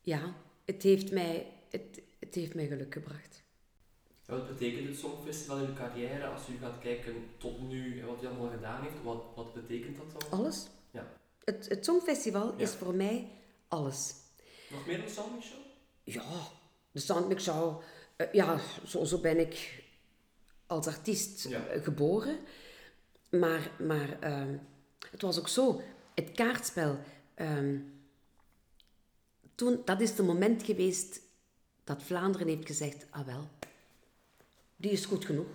[0.00, 0.34] ja,
[0.64, 3.42] het heeft, mij, het, het heeft mij geluk gebracht.
[4.26, 8.06] Ja, Wat betekent het Songfestival in uw carrière als u gaat kijken tot nu en
[8.06, 9.02] wat u allemaal gedaan heeft?
[9.02, 10.38] Wat, wat betekent dat dan?
[10.38, 10.66] Alles.
[10.90, 11.12] Ja.
[11.46, 12.58] Het, het Songfestival Ja.
[12.62, 13.28] is voor mij
[13.68, 14.14] alles.
[14.70, 15.58] Nog meer dan Soundmix Show?
[16.04, 16.22] Ja,
[16.92, 17.82] de Soundmix Show.
[18.16, 19.82] eh, ja, zo, zo ben ik
[20.66, 21.64] als artiest Ja.
[21.82, 22.38] geboren.
[23.30, 24.56] Maar, maar ehm,
[25.10, 25.80] het was ook zo.
[26.14, 26.98] Het kaartspel.
[27.34, 27.78] ehm,
[29.54, 31.20] toen, dat is het moment geweest
[31.84, 33.48] dat Vlaanderen heeft gezegd: ah wel,
[34.76, 35.46] die is goed genoeg.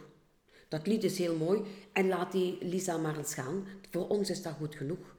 [0.68, 1.62] Dat lied is heel mooi
[1.94, 3.68] en laat die Lisa maar eens gaan.
[3.92, 5.11] Voor ons is dat goed genoeg.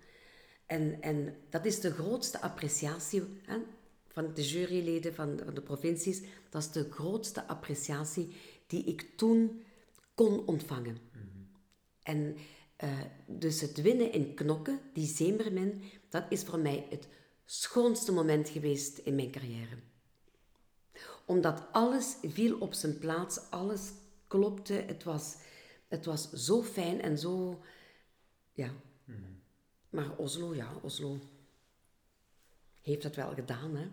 [0.72, 3.58] En, en dat is de grootste appreciatie hè,
[4.08, 6.22] van de juryleden van, van de provincies.
[6.50, 9.62] Dat is de grootste appreciatie die ik toen
[10.14, 10.98] kon ontvangen.
[12.02, 12.36] En
[12.76, 17.08] eh, dus het winnen in knokken, die Zemermin, dat is voor mij het
[17.44, 19.78] schoonste moment geweest in mijn carrière.
[21.26, 23.92] Omdat alles viel op zijn plaats, alles
[24.26, 24.72] klopte.
[24.72, 25.36] Het was,
[25.88, 27.62] het was zo fijn en zo...
[28.52, 28.72] Ja.
[29.92, 31.18] Maar Oslo, ja, Oslo
[32.82, 33.88] heeft het wel gedaan, hè.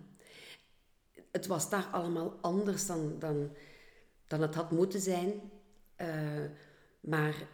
[1.31, 3.51] Het was daar allemaal anders dan, dan,
[4.27, 5.51] dan het had moeten zijn.
[5.95, 6.45] Eh,
[6.99, 7.47] maar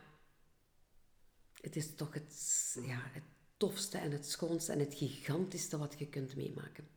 [1.62, 3.24] het is toch het, ja, het
[3.58, 6.88] tofste en het schoonste en het gigantischste wat je kunt meemaken.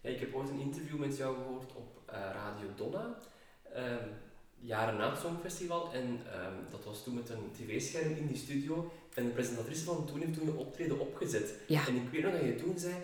[0.00, 3.18] Ja, ik heb ooit een interview met jou gehoord op eh, Radio Donna,
[3.62, 4.08] ehm,
[4.62, 5.92] jaren na het Songfestival.
[5.92, 8.92] En ehm, dat was toen met een tv-scherm in die studio.
[9.14, 11.54] En de presentatrice van toen heeft toen de optreden opgezet.
[11.66, 11.86] Ja.
[11.88, 12.94] En ik weet nog dat je toen zei,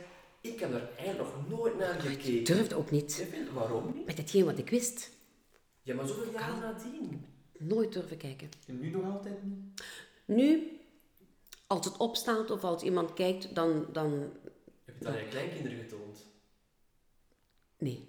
[0.40, 2.34] ik heb er eigenlijk nog nooit naar gekeken.
[2.38, 3.26] Ik durfde ook niet.
[3.52, 4.06] Waarom niet?
[4.06, 5.10] Met hetgeen wat ik wist,
[5.82, 7.24] Ja, maar zoveel jaren nadien.
[7.58, 8.48] nooit durven kijken.
[8.66, 9.82] En nu nog altijd niet?
[10.24, 10.78] Nu,
[11.66, 13.86] als het opstaat of als iemand kijkt, dan...
[13.92, 14.12] dan
[14.84, 16.26] Heb je dat aan je kleinkinderen getoond?
[17.78, 18.08] nee.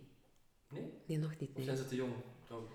[0.69, 0.83] Nee?
[1.05, 1.49] Nee, nog niet.
[1.49, 1.65] Of Nee.
[1.65, 2.11] zijn ze te jong?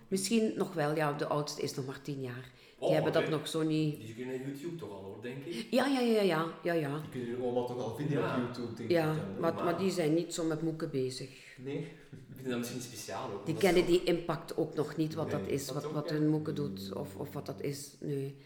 [0.09, 2.51] Misschien nog wel, ja, de oudste is nog maar tien jaar.
[2.79, 4.01] Die Oh, hebben dat nog zo niet...
[4.01, 5.67] Die kunnen YouTube toch al hoor, denk ik.
[5.71, 6.99] Ja, ja, ja, ja, ja, ja.
[7.01, 8.37] Die kunnen jullie allemaal toch al vinden Ja.
[8.37, 11.57] op YouTube, denk Ja, ik maar, maar die zijn niet zo met moeken bezig.
[11.59, 11.77] Nee?
[11.79, 13.47] Ik vind dat misschien speciaal ook.
[13.47, 16.09] Die kennen die impact ook nog niet, wat Nee, dat is, dat wat, ook, wat
[16.09, 16.15] ja.
[16.15, 17.97] hun moeken doet, of, of wat dat is.
[18.01, 18.37] Nee.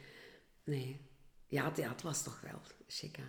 [0.64, 1.00] Nee.
[1.46, 3.22] Ja, het, ja, het was toch wel chic, hè.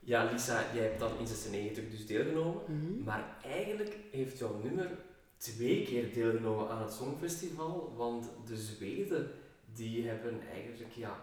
[0.00, 2.62] Ja, Lisa, jij hebt dan in 96 dus deelgenomen.
[2.66, 3.04] Mhm.
[3.04, 4.98] Maar eigenlijk heeft jouw nummer
[5.40, 7.94] twee keer deelgenomen aan het Songfestival.
[7.96, 9.30] Want de Zweden,
[9.74, 11.20] die hebben eigenlijk ja,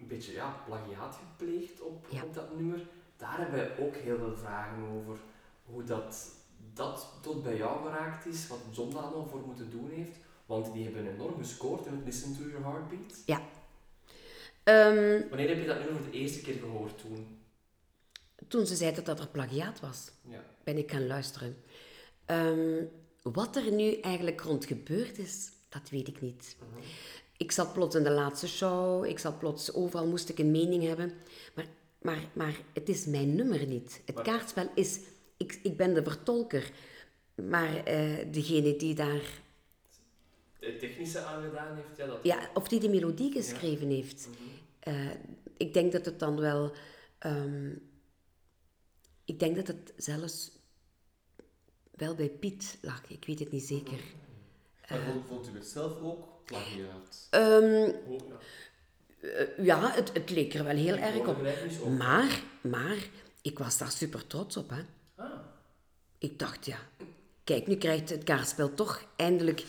[0.00, 2.22] een beetje ja, plagiaat gepleegd op, Ja.
[2.22, 2.80] op dat nummer.
[3.16, 5.18] Daar hebben wij ook heel veel vragen over.
[5.64, 6.30] Hoe dat,
[6.74, 10.16] dat tot bij jou geraakt is, wat John daar allemaal voor moeten doen heeft.
[10.46, 13.22] Want die hebben enorm gescoord in het Listen to Your Heartbeat.
[14.64, 17.38] Ehm, Wanneer heb je dat nummer voor de eerste keer gehoord toen?
[18.48, 20.44] toen ze zeiden dat er plagiaat was, Ja.
[20.64, 21.56] ben ik gaan luisteren.
[22.24, 22.84] Ehm,
[23.22, 26.56] wat er nu eigenlijk rond gebeurd is, dat weet ik niet.
[27.36, 30.82] Ik zat plots in de laatste show, ik zat plots overal, moest ik een mening
[30.82, 31.12] hebben.
[31.54, 31.66] Maar,
[32.02, 34.00] maar, maar het is mijn nummer niet.
[34.04, 34.98] Het kaartspel is,
[35.36, 36.70] ik, ik ben de vertolker.
[37.34, 39.22] Maar eh, degene die daar,
[40.60, 42.18] Het technische aangedaan heeft, ja, dat...
[42.22, 44.38] ja, of die de melodie geschreven heeft, Mhm.
[44.78, 45.10] eh,
[45.56, 46.72] ik denk dat het dan wel,
[47.18, 47.70] ehm,
[49.24, 50.50] ik denk dat het zelfs
[52.00, 53.98] wel bij Piet lag, ik weet het niet zeker.
[54.90, 57.26] Maar vond, vond u het zelf ook plagiaat?
[57.30, 59.28] Ehm, Oh, ja.
[59.28, 61.36] eh, ja, het, het leek er wel heel Ik erg op.
[61.98, 63.08] Maar, maar,
[63.42, 64.80] ik was daar super trots op, hè.
[65.16, 65.30] Ah,
[66.18, 66.78] Ik dacht, ja,
[67.44, 69.64] kijk, nu krijgt het kaartspel toch eindelijk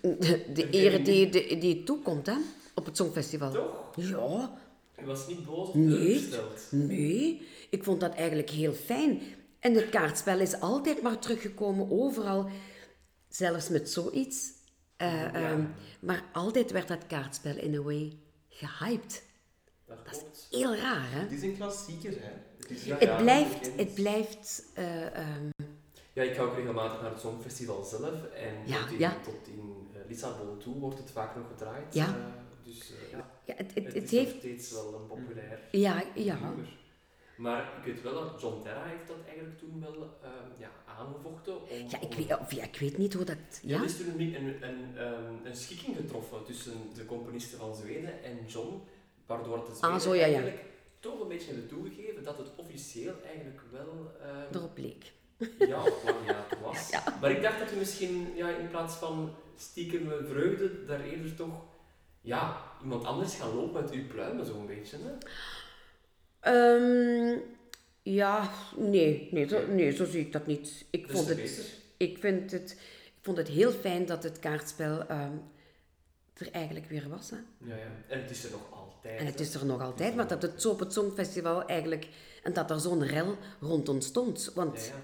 [0.00, 2.36] de, de eer die, die, die het toekomt, hè,
[2.74, 3.52] op het Songfestival.
[3.52, 4.06] toch?
[4.06, 4.58] Ja,
[4.98, 6.28] Je was niet boos of Nee.
[6.70, 9.20] nee, ik vond dat eigenlijk heel fijn.
[9.60, 12.48] En het kaartspel is altijd maar teruggekomen, overal,
[13.28, 14.48] zelfs met zoiets.
[14.96, 15.32] Eh, Ja.
[15.32, 15.64] ehm,
[16.00, 18.18] maar altijd werd dat kaartspel in a way
[18.48, 19.22] gehyped.
[19.86, 21.18] Dat Dat is heel raar, hè.
[21.20, 22.30] Het is een klassieker, hè?
[22.58, 25.48] Het is Het blijft, het blijft, eh, ehm,
[26.12, 28.24] Ja, ik ga ook regelmatig naar het Songfestival zelf.
[28.24, 29.16] En Ja, tot in, ja.
[29.22, 31.94] tot in eh, Lissabon toe wordt het vaak nog gedraaid.
[31.94, 32.16] Ja.
[32.64, 36.02] dus ja, ja, het, het, het, het is heeft, nog steeds wel een populair ja,
[36.14, 36.78] ja, nummer.
[37.40, 41.54] Maar ik weet wel dat John Terra heeft dat eigenlijk toen wel eh, ja, aangevochten.
[41.62, 43.36] Om, Ja, ik weet, of, ja, ik weet niet hoe dat...
[43.62, 43.78] Ja, Ja?
[43.78, 48.22] er is toen een, een, een, ehm, een schikking getroffen tussen de componisten van Zweden
[48.24, 48.82] en John,
[49.26, 50.32] Waardoor het Ah, zo, ja, ja.
[50.34, 50.64] eigenlijk
[51.00, 54.12] toch een beetje hebben toegegeven dat het officieel eigenlijk wel...
[54.22, 55.12] ehm, Erop leek.
[55.58, 56.90] ja, een plagiaat was.
[57.20, 61.62] Maar ik dacht dat u misschien ja, in plaats van stiekem vreugde, daar eerder toch
[62.20, 64.96] ja, iemand anders gaat lopen met uw pluimen zo'n beetje.
[64.96, 65.12] Hè?
[66.40, 67.38] Ehm,
[68.02, 70.84] ja, nee, nee, zo, nee, zo zie ik dat niet.
[70.90, 71.38] Ik, Dus vond het,
[71.96, 72.70] ik, vind het,
[73.04, 75.32] ik vond het heel fijn dat het kaartspel ehm,
[76.34, 77.30] er eigenlijk weer was.
[77.30, 77.36] Hè.
[77.68, 77.90] Ja, ja.
[78.08, 79.18] En het is er nog altijd.
[79.18, 79.44] En het hè.
[79.44, 82.08] is er nog altijd, maar dat het zo op het Songfestival eigenlijk...
[82.42, 84.50] En dat er zo'n rel rond ontstond.
[84.54, 85.00] Want Ja, ja.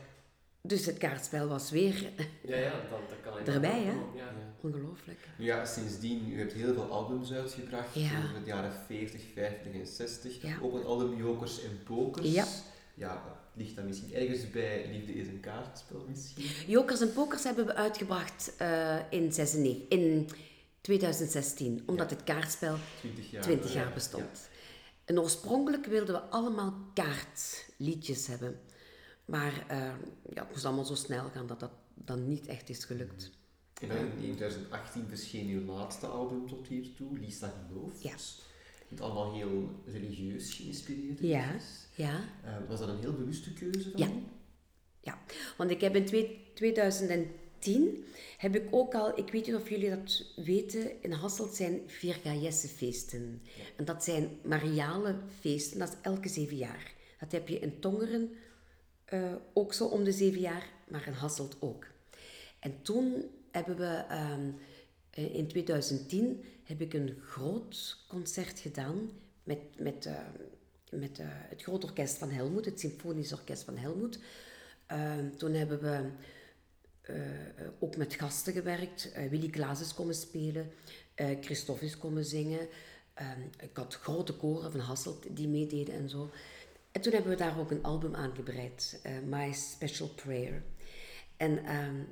[0.67, 2.11] Dus het kaartspel was weer
[2.43, 3.93] Ja, ja, dat, dat kan Erbij, hè?
[3.93, 4.33] Ja.
[4.61, 5.19] ongelooflijk.
[5.39, 8.19] Nu ja, sindsdien, u hebt heel veel albums uitgebracht, Ja.
[8.25, 10.43] over de jaren 40, 50 en 60.
[10.43, 10.59] Ja.
[10.63, 12.33] Ook een album Jokers en Pokers.
[12.33, 12.45] Ja.
[12.95, 16.45] Ja, dat ligt dan misschien ergens bij Liefde is een kaartspel misschien.
[16.67, 20.29] Jokers en Pokers hebben we uitgebracht eh, in, 96, in
[20.81, 23.43] 2016, omdat het kaartspel 20 jaar.
[23.43, 23.95] 20 jaar Ja.
[23.95, 24.49] bestond.
[25.05, 28.61] En oorspronkelijk wilden we allemaal kaartliedjes hebben.
[29.27, 29.79] Maar eh,
[30.35, 33.31] ja, het moest allemaal zo snel gaan dat dat dan niet echt is gelukt.
[33.81, 38.03] En in 2018 verscheen uw laatste album tot hiertoe, Lisa Geloof.
[38.03, 38.15] Ja.
[38.89, 41.19] Het allemaal heel religieus geïnspireerd.
[41.21, 41.55] Ja.
[41.95, 44.07] Ja, Eh, was dat een heel bewuste keuze van Ja.
[44.07, 44.23] u?
[45.01, 45.19] ja.
[45.57, 48.05] Want ik heb in twee- 2010
[48.37, 53.43] heb ik ook al, ik weet niet of jullie dat weten, in Hasselt zijn Virgajesse-feesten.
[53.77, 56.93] En dat zijn mariale feesten, dat is elke zeven jaar.
[57.21, 58.31] Dat heb je in Tongeren
[59.07, 61.87] eh, ook zo om de zeven jaar, maar in Hasselt ook.
[62.59, 64.51] En toen hebben we, ehm,
[65.11, 69.11] eh, in 2010, heb ik een groot concert gedaan
[69.45, 70.15] met, met, eh,
[70.91, 74.19] met het groot orkest van Helmoet, het Symfonisch Orkest van Helmoet.
[74.87, 76.11] Ehm, toen hebben we
[77.79, 79.13] ook met gasten gewerkt.
[79.31, 80.73] Willy Klaas is komen spelen,
[81.41, 82.69] Christophe is komen zingen.
[83.15, 86.31] Ehm, ik had grote koren van Hasselt die meededen en zo.
[86.97, 90.63] En toen hebben we daar ook een album aangebreid, eh, My Special Prayer.
[91.37, 92.03] En ehm,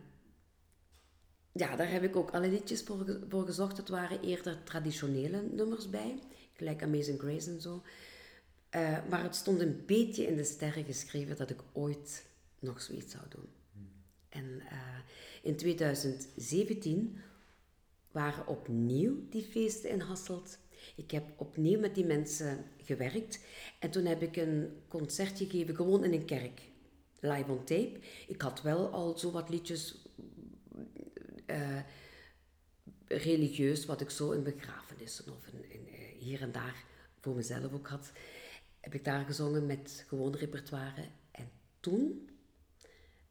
[1.53, 3.77] ja, daar heb ik ook alle liedjes voor, voor gezocht.
[3.77, 6.19] Het waren eerder traditionele nummers bij,
[6.53, 7.83] gelijk Amazing Grace en zo.
[8.71, 12.27] Eh, maar het stond een beetje in de sterren geschreven dat ik ooit
[12.59, 13.49] nog zoiets zou doen.
[14.29, 14.79] En eh,
[15.43, 17.19] in 2017
[18.11, 20.59] waren opnieuw die feesten in Hasselt.
[20.97, 23.45] Ik heb opnieuw met die mensen gewerkt.
[23.79, 26.61] En toen heb ik een concert gegeven, gewoon in een kerk.
[27.21, 27.99] Live on tape.
[28.27, 30.09] Ik had wel al zo wat liedjes
[31.47, 31.81] eh,
[33.07, 36.85] religieus, wat ik zo in begrafenissen of in, in, eh, hier en daar
[37.21, 38.13] voor mezelf ook had.
[38.81, 41.09] Heb ik daar gezongen met gewoon repertoire.
[41.31, 41.51] En
[41.81, 42.29] toen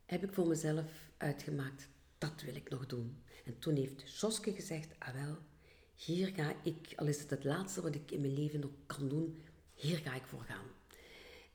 [0.05, 3.23] heb ik voor mezelf uitgemaakt, dat wil ik nog doen.
[3.45, 5.37] En toen heeft Joske gezegd, ah wel,
[6.05, 9.09] hier ga ik, al is het het laatste wat ik in mijn leven nog kan
[9.09, 9.41] doen,
[9.73, 10.65] hier ga ik voor gaan.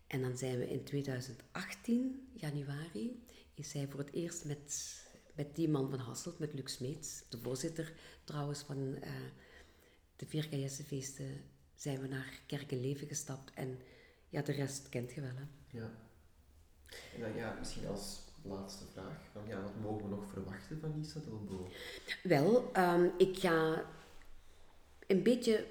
[0.07, 4.97] En dan zijn we in 2018, januari, is hij voor het eerst met,
[5.35, 7.93] met die man van Hasselt, met Luc Smeets, de voorzitter
[8.25, 9.11] trouwens van eh,
[10.17, 11.45] de Vierkajessefeesten,
[11.75, 13.53] zijn we naar Kerk en Leven gestapt.
[13.55, 13.79] En
[14.29, 15.79] ja, de rest kent je wel, hè.
[15.79, 15.91] Ja.
[17.15, 20.99] En dan ja, misschien als laatste vraag, van, ja, wat mogen we nog verwachten van
[20.99, 21.69] Lisa Delbo?
[22.23, 23.85] Wel, ehm, ik ga
[25.09, 25.67] een beetje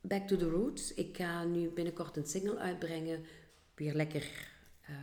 [0.00, 0.94] back to the roots.
[0.94, 3.24] Ik ga nu binnenkort een single uitbrengen,
[3.74, 4.48] weer lekker
[4.80, 4.94] eh,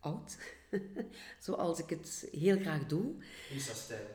[0.00, 0.38] oud,
[1.46, 3.14] zoals ik het heel graag doe.
[3.52, 4.06] Lisa Stijl.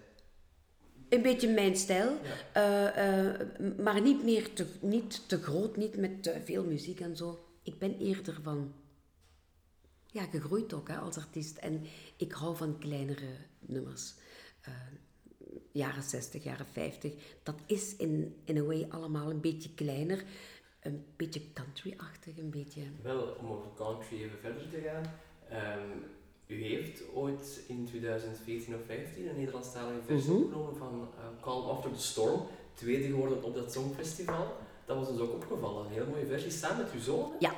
[1.10, 2.54] Een beetje mijn stijl, Ja.
[2.54, 7.16] eh, eh, maar niet meer te, niet te groot, niet met te veel muziek en
[7.18, 7.46] zo.
[7.64, 8.74] Ik ben eerder van,
[10.06, 11.58] ja, gegroeid ook hè, als artiest.
[11.58, 11.86] En
[12.18, 14.14] ik hou van kleinere nummers.
[15.78, 17.14] Jaren 60, jaren 50.
[17.44, 20.24] Dat is in, in a way allemaal een beetje kleiner.
[20.82, 22.82] Een beetje country-achtig, een beetje...
[23.02, 25.04] Wel, om over country even verder te gaan.
[25.50, 25.90] ehm,
[26.48, 30.42] u heeft ooit in 2014 of 15 een Nederlandstalige versie Mhm.
[30.42, 32.42] opgenomen van eh, Calm After the Storm.
[32.74, 34.56] Tweede geworden op dat Songfestival.
[34.86, 35.86] Dat was ons ook opgevallen.
[35.86, 37.32] Een hele mooie versie, samen met uw zoon.
[37.40, 37.56] Ja.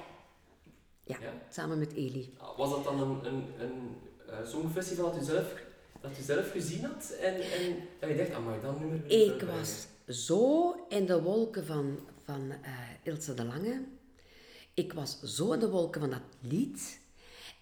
[1.03, 1.17] Ja,
[1.49, 2.33] samen met Eli.
[2.57, 3.95] Was dat dan een, een, een
[4.29, 5.53] eh, Songfestival dat u zelf,
[6.01, 7.11] dat u zelf gezien had?
[7.21, 9.57] En, en dat je dacht, amai, dat nummer wil Ik uitbrengen.
[9.57, 13.83] was zo in de wolken van, van eh, Ilse de Lange.
[14.73, 16.99] Ik was zo in de wolken van dat lied.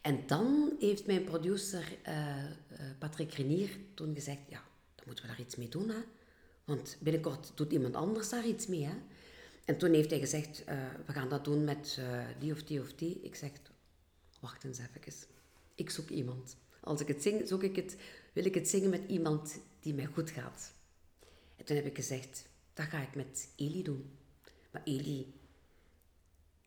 [0.02, 2.54] En dan heeft mijn producer eh, eh,
[3.00, 4.62] Patrick Renier toen gezegd, ja,
[4.96, 6.00] dan moeten we daar iets mee doen, hè.
[6.66, 8.94] Want binnenkort doet iemand anders daar iets mee, hè.
[9.66, 10.64] En toen heeft hij gezegd,
[11.06, 12.00] we gaan dat doen met
[12.40, 13.20] die of die of die.
[13.22, 13.50] Ik zeg,
[14.40, 15.28] wacht eens even.
[15.76, 16.58] Ik zoek iemand.
[16.88, 17.96] Als ik het zing, zoek ik het,
[18.38, 20.74] wil ik het zingen met iemand die mij goed gaat.
[21.56, 24.18] En toen heb ik gezegd, dat ga ik met Eli doen.
[24.72, 25.34] Maar Eli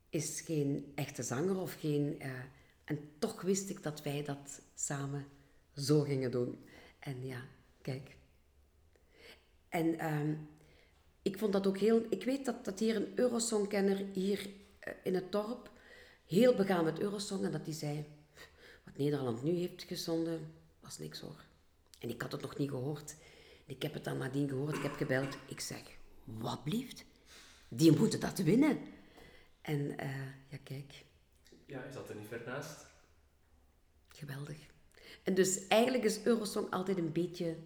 [0.08, 2.20] is geen echte zanger of geen...
[2.20, 2.30] eh,
[2.84, 5.26] en toch wist ik dat wij dat samen
[5.76, 6.64] zo gingen doen.
[6.98, 7.44] En ja,
[7.82, 8.16] kijk.
[9.68, 10.34] En ehm,
[11.22, 12.06] ik vond dat ook heel...
[12.08, 15.70] Ik weet dat, dat hier een Eurosongkenner hier eh, in het dorp
[16.26, 18.04] heel begaan met Eurosong en dat die zei...
[18.84, 21.48] Wat Nederland nu heeft gezonden, was niks hoor.
[22.00, 23.16] En ik had het nog niet gehoord.
[23.66, 25.36] Ik heb het dan nadien gehoord, ik heb gebeld.
[25.48, 25.82] Ik zeg,
[26.24, 27.04] wat blieft?
[27.68, 28.78] Die moeten dat winnen.
[29.60, 30.08] En eh,
[30.48, 31.04] ja, kijk,
[31.66, 32.86] Ja, je zat er niet ver naast.
[34.08, 34.56] geweldig.
[35.22, 37.56] En dus eigenlijk is Eurosong altijd een beetje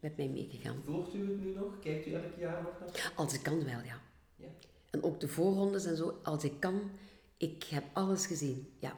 [0.00, 0.82] met mij meegegaan.
[0.84, 1.78] Volgt u het nu nog?
[1.80, 3.12] Kijkt u elk jaar nog naar?
[3.16, 4.00] Als ik kan wel, ja.
[4.36, 4.48] Ja.
[4.90, 6.90] En ook de voorrondes en zo, als ik kan.
[7.36, 8.96] Ik heb alles gezien, ja.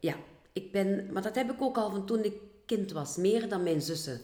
[0.00, 0.16] Ja,
[0.52, 1.12] ik ben...
[1.12, 2.34] Maar dat heb ik ook al van toen ik
[2.68, 3.16] kind was.
[3.16, 4.20] Meer dan mijn zussen.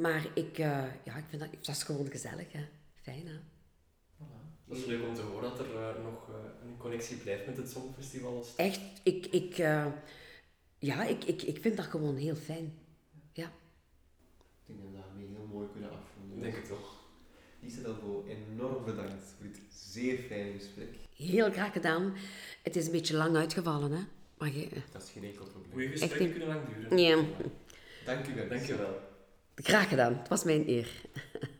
[0.00, 0.58] Maar ik...
[0.58, 1.50] eh, ja, ik vind dat...
[1.60, 2.64] Dat is gewoon gezellig, hè.
[2.94, 3.34] Fijn, hè.
[4.72, 6.34] Dat is leuk om te horen dat er eh, nog eh,
[6.68, 8.36] een connectie blijft met het Songfestival.
[8.36, 8.56] Als...
[8.56, 9.26] Echt, ik...
[9.26, 9.86] ik eh,
[10.78, 12.78] ja, ik, ik, ik vind dat gewoon heel fijn.
[13.32, 13.44] Ja.
[13.44, 16.36] Ik denk dat we daarmee heel mooi kunnen afronden.
[16.36, 17.00] Ik denk het toch.
[17.60, 17.80] Lisa
[18.26, 20.94] enorm bedankt voor dit zeer fijne gesprek.
[21.16, 22.14] Heel graag gedaan.
[22.62, 24.02] Het is een beetje lang uitgevallen, hè.
[24.38, 25.90] Maar je, Dat is geen enkel probleem.
[25.90, 26.98] Echt gesprekken kunnen lang duren.
[26.98, 27.24] ja,
[28.04, 29.00] Dank u wel.
[29.54, 30.16] Graag gedaan.
[30.18, 30.88] Het was mijn eer.